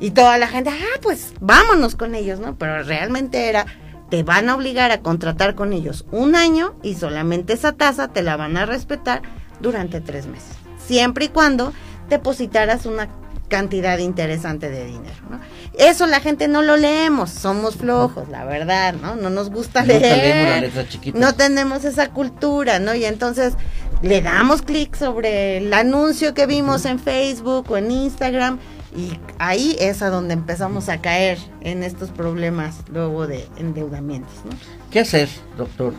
y 0.00 0.10
toda 0.10 0.38
la 0.38 0.48
gente 0.48 0.70
ah 0.70 0.98
pues 1.02 1.32
vámonos 1.40 1.96
con 1.96 2.14
ellos 2.14 2.40
no 2.40 2.56
pero 2.56 2.82
realmente 2.82 3.48
era 3.48 3.66
te 4.10 4.22
van 4.22 4.48
a 4.48 4.54
obligar 4.54 4.90
a 4.90 5.00
contratar 5.00 5.54
con 5.54 5.72
ellos 5.72 6.04
un 6.10 6.34
año 6.34 6.74
y 6.82 6.94
solamente 6.94 7.52
esa 7.52 7.72
tasa 7.72 8.08
te 8.08 8.22
la 8.22 8.36
van 8.36 8.56
a 8.56 8.66
respetar 8.66 9.22
durante 9.60 10.00
tres 10.00 10.26
meses, 10.26 10.56
siempre 10.78 11.26
y 11.26 11.28
cuando 11.28 11.72
depositaras 12.08 12.86
una 12.86 13.08
cantidad 13.48 13.98
interesante 13.98 14.70
de 14.70 14.84
dinero. 14.84 15.16
¿no? 15.30 15.40
Eso 15.78 16.06
la 16.06 16.20
gente 16.20 16.48
no 16.48 16.62
lo 16.62 16.76
leemos, 16.76 17.30
somos 17.30 17.76
flojos, 17.76 18.28
la 18.28 18.44
verdad, 18.44 18.94
¿no? 18.94 19.16
No 19.16 19.30
nos 19.30 19.50
gusta 19.50 19.84
leer, 19.84 20.70
no 21.14 21.34
tenemos 21.34 21.84
esa 21.84 22.10
cultura, 22.10 22.78
¿no? 22.78 22.94
Y 22.94 23.04
entonces 23.04 23.54
le 24.02 24.20
damos 24.20 24.62
clic 24.62 24.94
sobre 24.96 25.58
el 25.58 25.72
anuncio 25.72 26.34
que 26.34 26.46
vimos 26.46 26.84
en 26.84 26.98
Facebook 26.98 27.70
o 27.70 27.76
en 27.76 27.90
Instagram 27.90 28.58
y 28.96 29.18
ahí 29.38 29.76
es 29.78 30.02
a 30.02 30.10
donde 30.10 30.34
empezamos 30.34 30.88
a 30.88 31.00
caer 31.00 31.38
en 31.60 31.82
estos 31.82 32.10
problemas 32.10 32.76
luego 32.90 33.26
de 33.26 33.46
endeudamientos. 33.58 34.32
¿no? 34.44 34.50
¿Qué 34.90 35.00
hacer, 35.00 35.28
doctor 35.56 35.92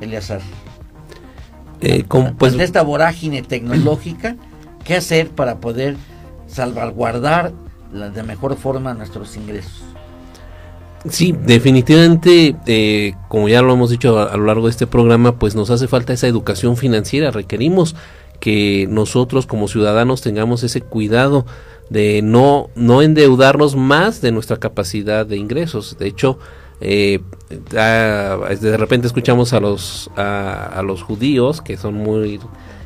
Eleazar? 0.00 0.40
Eh, 1.80 2.04
con, 2.04 2.36
pues, 2.36 2.54
esta 2.54 2.82
vorágine 2.82 3.42
tecnológica, 3.42 4.36
¿qué 4.84 4.96
hacer 4.96 5.30
para 5.30 5.58
poder 5.58 5.96
salvaguardar 6.46 7.52
de 7.92 8.22
mejor 8.22 8.56
forma 8.56 8.94
nuestros 8.94 9.36
ingresos? 9.36 9.82
Sí, 11.08 11.34
definitivamente, 11.46 12.54
eh, 12.66 13.14
como 13.28 13.48
ya 13.48 13.60
lo 13.60 13.74
hemos 13.74 13.90
dicho 13.90 14.20
a, 14.20 14.36
lo 14.36 14.46
largo 14.46 14.66
de 14.66 14.70
este 14.70 14.86
programa, 14.86 15.36
pues 15.36 15.56
nos 15.56 15.70
hace 15.70 15.88
falta 15.88 16.12
esa 16.12 16.28
educación 16.28 16.76
financiera. 16.76 17.32
Requerimos 17.32 17.96
que 18.38 18.86
nosotros 18.88 19.46
como 19.46 19.66
ciudadanos 19.66 20.22
tengamos 20.22 20.62
ese 20.62 20.80
cuidado 20.80 21.44
de 21.90 22.22
no, 22.22 22.70
no 22.74 23.02
endeudarnos 23.02 23.76
más 23.76 24.20
de 24.20 24.32
nuestra 24.32 24.58
capacidad 24.58 25.26
de 25.26 25.36
ingresos. 25.36 25.96
De 25.98 26.06
hecho, 26.06 26.38
eh, 26.80 27.20
de 27.50 28.76
repente 28.76 29.06
escuchamos 29.06 29.52
a 29.52 29.60
los, 29.60 30.10
a, 30.16 30.82
los 30.84 31.02
judíos, 31.02 31.60
que 31.60 31.76
son 31.76 31.94
muy 31.94 32.40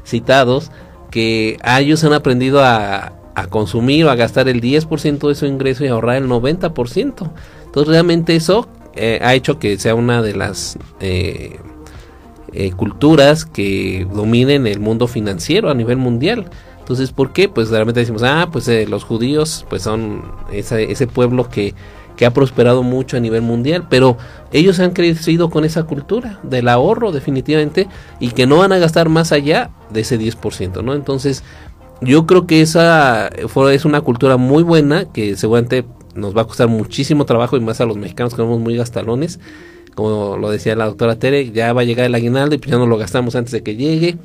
citados, 0.05 0.71
que 1.11 1.57
a 1.63 1.81
ellos 1.81 2.05
han 2.05 2.13
aprendido 2.13 2.63
a, 2.63 3.13
a 3.35 3.47
consumir 3.49 4.07
o 4.07 4.11
a 4.11 4.17
gastar 4.17 4.49
el 4.49 4.61
10% 4.61 5.29
de 5.29 5.35
su 5.35 5.47
ingreso 5.47 5.85
y 5.85 5.89
ahorrar 5.89 6.17
el 6.17 6.29
90%. 6.29 7.31
Entonces 7.67 7.89
realmente 7.89 8.35
eso 8.35 8.69
eh, 8.97 9.19
ha 9.23 9.35
hecho 9.35 9.59
que 9.59 9.79
sea 9.79 9.95
una 9.95 10.23
de 10.23 10.35
las 10.35 10.79
eh, 11.01 11.59
culturas 12.77 13.45
que 13.45 14.07
dominen 14.11 14.67
el 14.67 14.81
mundo 14.81 15.07
financiero 15.07 15.69
a 15.69 15.75
nivel 15.75 15.99
mundial. 15.99 16.47
Entonces, 16.87 17.11
¿por 17.11 17.33
qué? 17.33 17.49
Pues 17.49 17.71
realmente 17.71 17.99
decimos, 17.99 18.23
ah, 18.23 18.49
pues 18.53 18.69
eh, 18.69 18.87
los 18.87 19.03
judíos 19.03 19.67
pues 19.69 19.83
son 19.83 20.23
ese, 20.53 20.93
ese 20.93 21.09
pueblo 21.09 21.49
que, 21.49 21.75
que 22.17 22.27
ha 22.27 22.33
prosperado 22.33 22.85
mucho 22.85 23.17
a 23.17 23.21
nivel 23.21 23.43
mundial, 23.43 23.89
pero 23.91 24.17
ellos 24.53 24.79
han 24.79 24.93
crecido 24.93 25.51
con 25.51 25.65
esa 25.65 25.83
cultura 25.83 26.39
del 26.45 26.69
ahorro 26.69 27.11
definitivamente 27.11 27.89
y 28.21 28.31
que 28.31 28.47
no 28.47 28.59
van 28.59 28.71
a 28.71 28.79
gastar 28.79 29.09
más 29.09 29.33
allá 29.33 29.71
de 29.91 30.03
ese 30.03 30.17
10%, 30.17 30.85
¿no? 30.85 30.95
Entonces, 30.95 31.43
yo 32.01 32.25
creo 32.25 32.47
que 32.47 32.63
esa 32.63 33.31
es 33.73 33.85
una 33.85 34.01
cultura 34.03 34.37
muy 34.37 34.63
buena 34.63 35.07
que 35.07 35.35
seguramente 35.35 35.85
nos 36.15 36.37
va 36.37 36.43
a 36.43 36.47
costar 36.47 36.69
muchísimo 36.69 37.27
trabajo 37.27 37.57
y 37.57 37.61
más 37.61 37.81
a 37.81 37.87
los 37.87 37.97
mexicanos 37.97 38.33
que 38.35 38.43
somos 38.43 38.61
muy 38.61 38.77
gastalones. 38.77 39.41
Como 39.97 40.37
lo 40.37 40.51
decía 40.53 40.77
la 40.77 40.85
doctora 40.85 41.19
Tere, 41.19 41.51
ya 41.51 41.73
va 41.73 41.81
a 41.81 41.85
llegar 41.85 42.07
el 42.07 42.15
aguinaldo 42.15 42.55
y 42.55 42.59
pues 42.59 42.71
ya 42.71 42.79
no 42.79 42.87
lo 42.87 42.97
gastamos 42.97 43.35
antes 43.35 43.51
de 43.51 43.65
que 43.65 43.75
llegue. 43.75 44.19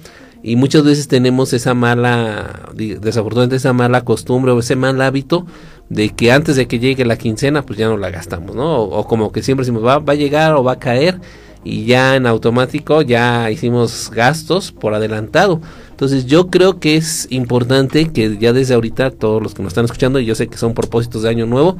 Y 0.43 0.55
muchas 0.55 0.83
veces 0.83 1.07
tenemos 1.07 1.53
esa 1.53 1.73
mala, 1.73 2.71
desafortunadamente 2.73 3.57
esa 3.57 3.73
mala 3.73 4.03
costumbre 4.03 4.51
o 4.51 4.59
ese 4.59 4.75
mal 4.75 4.99
hábito 5.01 5.45
de 5.89 6.09
que 6.09 6.31
antes 6.31 6.55
de 6.55 6.67
que 6.67 6.79
llegue 6.79 7.05
la 7.05 7.17
quincena 7.17 7.63
pues 7.63 7.77
ya 7.77 7.87
no 7.87 7.97
la 7.97 8.09
gastamos, 8.09 8.55
¿no? 8.55 8.81
O, 8.81 9.05
como 9.05 9.31
que 9.31 9.43
siempre 9.43 9.65
decimos 9.65 9.85
va, 9.85 9.99
va 9.99 10.13
a 10.13 10.15
llegar 10.15 10.53
o 10.53 10.63
va 10.63 10.73
a 10.73 10.79
caer 10.79 11.19
y 11.63 11.85
ya 11.85 12.15
en 12.15 12.25
automático 12.25 13.01
ya 13.01 13.51
hicimos 13.51 14.09
gastos 14.11 14.71
por 14.71 14.93
adelantado. 14.93 15.61
Entonces 15.91 16.25
yo 16.25 16.47
creo 16.47 16.79
que 16.79 16.95
es 16.95 17.27
importante 17.29 18.11
que 18.11 18.37
ya 18.37 18.53
desde 18.53 18.73
ahorita 18.73 19.11
todos 19.11 19.43
los 19.43 19.53
que 19.53 19.61
nos 19.61 19.71
están 19.71 19.85
escuchando, 19.85 20.19
y 20.19 20.25
yo 20.25 20.33
sé 20.33 20.47
que 20.47 20.57
son 20.57 20.73
propósitos 20.73 21.21
de 21.21 21.29
año 21.29 21.45
nuevo, 21.45 21.77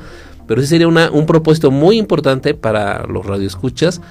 pero 0.48 0.62
ese 0.62 0.70
sería 0.70 0.88
una, 0.88 1.10
un 1.10 1.26
propósito 1.26 1.72
muy 1.72 1.98
importante 1.98 2.54
para 2.54 3.08
los 3.08 3.26
radioescuchas 3.26 4.02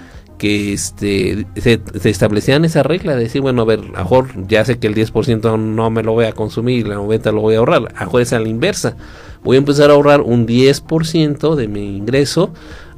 que 0.41 0.73
este, 0.73 1.47
se, 1.57 1.83
establecían 2.09 2.65
esa 2.65 2.83
regla 2.83 3.15
de 3.15 3.25
decir, 3.25 3.43
bueno, 3.43 3.61
a 3.61 3.67
ver, 3.67 3.83
mejor 3.83 4.29
ya 4.49 4.65
sé 4.65 4.79
que 4.79 4.87
el 4.87 4.95
10% 4.95 5.59
no 5.59 5.91
me 5.91 6.03
lo 6.03 6.13
voy 6.13 6.25
a 6.25 6.33
consumir, 6.33 6.89
la 6.89 6.97
90% 6.97 7.35
lo 7.35 7.43
voy 7.43 7.57
a 7.57 7.59
ahorrar, 7.59 7.93
a 7.95 8.05
mejor 8.07 8.23
es 8.23 8.33
a 8.33 8.41
la 8.41 8.49
inversa. 8.49 8.97
Voy 9.45 9.57
a 9.57 9.59
empezar 9.59 9.91
a 9.91 9.93
ahorrar 9.93 10.23
un 10.23 10.47
10% 10.47 11.57
de 11.57 11.69
mi 11.69 11.95
ingreso 11.99 12.55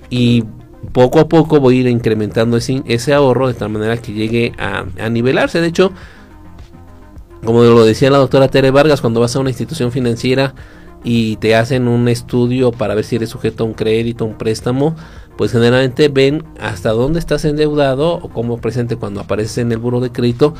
y 0.08 0.44
poco 0.92 1.18
a 1.18 1.28
poco 1.28 1.58
voy 1.58 1.78
a 1.78 1.80
ir 1.80 1.88
incrementando 1.88 2.56
ese, 2.58 2.84
ese 2.86 3.12
ahorro 3.12 3.48
de 3.48 3.54
tal 3.54 3.70
manera 3.70 3.96
que 3.96 4.12
llegue 4.12 4.52
a, 4.56 4.84
a 5.00 5.08
nivelarse. 5.08 5.60
De 5.60 5.66
hecho, 5.66 5.92
como 7.44 7.64
lo 7.64 7.84
decía 7.84 8.08
la 8.12 8.18
doctora 8.18 8.46
Tere 8.46 8.70
Vargas, 8.70 9.00
cuando 9.00 9.18
vas 9.18 9.34
a 9.34 9.40
una 9.40 9.50
institución 9.50 9.90
financiera 9.90 10.54
y 11.04 11.36
te 11.36 11.54
hacen 11.56 11.88
un 11.88 12.08
estudio 12.08 12.72
para 12.72 12.94
ver 12.94 13.04
si 13.04 13.16
eres 13.16 13.30
sujeto 13.30 13.64
a 13.64 13.66
un 13.66 13.74
crédito, 13.74 14.24
un 14.24 14.38
préstamo, 14.38 14.94
pues 15.36 15.52
generalmente 15.52 16.08
ven 16.08 16.44
hasta 16.60 16.90
dónde 16.90 17.18
estás 17.18 17.44
endeudado 17.44 18.14
o 18.14 18.28
como 18.28 18.58
presente 18.58 18.96
cuando 18.96 19.20
apareces 19.20 19.58
en 19.58 19.72
el 19.72 19.78
buro 19.78 20.00
de 20.00 20.12
crédito, 20.12 20.54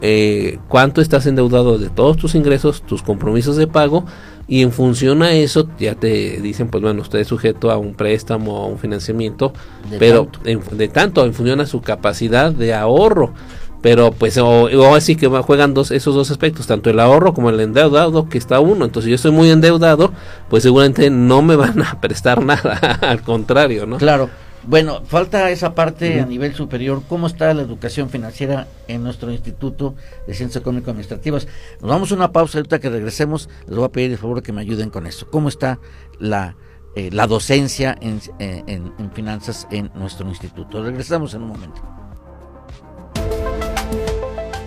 eh, 0.00 0.58
cuánto 0.68 1.00
estás 1.00 1.26
endeudado 1.26 1.78
de 1.78 1.88
todos 1.88 2.16
tus 2.16 2.36
ingresos, 2.36 2.82
tus 2.82 3.02
compromisos 3.02 3.56
de 3.56 3.66
pago 3.66 4.04
y 4.46 4.62
en 4.62 4.70
función 4.70 5.22
a 5.22 5.32
eso 5.32 5.68
ya 5.78 5.94
te 5.94 6.40
dicen 6.40 6.68
pues 6.68 6.82
bueno 6.82 7.02
usted 7.02 7.18
es 7.18 7.28
sujeto 7.28 7.70
a 7.70 7.76
un 7.76 7.94
préstamo 7.94 8.58
a 8.58 8.66
un 8.66 8.78
financiamiento 8.78 9.52
pero 9.98 10.28
de 10.72 10.88
tanto 10.88 11.26
en 11.26 11.34
función 11.34 11.60
a 11.60 11.66
su 11.66 11.82
capacidad 11.82 12.50
de 12.50 12.72
ahorro 12.72 13.34
pero 13.80 14.10
pues 14.10 14.36
o, 14.38 14.94
así 14.94 15.16
que 15.16 15.28
juegan 15.28 15.74
dos 15.74 15.90
esos 15.90 16.14
dos 16.14 16.30
aspectos 16.30 16.66
tanto 16.66 16.90
el 16.90 16.98
ahorro 17.00 17.34
como 17.34 17.50
el 17.50 17.60
endeudado 17.60 18.28
que 18.28 18.38
está 18.38 18.60
uno. 18.60 18.84
Entonces 18.84 19.08
yo 19.08 19.14
estoy 19.14 19.30
muy 19.30 19.50
endeudado 19.50 20.12
pues 20.48 20.62
seguramente 20.62 21.10
no 21.10 21.42
me 21.42 21.56
van 21.56 21.82
a 21.82 22.00
prestar 22.00 22.44
nada 22.44 22.98
al 23.00 23.22
contrario 23.22 23.86
no 23.86 23.98
claro. 23.98 24.28
Bueno 24.64 25.02
falta 25.06 25.50
esa 25.50 25.74
parte 25.74 26.20
a 26.20 26.26
nivel 26.26 26.54
superior. 26.54 27.02
Cómo 27.08 27.26
está 27.26 27.54
la 27.54 27.62
educación 27.62 28.10
financiera 28.10 28.66
en 28.88 29.04
nuestro 29.04 29.30
instituto 29.30 29.94
de 30.26 30.34
ciencias 30.34 30.60
económico 30.60 30.90
administrativas 30.90 31.46
nos 31.80 31.90
vamos 31.90 32.10
a 32.10 32.16
una 32.16 32.32
pausa 32.32 32.58
ahorita 32.58 32.80
que 32.80 32.90
regresemos 32.90 33.48
les 33.66 33.76
voy 33.76 33.84
a 33.84 33.92
pedir 33.92 34.10
el 34.10 34.18
favor 34.18 34.42
que 34.42 34.52
me 34.52 34.60
ayuden 34.60 34.90
con 34.90 35.06
eso 35.06 35.28
cómo 35.30 35.48
está 35.48 35.78
la 36.18 36.56
eh, 36.96 37.10
la 37.12 37.26
docencia 37.26 37.96
en, 38.00 38.20
eh, 38.40 38.64
en, 38.66 38.92
en 38.98 39.12
finanzas 39.12 39.68
en 39.70 39.90
nuestro 39.94 40.28
instituto 40.28 40.82
regresamos 40.82 41.34
en 41.34 41.42
un 41.42 41.48
momento 41.48 42.07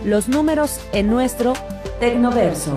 los 0.03 0.27
números 0.27 0.79
en 0.93 1.07
nuestro 1.07 1.53
Tecnoverso. 1.99 2.73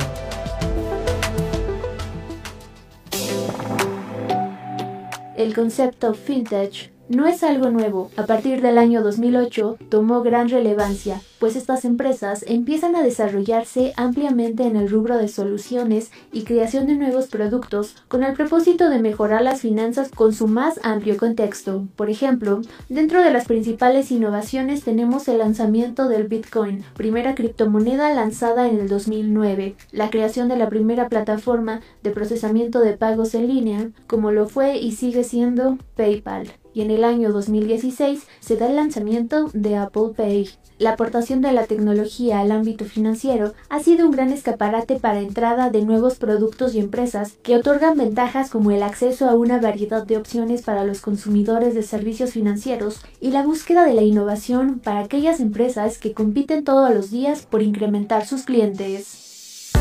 El 5.37 5.55
concepto 5.55 6.15
fintech 6.15 6.94
no 7.09 7.27
es 7.27 7.43
algo 7.43 7.71
nuevo. 7.71 8.11
A 8.17 8.27
partir 8.27 8.63
del 8.63 8.79
año 8.79 9.03
2008 9.03 9.79
tomó 9.89 10.23
gran 10.23 10.49
relevancia 10.49 11.21
pues 11.45 11.57
estas 11.57 11.85
empresas 11.85 12.43
empiezan 12.49 12.97
a 12.97 13.03
desarrollarse 13.03 13.93
ampliamente 13.99 14.63
en 14.63 14.77
el 14.77 14.89
rubro 14.89 15.19
de 15.19 15.29
soluciones 15.29 16.11
y 16.33 16.45
creación 16.45 16.87
de 16.87 16.95
nuevos 16.95 17.27
productos 17.27 17.97
con 18.09 18.25
el 18.25 18.33
propósito 18.33 18.89
de 18.89 18.99
mejorar 18.99 19.43
las 19.43 19.61
finanzas 19.61 20.09
con 20.09 20.33
su 20.33 20.47
más 20.47 20.81
amplio 20.83 21.19
contexto. 21.19 21.87
Por 21.97 22.09
ejemplo, 22.09 22.63
dentro 22.89 23.23
de 23.23 23.31
las 23.31 23.45
principales 23.45 24.11
innovaciones 24.11 24.85
tenemos 24.85 25.29
el 25.29 25.37
lanzamiento 25.37 26.09
del 26.09 26.29
Bitcoin, 26.29 26.83
primera 26.97 27.35
criptomoneda 27.35 28.15
lanzada 28.15 28.67
en 28.67 28.81
el 28.81 28.89
2009, 28.89 29.77
la 29.93 30.09
creación 30.09 30.49
de 30.49 30.57
la 30.57 30.71
primera 30.71 31.11
plataforma 31.11 31.83
de 32.03 32.11
procesamiento 32.11 32.81
de 32.81 32.97
pagos 32.97 33.35
en 33.35 33.49
línea, 33.49 33.91
como 34.07 34.31
lo 34.31 34.49
fue 34.49 34.79
y 34.79 34.93
sigue 34.93 35.25
siendo 35.25 35.77
PayPal 35.95 36.64
y 36.75 36.83
en 36.83 36.91
el 36.91 37.05
año 37.05 37.33
2016 37.33 38.27
se 38.41 38.57
da 38.57 38.67
el 38.67 38.77
lanzamiento 38.77 39.49
de 39.55 39.77
Apple 39.77 40.11
Pay. 40.17 40.51
La 40.79 40.91
aportación 40.91 41.41
de 41.41 41.53
la 41.53 41.67
tecnología 41.67 42.41
al 42.41 42.51
ámbito 42.51 42.85
financiero 42.85 43.55
ha 43.69 43.79
sido 43.79 44.07
un 44.07 44.11
gran 44.11 44.33
escaparate 44.33 44.97
para 44.97 45.21
entrada 45.21 45.71
de 45.71 45.83
nuevos 45.83 46.17
productos 46.17 46.75
y 46.75 46.81
empresas 46.81 47.35
que 47.45 47.55
otorgan 47.57 47.97
ventajas 47.97 48.51
como 48.51 48.73
el 48.73 48.83
acceso 48.83 49.29
a 49.29 49.37
una 49.37 49.61
variedad 49.61 50.05
de 50.05 50.17
opciones 50.17 50.63
para 50.63 50.85
los 50.85 51.01
consumidores 51.01 51.75
de 51.75 51.85
servicios 51.85 52.33
financieros 52.33 52.99
y 53.21 53.31
la 53.31 53.45
búsqueda 53.45 53.85
de 53.85 53.95
la 53.95 54.03
innovación 54.03 54.81
para 54.81 55.01
aquellas 55.01 55.39
empresas 55.39 55.99
que 55.99 56.13
compiten 56.13 56.65
todos 56.65 56.93
los 56.93 57.13
días 57.13 57.47
por 57.49 57.63
incrementar 57.63 58.27
sus 58.27 58.43
clientes. 58.43 59.73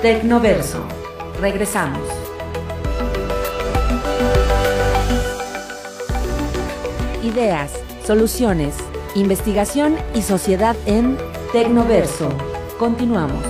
Tecnoverso. 0.00 0.84
Regresamos. 1.40 2.13
Ideas, 7.24 7.72
soluciones, 8.06 8.74
investigación 9.14 9.96
y 10.14 10.20
sociedad 10.20 10.76
en 10.84 11.16
Tecnoverso. 11.52 12.28
Continuamos. 12.78 13.42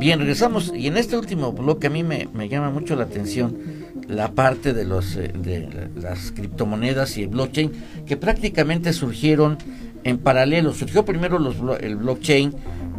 Bien, 0.00 0.18
regresamos 0.18 0.72
y 0.74 0.88
en 0.88 0.96
este 0.96 1.16
último 1.16 1.52
bloque 1.52 1.86
a 1.86 1.90
mí 1.90 2.02
me, 2.02 2.48
llama 2.48 2.70
mucho 2.70 2.96
la 2.96 3.04
atención 3.04 3.56
la 4.08 4.32
parte 4.32 4.72
de 4.72 4.84
los 4.84 5.14
eh, 5.14 5.32
las 5.94 6.32
criptomonedas 6.32 7.16
y 7.16 7.22
el 7.22 7.28
blockchain 7.28 7.70
que 8.06 8.16
prácticamente 8.16 8.92
surgieron 8.92 9.56
en 10.02 10.18
paralelo. 10.18 10.72
Surgió 10.72 11.04
primero 11.04 11.38
los, 11.38 11.56
el 11.80 11.94
blockchain 11.96 12.52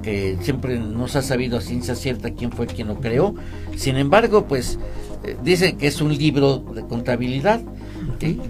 que 0.10 0.38
siempre 0.42 0.80
no 0.80 1.08
se 1.08 1.20
ha 1.20 1.22
sabido 1.22 1.60
a 1.60 1.62
ciencia 1.62 1.94
cierta 1.94 2.32
quién 2.32 2.52
fue 2.52 2.66
quien 2.66 2.88
lo 2.88 3.00
creó. 3.00 3.36
Sin 3.76 3.96
embargo, 3.96 4.46
pues 4.46 4.80
eh, 5.24 5.38
dicen 5.44 5.78
que 5.78 5.86
es 5.86 6.02
un 6.02 6.18
libro 6.18 6.58
de 6.74 6.82
contabilidad. 6.82 7.62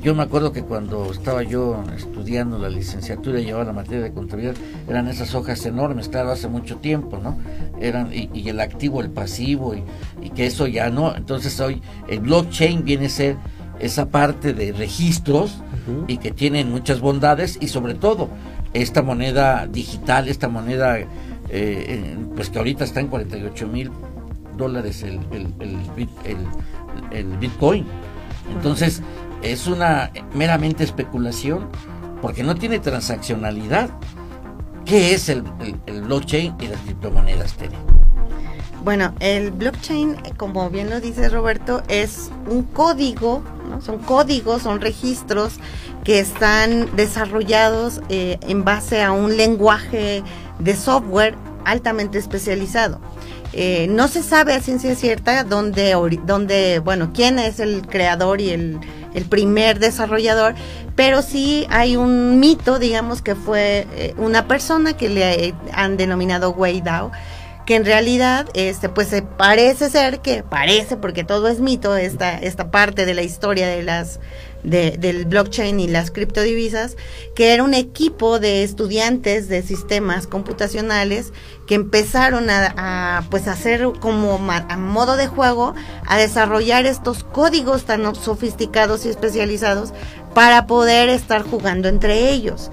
Yo 0.01 0.15
me 0.15 0.23
acuerdo 0.23 0.53
que 0.53 0.63
cuando 0.63 1.11
estaba 1.11 1.43
yo 1.43 1.83
estudiando 1.95 2.57
la 2.57 2.69
licenciatura 2.69 3.39
y 3.39 3.45
llevaba 3.45 3.65
la 3.65 3.73
materia 3.73 4.01
de 4.01 4.13
contabilidad, 4.13 4.55
eran 4.87 5.07
esas 5.09 5.35
hojas 5.35 5.63
enormes, 5.65 6.07
claro, 6.07 6.31
hace 6.31 6.47
mucho 6.47 6.77
tiempo, 6.77 7.19
¿no? 7.21 7.37
Eran, 7.79 8.09
y, 8.11 8.47
el 8.47 8.61
activo, 8.61 9.01
el 9.01 9.09
pasivo, 9.09 9.75
y, 9.75 10.29
que 10.31 10.47
eso 10.47 10.65
ya 10.65 10.89
no. 10.89 11.13
Entonces 11.13 11.59
hoy 11.59 11.81
el 12.07 12.21
blockchain 12.21 12.85
viene 12.85 13.07
a 13.07 13.09
ser 13.09 13.35
esa 13.79 14.09
parte 14.09 14.53
de 14.53 14.71
registros 14.71 15.61
y 16.07 16.17
que 16.17 16.31
tienen 16.31 16.71
muchas 16.71 16.99
bondades 16.99 17.57
y 17.61 17.67
sobre 17.67 17.95
todo 17.95 18.29
esta 18.73 19.01
moneda 19.01 19.67
digital, 19.67 20.27
esta 20.27 20.47
moneda 20.47 20.99
eh, 21.49 22.15
pues 22.35 22.49
que 22.49 22.57
ahorita 22.57 22.83
está 22.83 22.99
en 22.99 23.07
48 23.07 23.67
mil 23.67 23.91
dólares 24.57 25.03
el, 25.03 25.19
el, 27.11 27.37
Bitcoin. 27.37 27.85
Entonces, 28.51 29.01
es 29.41 29.67
una 29.67 30.11
meramente 30.33 30.83
especulación 30.83 31.67
porque 32.21 32.43
no 32.43 32.55
tiene 32.55 32.79
transaccionalidad. 32.79 33.89
¿Qué 34.85 35.13
es 35.13 35.29
el, 35.29 35.43
blockchain 35.43 36.55
y 36.59 36.67
las 36.67 36.79
criptomonedas, 36.81 37.53
Tere? 37.53 37.75
Bueno, 38.83 39.13
el 39.19 39.51
blockchain, 39.51 40.15
como 40.37 40.69
bien 40.69 40.89
lo 40.89 41.01
dice 41.01 41.29
Roberto, 41.29 41.83
es 41.89 42.31
un 42.49 42.63
código, 42.63 43.43
son 43.81 43.99
códigos, 43.99 44.63
son 44.63 44.81
registros 44.81 45.59
que 46.03 46.19
están 46.19 46.95
desarrollados 46.95 48.01
eh, 48.09 48.39
en 48.41 48.63
base 48.63 49.03
a 49.03 49.11
un 49.11 49.35
lenguaje 49.35 50.23
de 50.59 50.75
software 50.75 51.35
altamente 51.65 52.17
especializado. 52.17 52.99
Eh, 53.51 53.87
no 53.89 54.07
se 54.07 54.21
sabe 54.21 54.53
a 54.53 54.61
ciencia 54.61 54.95
cierta 54.95 55.43
dónde, 55.43 55.95
dónde, 56.25 56.79
bueno, 56.79 57.11
quién 57.13 57.39
es 57.39 57.59
el 57.59 57.87
creador 57.87 58.41
y 58.41 58.51
el, 58.51 58.79
el 59.15 59.25
primer 59.25 59.79
desarrollador, 59.79 60.53
pero 60.95 61.21
sí 61.21 61.65
hay 61.69 61.95
un 61.95 62.39
mito, 62.39 62.77
digamos, 62.77 63.21
que 63.21 63.33
fue 63.35 63.87
eh, 63.95 64.13
una 64.17 64.47
persona 64.47 64.93
que 64.93 65.09
le 65.09 65.55
han 65.73 65.97
denominado 65.97 66.51
Wei 66.51 66.81
Dao, 66.81 67.11
que 67.69 67.75
en 67.75 67.85
realidad 67.85 68.47
este 68.55 68.89
pues 68.89 69.09
parece 69.37 69.91
ser 69.91 70.21
que 70.21 70.41
parece 70.41 70.97
porque 70.97 71.23
todo 71.23 71.47
es 71.47 71.59
mito 71.59 71.95
esta 71.95 72.35
esta 72.35 72.71
parte 72.71 73.05
de 73.05 73.13
la 73.13 73.21
historia 73.21 73.67
de 73.67 73.83
las 73.83 74.19
del 74.63 75.25
blockchain 75.25 75.79
y 75.79 75.87
las 75.87 76.09
criptodivisas, 76.09 76.97
que 77.35 77.53
era 77.53 77.63
un 77.63 77.75
equipo 77.75 78.39
de 78.39 78.63
estudiantes 78.63 79.49
de 79.49 79.61
sistemas 79.61 80.25
computacionales 80.25 81.31
que 81.67 81.75
empezaron 81.75 82.49
a, 82.49 83.23
pues 83.29 83.47
hacer 83.47 83.87
como 83.99 84.39
a 84.51 84.75
modo 84.75 85.15
de 85.15 85.27
juego 85.27 85.75
a 86.07 86.17
desarrollar 86.17 86.87
estos 86.87 87.23
códigos 87.23 87.85
tan 87.85 88.15
sofisticados 88.15 89.05
y 89.05 89.09
especializados 89.09 89.93
para 90.33 90.65
poder 90.65 91.07
estar 91.07 91.43
jugando 91.43 91.87
entre 91.87 92.31
ellos. 92.31 92.71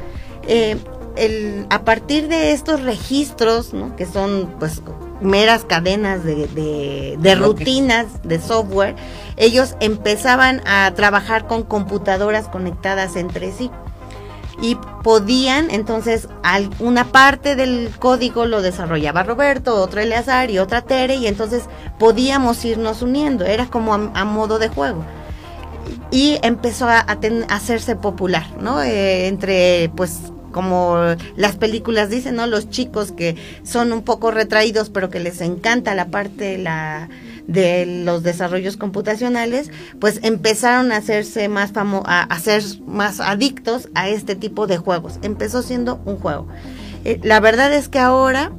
Eh, 0.48 0.78
el, 1.16 1.66
a 1.70 1.82
partir 1.82 2.28
de 2.28 2.52
estos 2.52 2.82
registros, 2.82 3.72
¿no? 3.72 3.96
que 3.96 4.06
son 4.06 4.54
pues 4.58 4.82
meras 5.20 5.64
cadenas 5.64 6.24
de, 6.24 7.16
de, 7.18 7.34
rutinas 7.34 8.06
de 8.22 8.40
software, 8.40 8.94
ellos 9.36 9.74
empezaban 9.80 10.62
a 10.66 10.92
trabajar 10.94 11.46
con 11.46 11.62
computadoras 11.62 12.48
conectadas 12.48 13.16
entre 13.16 13.52
sí 13.52 13.70
y 14.60 14.76
podían 15.02 15.70
entonces 15.70 16.28
una 16.78 17.04
parte 17.04 17.56
del 17.56 17.90
código 17.98 18.46
lo 18.46 18.62
desarrollaba 18.62 19.22
Roberto, 19.22 19.74
otro 19.82 20.00
Eleazar 20.00 20.50
y 20.50 20.58
otra 20.58 20.82
Tere 20.82 21.16
y 21.16 21.26
entonces 21.26 21.64
podíamos 21.98 22.64
irnos 22.64 23.02
uniendo, 23.02 23.44
era 23.44 23.66
como 23.66 23.94
a, 23.94 24.24
modo 24.24 24.58
de 24.58 24.68
juego 24.68 25.04
y 26.10 26.38
empezó 26.42 26.88
a, 26.88 27.00
hacerse 27.50 27.96
popular, 27.96 28.46
¿no? 28.60 28.82
Eh, 28.82 29.28
entre 29.28 29.90
pues 29.94 30.32
como 30.56 30.96
las 31.36 31.56
películas 31.56 32.08
dicen, 32.08 32.36
¿no? 32.36 32.46
Los 32.46 32.70
chicos 32.70 33.12
que 33.12 33.36
son 33.62 33.92
un 33.92 34.00
poco 34.00 34.30
retraídos, 34.30 34.88
pero 34.88 35.10
que 35.10 35.20
les 35.20 35.42
encanta 35.42 35.94
la 35.94 36.06
parte 36.06 36.56
de 37.46 38.02
los 38.06 38.22
desarrollos 38.22 38.78
computacionales, 38.78 39.70
pues 40.00 40.18
empezaron 40.22 40.92
a 40.92 40.96
hacerse 40.96 41.50
más 41.50 41.72
famo 41.72 42.04
a, 42.06 42.26
ser 42.40 42.62
más 42.86 43.20
adictos 43.20 43.90
a 43.94 44.08
este 44.08 44.34
tipo 44.34 44.66
de 44.66 44.78
juegos. 44.78 45.18
Empezó 45.20 45.60
siendo 45.60 46.00
un 46.06 46.16
juego. 46.16 46.48
Eh, 47.04 47.20
la 47.22 47.38
verdad 47.40 47.74
es 47.74 47.90
que 47.90 47.98
ahora, 47.98 48.50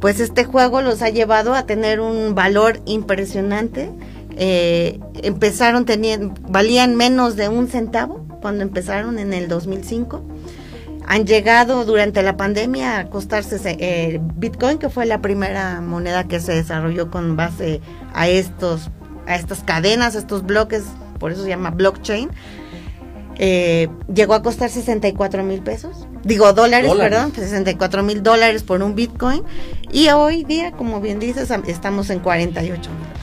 pues 0.00 0.20
este 0.20 0.44
juego 0.44 0.82
los 0.82 1.02
ha 1.02 1.08
llevado 1.08 1.54
a 1.54 1.66
tener 1.66 1.98
un 1.98 2.36
valor 2.36 2.80
impresionante. 2.86 3.90
Eh, 4.36 5.00
empezaron 5.24 5.84
teniendo, 5.84 6.32
valían 6.48 6.94
menos 6.94 7.34
de 7.34 7.48
un 7.48 7.66
centavo 7.66 8.24
cuando 8.40 8.62
empezaron 8.62 9.18
en 9.18 9.32
el 9.32 9.48
2005 9.48 10.22
han 11.10 11.26
llegado 11.26 11.84
durante 11.84 12.22
la 12.22 12.36
pandemia 12.36 12.98
a 12.98 13.10
costarse 13.10 13.58
eh, 13.64 14.20
Bitcoin, 14.36 14.78
que 14.78 14.88
fue 14.88 15.06
la 15.06 15.20
primera 15.20 15.80
moneda 15.80 16.28
que 16.28 16.38
se 16.38 16.52
desarrolló 16.52 17.10
con 17.10 17.36
base 17.36 17.80
a 18.14 18.28
estos, 18.28 18.90
a 19.26 19.34
estas 19.34 19.64
cadenas, 19.64 20.14
estos 20.14 20.46
bloques, 20.46 20.84
por 21.18 21.32
eso 21.32 21.42
se 21.42 21.48
llama 21.48 21.70
blockchain. 21.70 22.30
Eh, 23.38 23.88
llegó 24.14 24.34
a 24.34 24.42
costar 24.44 24.70
64 24.70 25.42
mil 25.42 25.62
pesos, 25.62 26.06
digo 26.22 26.52
dólares, 26.52 26.92
perdón, 26.94 27.32
64 27.34 28.04
mil 28.04 28.22
dólares 28.22 28.62
por 28.62 28.80
un 28.80 28.94
Bitcoin. 28.94 29.42
Y 29.90 30.10
hoy 30.10 30.44
día, 30.44 30.70
como 30.70 31.00
bien 31.00 31.18
dices, 31.18 31.50
estamos 31.66 32.10
en 32.10 32.20
48 32.20 32.88
mil 32.88 33.20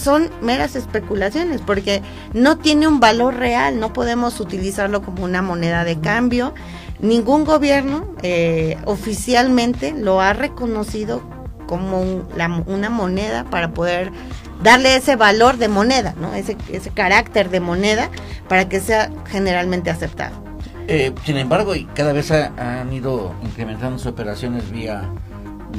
son 0.00 0.30
meras 0.40 0.76
especulaciones 0.76 1.60
porque 1.60 2.00
no 2.32 2.56
tiene 2.58 2.88
un 2.88 3.00
valor 3.00 3.34
real, 3.36 3.78
no 3.78 3.92
podemos 3.92 4.40
utilizarlo 4.40 5.02
como 5.02 5.24
una 5.24 5.42
moneda 5.42 5.84
de 5.84 6.00
cambio 6.00 6.54
Ningún 7.02 7.44
gobierno 7.44 8.14
eh, 8.22 8.76
oficialmente 8.84 9.92
lo 9.92 10.20
ha 10.20 10.34
reconocido 10.34 11.22
como 11.66 12.02
una 12.02 12.90
moneda 12.90 13.44
para 13.44 13.70
poder 13.70 14.10
darle 14.62 14.96
ese 14.96 15.16
valor 15.16 15.56
de 15.56 15.68
moneda, 15.68 16.14
¿no? 16.20 16.34
ese, 16.34 16.56
ese 16.70 16.90
carácter 16.90 17.48
de 17.48 17.60
moneda 17.60 18.10
para 18.48 18.68
que 18.68 18.80
sea 18.80 19.10
generalmente 19.26 19.88
aceptado. 19.88 20.34
Eh, 20.88 21.14
sin 21.24 21.36
embargo, 21.36 21.72
cada 21.94 22.12
vez 22.12 22.32
han 22.32 22.92
ido 22.92 23.34
incrementando 23.42 23.98
sus 23.98 24.08
operaciones 24.08 24.70
vía, 24.70 25.08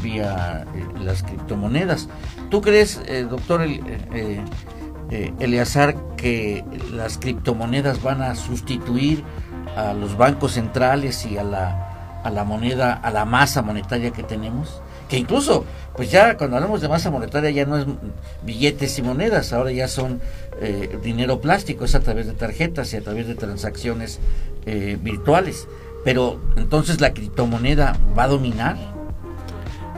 vía 0.01 0.65
eh, 0.73 0.85
las 1.03 1.21
criptomonedas. 1.21 2.07
¿Tú 2.49 2.61
crees, 2.61 3.01
doctor 3.29 3.67
Eleazar, 5.11 5.95
que 6.15 6.63
las 6.93 7.17
criptomonedas 7.17 8.01
van 8.01 8.21
a 8.21 8.35
sustituir 8.35 9.25
a 9.75 9.93
los 9.93 10.17
bancos 10.17 10.53
centrales 10.53 11.25
y 11.25 11.37
a 11.37 11.43
la, 11.43 12.21
a 12.23 12.29
la 12.29 12.43
moneda, 12.43 12.93
a 12.93 13.11
la 13.11 13.25
masa 13.25 13.61
monetaria 13.61 14.11
que 14.11 14.23
tenemos, 14.23 14.81
que 15.09 15.17
incluso, 15.17 15.65
pues 15.95 16.09
ya 16.09 16.37
cuando 16.37 16.55
hablamos 16.55 16.79
de 16.81 16.87
masa 16.87 17.11
monetaria 17.11 17.49
ya 17.49 17.65
no 17.65 17.77
es 17.77 17.85
billetes 18.43 18.97
y 18.97 19.01
monedas, 19.01 19.51
ahora 19.51 19.71
ya 19.71 19.87
son 19.87 20.21
eh, 20.61 20.97
dinero 21.03 21.41
plástico, 21.41 21.83
es 21.83 21.95
a 21.95 21.99
través 21.99 22.27
de 22.27 22.33
tarjetas 22.33 22.93
y 22.93 22.97
a 22.97 23.01
través 23.01 23.27
de 23.27 23.35
transacciones 23.35 24.19
eh, 24.65 24.97
virtuales. 25.01 25.67
Pero 26.05 26.39
entonces 26.55 27.01
la 27.01 27.13
criptomoneda 27.13 27.97
va 28.17 28.23
a 28.23 28.27
dominar. 28.27 28.77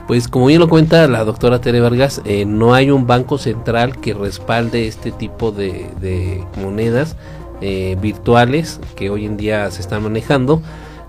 Pues 0.07 0.27
como 0.27 0.47
bien 0.47 0.59
lo 0.59 0.67
cuenta 0.67 1.07
la 1.07 1.23
doctora 1.23 1.61
Tere 1.61 1.79
Vargas, 1.79 2.21
eh, 2.25 2.43
no 2.45 2.73
hay 2.73 2.91
un 2.91 3.07
banco 3.07 3.37
central 3.37 4.01
que 4.01 4.13
respalde 4.13 4.87
este 4.87 5.11
tipo 5.11 5.51
de, 5.51 5.89
de 6.01 6.43
monedas 6.61 7.15
eh, 7.61 7.97
virtuales 8.01 8.79
que 8.95 9.09
hoy 9.09 9.25
en 9.25 9.37
día 9.37 9.69
se 9.71 9.81
están 9.81 10.03
manejando. 10.03 10.61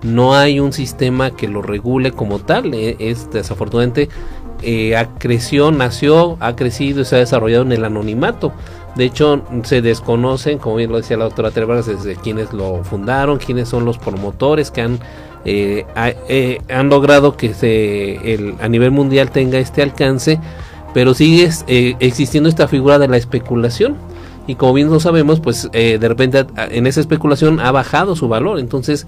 No 0.03 0.35
hay 0.35 0.61
un 0.61 0.73
sistema 0.73 1.31
que 1.31 1.49
lo 1.49 1.63
regule 1.63 2.13
como 2.13 2.39
tal. 2.39 2.75
Eh, 2.75 2.97
es 2.99 3.31
desafortunadamente 3.31 4.09
eh, 4.63 4.95
creció, 5.19 5.73
nació, 5.73 6.37
ha 6.41 6.55
crecido 6.55 7.01
y 7.01 7.05
se 7.05 7.17
ha 7.17 7.19
desarrollado 7.19 7.65
en 7.65 7.73
el 7.73 7.85
anonimato. 7.85 8.53
De 8.95 9.05
hecho, 9.05 9.43
se 9.65 9.83
desconocen, 9.83 10.59
como 10.59 10.77
bien 10.77 10.93
lo 10.93 10.99
decía 10.99 11.17
la 11.17 11.25
doctora 11.25 11.51
Trevaras, 11.51 11.87
desde 11.87 12.15
quienes 12.15 12.53
lo 12.53 12.85
fundaron, 12.85 13.39
quiénes 13.39 13.69
son 13.69 13.85
los 13.85 13.99
promotores 13.99 14.71
que 14.71 14.83
han, 14.83 15.01
han 16.71 16.89
logrado 16.89 17.37
que 17.37 17.53
se, 17.55 18.35
el, 18.35 18.55
a 18.61 18.69
nivel 18.69 18.93
mundial 18.93 19.33
tenga 19.33 19.59
este 19.59 19.83
alcance, 19.83 20.39
pero 20.93 21.15
sigue 21.15 21.51
existiendo 21.99 22.49
esta 22.49 22.69
figura 22.69 23.01
de 23.01 23.09
la 23.09 23.17
especulación 23.17 23.97
y 24.47 24.57
como 24.57 24.75
bien 24.75 24.91
lo 24.91 25.01
sabemos, 25.01 25.41
pues 25.41 25.69
eh, 25.73 25.99
de 25.99 26.09
repente 26.09 26.47
en 26.57 26.87
esa 26.87 27.01
especulación 27.01 27.61
ha 27.61 27.73
bajado 27.73 28.17
su 28.17 28.29
valor. 28.29 28.59
Entonces, 28.59 29.07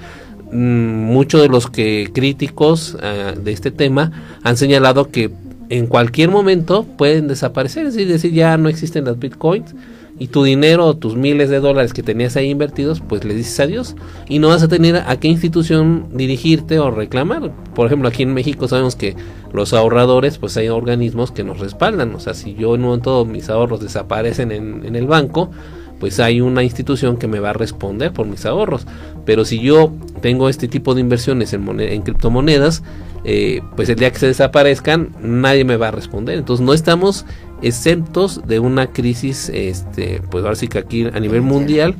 mm, 0.52 0.56
muchos 0.56 1.42
de 1.42 1.48
los 1.48 1.68
que 1.68 2.10
críticos 2.12 2.96
ah, 3.02 3.32
de 3.36 3.52
este 3.52 3.70
tema 3.70 4.12
han 4.42 4.56
señalado 4.56 5.10
que 5.10 5.30
en 5.68 5.86
cualquier 5.86 6.30
momento 6.30 6.84
pueden 6.84 7.28
desaparecer, 7.28 7.86
es 7.86 7.96
decir, 7.96 8.32
ya 8.32 8.56
no 8.56 8.68
existen 8.68 9.04
las 9.04 9.18
bitcoins 9.18 9.74
y 10.18 10.28
tu 10.28 10.44
dinero, 10.44 10.94
tus 10.94 11.14
miles 11.14 11.50
de 11.50 11.60
dólares 11.60 11.92
que 11.92 12.02
tenías 12.02 12.36
ahí 12.36 12.48
invertidos, 12.48 13.02
pues 13.06 13.24
le 13.24 13.34
dices 13.34 13.60
adiós 13.60 13.96
y 14.28 14.38
no 14.38 14.48
vas 14.48 14.62
a 14.62 14.68
tener 14.68 14.96
a 14.96 15.16
qué 15.20 15.28
institución 15.28 16.06
dirigirte 16.12 16.78
o 16.78 16.90
reclamar. 16.90 17.52
Por 17.74 17.86
ejemplo, 17.86 18.08
aquí 18.08 18.22
en 18.22 18.32
México 18.32 18.66
sabemos 18.66 18.96
que 18.96 19.14
los 19.52 19.72
ahorradores, 19.72 20.38
pues 20.38 20.56
hay 20.56 20.68
organismos 20.68 21.32
que 21.32 21.44
nos 21.44 21.60
respaldan. 21.60 22.14
O 22.14 22.20
sea, 22.20 22.34
si 22.34 22.54
yo 22.54 22.74
en 22.74 22.80
un 22.82 22.86
momento 22.88 23.24
mis 23.24 23.48
ahorros 23.50 23.80
desaparecen 23.80 24.52
en, 24.52 24.96
el 24.96 25.06
banco, 25.06 25.50
pues 25.98 26.20
hay 26.20 26.40
una 26.40 26.62
institución 26.62 27.16
que 27.16 27.28
me 27.28 27.40
va 27.40 27.50
a 27.50 27.54
responder 27.54 28.12
por 28.12 28.26
mis 28.26 28.44
ahorros. 28.46 28.86
Pero 29.24 29.44
si 29.44 29.60
yo 29.60 29.92
tengo 30.20 30.48
este 30.48 30.68
tipo 30.68 30.94
de 30.94 31.00
inversiones 31.00 31.52
en, 31.52 31.80
en 31.80 32.02
criptomonedas, 32.02 32.82
eh, 33.24 33.60
pues 33.74 33.88
el 33.88 33.96
día 33.96 34.12
que 34.12 34.20
se 34.20 34.26
desaparezcan, 34.26 35.10
nadie 35.20 35.64
me 35.64 35.76
va 35.76 35.88
a 35.88 35.90
responder. 35.90 36.38
Entonces 36.38 36.64
no 36.64 36.72
estamos 36.72 37.26
exentos 37.60 38.46
de 38.46 38.60
una 38.60 38.92
crisis, 38.92 39.50
este, 39.52 40.22
pues 40.30 40.44
ahora 40.44 40.56
sí 40.56 40.68
que 40.68 40.78
aquí 40.78 41.06
a 41.12 41.18
nivel 41.18 41.42
mundial, 41.42 41.94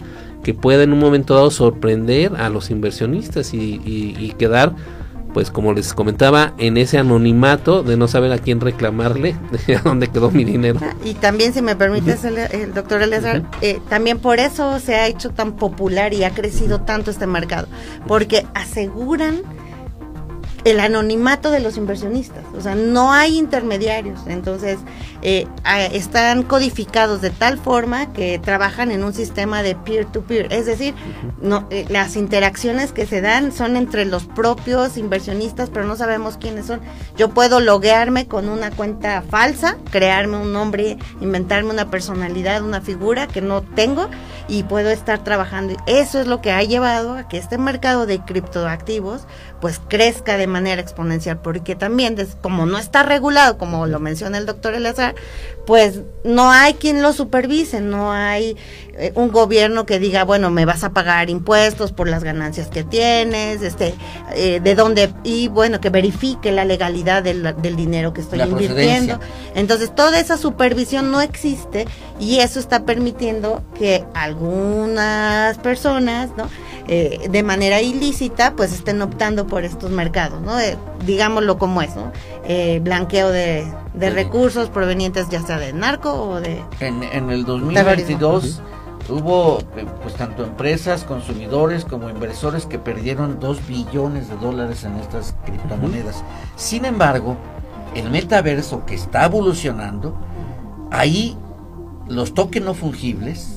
que 0.45 0.55
pueda 0.55 0.85
en 0.85 0.93
un 0.93 1.01
momento 1.01 1.35
dado 1.35 1.51
sorprender 1.51 2.37
a 2.37 2.49
los 2.49 2.71
inversionistas 2.71 3.53
y, 3.53 4.33
quedar, 4.39 4.77
pues 5.37 5.51
como 5.51 5.75
les 5.75 5.93
comentaba, 5.93 6.55
en 6.57 6.79
ese 6.79 6.97
anonimato 6.97 7.83
de 7.83 7.99
no 7.99 8.09
saber 8.09 8.33
a 8.33 8.39
quién 8.39 8.59
reclamarle, 8.59 9.37
de 9.67 9.77
dónde 9.85 10.09
quedó 10.09 10.31
mi 10.31 10.47
dinero. 10.47 10.81
Ah, 10.83 10.95
y 11.05 11.13
también, 11.13 11.53
si 11.53 11.61
me 11.61 11.77
permites, 11.77 12.25
el, 12.25 12.73
doctor 12.73 13.03
Eleazar, 13.03 13.43
eh, 13.61 13.79
también 13.91 14.19
por 14.19 14.39
eso 14.39 14.81
se 14.81 14.95
ha 14.95 15.07
hecho 15.07 15.29
tan 15.29 15.53
popular 15.57 16.15
y 16.15 16.25
ha 16.25 16.31
crecido 16.31 16.81
tanto 16.81 17.11
este 17.11 17.27
mercado, 17.27 17.69
porque 18.07 18.47
aseguran 18.55 19.43
el 20.65 20.81
anonimato 20.81 21.51
de 21.51 21.61
los 21.61 21.77
inversionistas, 21.77 22.45
o 22.57 22.61
sea, 22.61 22.75
no 22.75 23.13
hay 23.13 23.39
intermediarios, 23.39 24.21
entonces 24.27 24.79
eh, 25.23 25.47
están 25.93 26.43
codificados 26.43 27.21
de 27.21 27.31
tal 27.31 27.59
forma 27.59 28.13
que 28.13 28.39
trabajan 28.39 28.91
en 28.91 29.05
un 29.05 29.15
sistema 29.15 29.63
de 29.63 29.75
peer-to-peer, 29.75 30.53
es 30.53 30.67
decir, 30.67 30.95
no, 31.41 31.67
eh, 31.71 31.87
las 31.89 32.17
interacciones 32.17 32.93
que 32.93 33.07
se 33.07 33.21
dan 33.21 33.53
son 33.53 33.77
entre 33.77 34.05
los 34.05 34.25
propios 34.27 34.97
inversionistas, 34.97 35.71
pero 35.71 35.87
no 35.87 35.97
sabemos 35.97 36.37
quiénes 36.37 36.67
son. 36.67 36.81
Yo 37.17 37.31
puedo 37.31 37.61
loguearme 37.61 38.27
con 38.27 38.49
una 38.49 38.71
cuenta 38.71 39.23
falsa, 39.23 39.77
crearme 39.91 40.39
un 40.39 40.53
nombre, 40.53 40.99
inventarme 41.21 41.71
una 41.71 41.91
personalidad, 41.91 42.63
una 42.63 42.81
figura 42.81 43.27
que 43.27 43.41
no 43.41 43.63
tengo 43.63 44.09
y 44.49 44.63
puedo 44.65 44.91
estar 44.91 45.23
trabajando. 45.25 45.75
Eso 45.87 46.21
es 46.21 46.27
lo 46.27 46.41
que 46.41 46.53
ha 46.53 46.63
llevado 46.63 47.15
a 47.15 47.29
que 47.29 47.39
este 47.39 47.59
mercado 47.59 48.07
de 48.07 48.21
criptoactivos 48.21 49.27
pues 49.61 49.81
crezca 49.89 50.37
de 50.37 50.46
manera 50.47 50.81
exponencial, 50.81 51.41
porque 51.41 51.75
también 51.75 52.17
como 52.41 52.67
no 52.67 52.79
está 52.79 53.03
regulado, 53.03 53.59
como 53.59 53.87
lo 53.87 54.01
menciona 54.01 54.39
el 54.39 54.47
doctor 54.47 54.75
Eleazar, 54.75 55.15
pues 55.67 56.01
no 56.25 56.51
hay 56.51 56.75
quien 56.75 57.03
lo 57.03 57.13
supervise, 57.13 57.81
no 57.81 58.13
hay 58.13 58.57
eh, 58.99 59.13
un 59.15 59.31
gobierno 59.31 59.85
que 59.85 59.99
diga, 59.99 60.25
bueno, 60.25 60.51
me 60.51 60.65
vas 60.65 60.85
a 60.85 60.91
pagar 60.91 61.29
impuestos 61.29 61.93
por 61.93 62.09
las 62.09 62.25
ganancias 62.25 62.69
que 62.69 62.85
tienes, 62.85 63.63
este, 63.63 63.95
eh, 64.35 64.61
de 64.61 64.75
dónde, 64.75 65.13
y 65.25 65.49
bueno, 65.49 65.81
que 65.81 65.91
verifique 65.91 66.53
la 66.53 66.65
legalidad 66.65 67.23
del, 67.23 67.55
dinero 67.77 68.13
que 68.13 68.21
estoy 68.21 68.41
invirtiendo. 68.41 69.21
Entonces, 69.55 69.95
toda 69.95 70.19
esa 70.19 70.37
supervisión 70.37 71.11
no 71.11 71.21
existe 71.21 71.87
y 72.19 72.39
eso 72.39 72.59
está 72.61 72.85
permitiendo 72.85 73.63
que 73.79 74.05
algunas 74.15 75.59
personas, 75.59 76.31
¿no? 76.37 76.49
Eh, 76.89 77.29
de 77.31 77.43
manera 77.43 77.81
ilícita, 77.81 78.55
pues 78.55 78.73
estén 78.73 79.03
optando 79.03 79.47
por 79.47 79.65
estos 79.65 79.91
mercados, 79.91 80.41
¿no? 80.41 80.55
digámoslo 81.05 81.59
como 81.59 81.83
es, 81.83 81.91
¿no? 81.97 82.13
blanqueo 82.83 83.31
de, 83.31 83.67
recursos 83.95 84.69
provenientes 84.69 85.29
ya 85.29 85.43
sea 85.43 85.59
de 85.59 85.73
narco 85.73 86.13
o 86.13 86.41
de... 86.41 86.63
En, 86.81 87.03
en 87.03 87.31
el 87.31 87.45
2022 87.45 88.63
hubo 89.09 89.61
eh, 89.77 89.87
pues 90.03 90.15
tanto 90.15 90.45
empresas, 90.45 91.05
consumidores 91.05 91.85
como 91.85 92.11
inversores 92.11 92.67
que 92.67 92.79
perdieron 92.79 93.39
2 93.41 93.67
billones 93.67 94.29
de 94.29 94.37
dólares 94.37 94.85
en 94.85 94.97
estas 94.97 95.35
criptomonedas. 95.45 96.23
Sin 96.57 96.85
embargo, 96.85 97.37
el 97.95 98.11
metaverso 98.11 98.85
que 98.85 98.95
está 98.95 99.25
evolucionando, 99.25 100.17
ahí 100.91 101.37
los 102.09 102.35
tokens 102.35 102.67
no 102.67 102.75
fungibles 102.75 103.56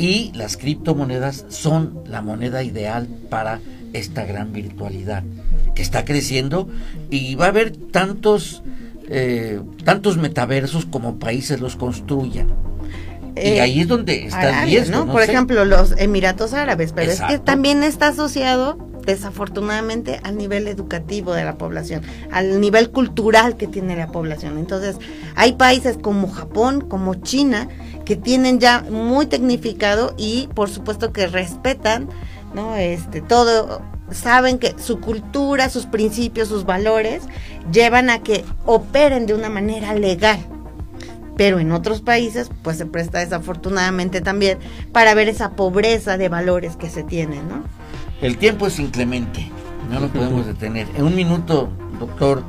y 0.00 0.32
las 0.34 0.56
criptomonedas 0.56 1.44
son 1.50 2.00
la 2.06 2.22
moneda 2.22 2.62
ideal 2.62 3.06
para 3.28 3.60
esta 3.92 4.24
gran 4.24 4.50
virtualidad 4.50 5.22
que 5.74 5.82
está 5.82 6.06
creciendo 6.06 6.68
y 7.10 7.34
va 7.34 7.44
a 7.46 7.48
haber 7.48 7.76
tantos 7.76 8.62
eh, 9.10 9.60
tantos 9.84 10.16
metaversos 10.16 10.86
como 10.86 11.18
países 11.18 11.60
los 11.60 11.76
construyan 11.76 12.48
y 13.36 13.40
eh, 13.40 13.60
ahí 13.60 13.80
es 13.80 13.88
donde 13.88 14.26
está 14.26 14.64
el 14.64 14.90
¿no? 14.90 15.06
Por 15.06 15.22
ejemplo, 15.22 15.64
los 15.64 15.94
Emiratos 15.98 16.52
Árabes, 16.52 16.92
pero 16.92 17.10
es 17.12 17.20
que 17.20 17.38
también 17.38 17.82
está 17.84 18.08
asociado 18.08 18.76
desafortunadamente 19.06 20.20
al 20.22 20.36
nivel 20.36 20.68
educativo 20.68 21.32
de 21.32 21.44
la 21.44 21.56
población, 21.56 22.02
al 22.30 22.60
nivel 22.60 22.90
cultural 22.90 23.56
que 23.56 23.66
tiene 23.66 23.96
la 23.96 24.08
población. 24.08 24.58
Entonces, 24.58 24.96
hay 25.36 25.52
países 25.52 25.96
como 25.96 26.30
Japón, 26.30 26.80
como 26.82 27.14
China, 27.14 27.68
que 28.10 28.16
tienen 28.16 28.58
ya 28.58 28.82
muy 28.90 29.26
tecnificado 29.26 30.14
y 30.18 30.48
por 30.56 30.68
supuesto 30.68 31.12
que 31.12 31.28
respetan, 31.28 32.08
¿no? 32.52 32.74
Este, 32.74 33.20
todo 33.20 33.82
saben 34.10 34.58
que 34.58 34.74
su 34.80 34.98
cultura, 34.98 35.70
sus 35.70 35.86
principios, 35.86 36.48
sus 36.48 36.64
valores 36.64 37.22
llevan 37.70 38.10
a 38.10 38.18
que 38.18 38.44
operen 38.66 39.26
de 39.26 39.34
una 39.34 39.48
manera 39.48 39.94
legal 39.94 40.40
pero 41.36 41.60
en 41.60 41.70
otros 41.70 42.00
países 42.00 42.50
pues 42.64 42.78
se 42.78 42.84
presta 42.84 43.20
desafortunadamente 43.20 44.20
también 44.20 44.58
para 44.92 45.14
ver 45.14 45.28
esa 45.28 45.52
pobreza 45.52 46.18
de 46.18 46.28
valores 46.28 46.74
que 46.74 46.90
se 46.90 47.04
tienen, 47.04 47.48
¿no? 47.48 47.62
El 48.20 48.38
tiempo 48.38 48.66
es 48.66 48.80
inclemente, 48.80 49.48
no 49.88 50.00
lo 50.00 50.08
podemos 50.08 50.46
detener. 50.46 50.88
En 50.96 51.04
un 51.04 51.14
minuto, 51.14 51.70
doctor 52.00 52.42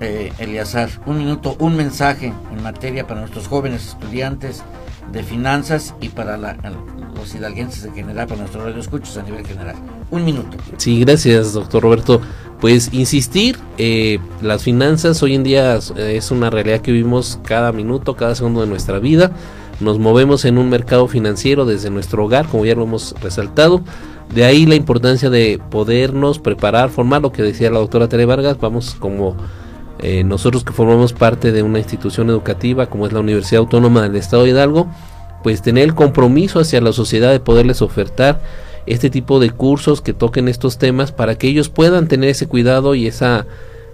eh, 0.00 0.32
Eliazar, 0.38 0.88
un 1.04 1.18
minuto, 1.18 1.56
un 1.58 1.76
mensaje 1.76 2.32
en 2.50 2.62
materia 2.62 3.06
para 3.06 3.20
nuestros 3.20 3.46
jóvenes 3.48 3.86
estudiantes 3.86 4.64
de 5.12 5.22
finanzas 5.22 5.94
y 6.00 6.08
para 6.08 6.36
los 6.36 7.34
hidalguenses 7.34 7.84
en 7.84 7.94
general, 7.94 8.26
para 8.26 8.40
nuestros 8.40 8.64
radioescuchos 8.64 9.16
a 9.16 9.22
nivel 9.22 9.46
general. 9.46 9.76
Un 10.10 10.24
minuto. 10.24 10.56
Sí, 10.76 11.00
gracias, 11.00 11.52
doctor 11.52 11.82
Roberto 11.82 12.20
pues 12.64 12.88
insistir, 12.94 13.58
eh, 13.76 14.18
las 14.40 14.62
finanzas 14.62 15.22
hoy 15.22 15.34
en 15.34 15.42
día 15.44 15.76
es 15.76 16.30
una 16.30 16.48
realidad 16.48 16.80
que 16.80 16.92
vivimos 16.92 17.38
cada 17.44 17.72
minuto, 17.72 18.16
cada 18.16 18.34
segundo 18.34 18.62
de 18.62 18.66
nuestra 18.66 18.98
vida. 19.00 19.32
Nos 19.80 19.98
movemos 19.98 20.46
en 20.46 20.56
un 20.56 20.70
mercado 20.70 21.06
financiero 21.06 21.66
desde 21.66 21.90
nuestro 21.90 22.24
hogar, 22.24 22.46
como 22.46 22.64
ya 22.64 22.74
lo 22.74 22.84
hemos 22.84 23.14
resaltado. 23.20 23.82
De 24.34 24.46
ahí 24.46 24.64
la 24.64 24.76
importancia 24.76 25.28
de 25.28 25.60
podernos 25.70 26.38
preparar, 26.38 26.88
formar, 26.88 27.20
lo 27.20 27.32
que 27.32 27.42
decía 27.42 27.70
la 27.70 27.80
doctora 27.80 28.08
Tere 28.08 28.24
Vargas, 28.24 28.58
vamos 28.58 28.96
como 28.98 29.36
eh, 30.00 30.24
nosotros 30.24 30.64
que 30.64 30.72
formamos 30.72 31.12
parte 31.12 31.52
de 31.52 31.62
una 31.62 31.78
institución 31.78 32.28
educativa 32.30 32.86
como 32.86 33.06
es 33.06 33.12
la 33.12 33.20
Universidad 33.20 33.60
Autónoma 33.60 34.02
del 34.02 34.16
Estado 34.16 34.44
de 34.44 34.50
Hidalgo, 34.50 34.88
pues 35.42 35.62
tener 35.62 35.84
el 35.84 35.94
compromiso 35.94 36.60
hacia 36.60 36.80
la 36.80 36.92
sociedad 36.92 37.30
de 37.30 37.40
poderles 37.40 37.82
ofertar 37.82 38.40
este 38.86 39.10
tipo 39.10 39.40
de 39.40 39.50
cursos 39.50 40.00
que 40.00 40.12
toquen 40.12 40.48
estos 40.48 40.78
temas 40.78 41.12
para 41.12 41.36
que 41.36 41.48
ellos 41.48 41.68
puedan 41.68 42.08
tener 42.08 42.30
ese 42.30 42.46
cuidado 42.46 42.94
y 42.94 43.06
esa 43.06 43.46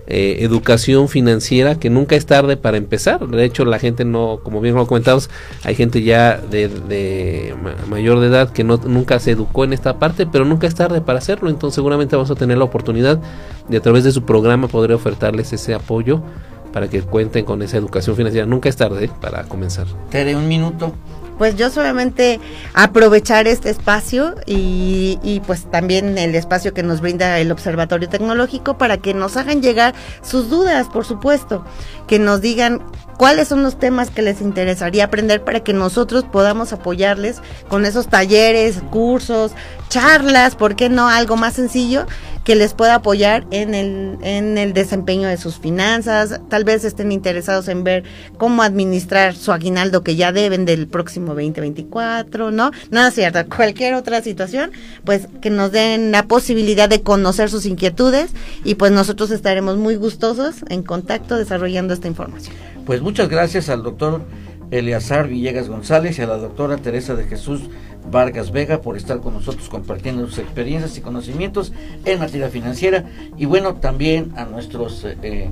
eh, 0.06 0.38
educación 0.40 1.08
financiera 1.08 1.76
que 1.76 1.90
nunca 1.90 2.16
es 2.16 2.26
tarde 2.26 2.56
para 2.56 2.76
empezar. 2.76 3.26
De 3.28 3.44
hecho, 3.44 3.64
la 3.64 3.78
gente 3.78 4.04
no, 4.04 4.40
como 4.42 4.60
bien 4.60 4.74
lo 4.74 4.86
comentamos, 4.86 5.30
hay 5.62 5.74
gente 5.74 6.02
ya 6.02 6.38
de, 6.38 7.54
mayor 7.88 8.20
de 8.20 8.26
edad 8.26 8.50
que 8.50 8.64
no, 8.64 8.76
nunca 8.78 9.18
se 9.18 9.32
educó 9.32 9.64
en 9.64 9.72
esta 9.72 9.98
parte, 9.98 10.26
pero 10.26 10.44
nunca 10.44 10.66
es 10.66 10.74
tarde 10.74 11.00
para 11.00 11.18
hacerlo. 11.18 11.48
Entonces, 11.48 11.74
seguramente 11.76 12.16
vamos 12.16 12.30
a 12.30 12.34
tener 12.34 12.58
la 12.58 12.64
oportunidad 12.64 13.20
de 13.68 13.76
a 13.76 13.80
través 13.80 14.04
de 14.04 14.12
su 14.12 14.24
programa 14.24 14.68
poder 14.68 14.92
ofertarles 14.92 15.52
ese 15.52 15.74
apoyo 15.74 16.22
para 16.72 16.88
que 16.88 17.02
cuenten 17.02 17.44
con 17.44 17.62
esa 17.62 17.76
educación 17.76 18.16
financiera. 18.16 18.46
Nunca 18.46 18.68
es 18.68 18.76
tarde 18.76 19.10
para 19.20 19.44
comenzar. 19.44 19.86
Tere, 20.10 20.34
un 20.36 20.48
minuto 20.48 20.94
pues 21.40 21.56
yo 21.56 21.70
solamente 21.70 22.38
aprovechar 22.74 23.48
este 23.48 23.70
espacio 23.70 24.34
y, 24.44 25.18
y, 25.22 25.40
pues 25.40 25.70
también 25.70 26.18
el 26.18 26.34
espacio 26.34 26.74
que 26.74 26.82
nos 26.82 27.00
brinda 27.00 27.38
el 27.38 27.50
Observatorio 27.50 28.10
Tecnológico 28.10 28.76
para 28.76 28.98
que 28.98 29.14
nos 29.14 29.38
hagan 29.38 29.62
llegar 29.62 29.94
sus 30.20 30.50
dudas, 30.50 30.88
por 30.88 31.06
supuesto, 31.06 31.64
que 32.06 32.18
nos 32.18 32.42
digan 32.42 32.82
cuáles 33.16 33.48
son 33.48 33.62
los 33.62 33.78
temas 33.78 34.10
que 34.10 34.20
les 34.20 34.42
interesaría 34.42 35.04
aprender 35.04 35.42
para 35.42 35.60
que 35.60 35.72
nosotros 35.72 36.24
podamos 36.30 36.74
apoyarles 36.74 37.40
con 37.70 37.86
esos 37.86 38.08
talleres, 38.08 38.82
cursos, 38.90 39.52
charlas, 39.88 40.56
¿por 40.56 40.76
qué 40.76 40.90
no 40.90 41.08
algo 41.08 41.36
más 41.36 41.54
sencillo? 41.54 42.04
Que 42.44 42.54
les 42.54 42.74
pueda 42.74 42.96
apoyar 42.96 43.46
en 43.50 43.74
el, 43.74 44.18
en 44.22 44.58
el 44.58 44.72
desempeño 44.72 45.28
de 45.28 45.36
sus 45.36 45.58
finanzas, 45.58 46.40
tal 46.48 46.64
vez 46.64 46.84
estén 46.84 47.12
interesados 47.12 47.68
en 47.68 47.84
ver 47.84 48.04
cómo 48.38 48.62
administrar 48.62 49.34
su 49.34 49.52
aguinaldo 49.52 50.02
que 50.02 50.16
ya 50.16 50.32
deben 50.32 50.64
del 50.64 50.88
próximo 50.88 51.34
2024, 51.34 52.50
¿no? 52.50 52.70
Nada 52.90 53.10
cierto, 53.10 53.40
cualquier 53.56 53.94
otra 53.94 54.22
situación, 54.22 54.72
pues 55.04 55.28
que 55.40 55.50
nos 55.50 55.72
den 55.72 56.12
la 56.12 56.24
posibilidad 56.24 56.88
de 56.88 57.02
conocer 57.02 57.50
sus 57.50 57.66
inquietudes 57.66 58.30
y 58.64 58.76
pues 58.76 58.92
nosotros 58.92 59.30
estaremos 59.30 59.76
muy 59.76 59.96
gustosos 59.96 60.56
en 60.68 60.82
contacto 60.82 61.36
desarrollando 61.36 61.94
esta 61.94 62.08
información. 62.08 62.54
Pues 62.86 63.02
muchas 63.02 63.28
gracias 63.28 63.68
al 63.68 63.82
doctor 63.82 64.22
Eleazar 64.70 65.28
Villegas 65.28 65.68
González 65.68 66.18
y 66.18 66.22
a 66.22 66.26
la 66.26 66.36
doctora 66.36 66.76
Teresa 66.78 67.14
de 67.14 67.24
Jesús 67.24 67.62
Vargas 68.10 68.50
Vega 68.50 68.80
por 68.80 68.96
estar 68.96 69.20
con 69.20 69.34
nosotros 69.34 69.68
compartiendo 69.68 70.26
sus 70.26 70.38
experiencias 70.38 70.96
y 70.96 71.00
conocimientos 71.00 71.72
en 72.04 72.18
materia 72.18 72.48
financiera. 72.48 73.04
Y 73.36 73.46
bueno 73.46 73.76
también 73.76 74.32
a 74.36 74.44
nuestros 74.44 75.04
eh, 75.04 75.50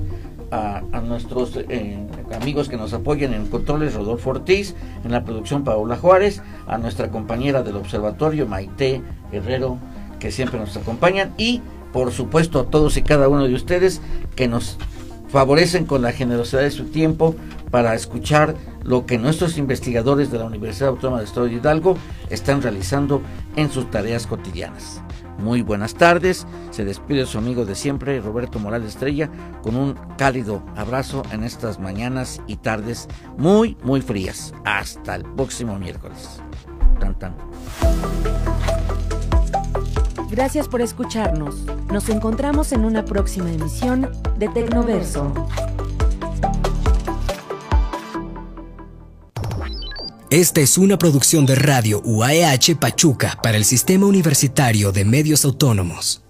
a, 0.51 0.81
nuestros 1.01 1.57
eh, 1.57 1.97
amigos 2.33 2.69
que 2.69 2.77
nos 2.77 2.93
apoyan 2.93 3.33
en 3.33 3.47
controles 3.47 3.93
Rodolfo 3.93 4.31
Ortiz 4.31 4.75
en 5.03 5.11
la 5.11 5.23
producción 5.23 5.63
Paola 5.63 5.95
Juárez 5.95 6.41
a 6.67 6.77
nuestra 6.77 7.11
compañera 7.11 7.61
del 7.61 7.75
observatorio 7.75 8.47
Maite 8.47 9.01
Herrero 9.31 9.77
que 10.19 10.31
siempre 10.31 10.59
nos 10.59 10.75
acompañan. 10.75 11.33
Y 11.37 11.61
por 11.93 12.11
supuesto 12.11 12.59
a 12.59 12.65
todos 12.65 12.97
y 12.97 13.01
cada 13.01 13.29
uno 13.29 13.47
de 13.47 13.53
ustedes 13.53 14.01
que 14.35 14.47
nos 14.47 14.77
favorecen 15.29 15.85
con 15.85 16.01
la 16.01 16.11
generosidad 16.11 16.61
de 16.61 16.71
su 16.71 16.85
tiempo 16.85 17.35
para 17.71 17.93
escuchar 17.93 18.55
lo 18.83 19.05
que 19.05 19.17
nuestros 19.17 19.57
investigadores 19.57 20.31
de 20.31 20.39
la 20.39 20.45
Universidad 20.45 20.89
Autónoma 20.89 21.19
de 21.19 21.25
Estado 21.25 21.45
de 21.45 21.53
Hidalgo 21.53 21.95
están 22.29 22.61
realizando 22.61 23.21
en 23.55 23.71
sus 23.71 23.89
tareas 23.91 24.27
cotidianas. 24.27 25.01
Muy 25.37 25.61
buenas 25.61 25.95
tardes, 25.95 26.45
se 26.71 26.83
despide 26.83 27.25
su 27.25 27.37
amigo 27.37 27.63
de 27.65 27.75
siempre, 27.75 28.19
Roberto 28.19 28.59
Morales 28.59 28.89
Estrella, 28.89 29.29
con 29.61 29.77
un 29.77 29.95
cálido 30.17 30.61
abrazo 30.75 31.23
en 31.31 31.43
estas 31.43 31.79
mañanas 31.79 32.41
y 32.45 32.57
tardes 32.57 33.07
muy, 33.37 33.77
muy 33.83 34.01
frías. 34.01 34.53
Hasta 34.65 35.15
el 35.15 35.23
próximo 35.23 35.79
miércoles. 35.79 36.41
Tan, 36.99 37.17
tan. 37.17 37.35
Gracias 40.29 40.67
por 40.67 40.81
escucharnos. 40.81 41.55
Nos 41.91 42.07
encontramos 42.09 42.71
en 42.71 42.85
una 42.85 43.03
próxima 43.03 43.51
emisión 43.51 44.09
de 44.37 44.47
Tecnoverso. 44.47 45.33
Esta 50.29 50.61
es 50.61 50.77
una 50.77 50.99
producción 50.99 51.47
de 51.47 51.55
Radio 51.55 52.01
UAEH 52.05 52.75
Pachuca 52.79 53.39
para 53.41 53.57
el 53.57 53.65
Sistema 53.65 54.05
Universitario 54.05 54.91
de 54.91 55.03
Medios 55.03 55.43
Autónomos. 55.43 56.21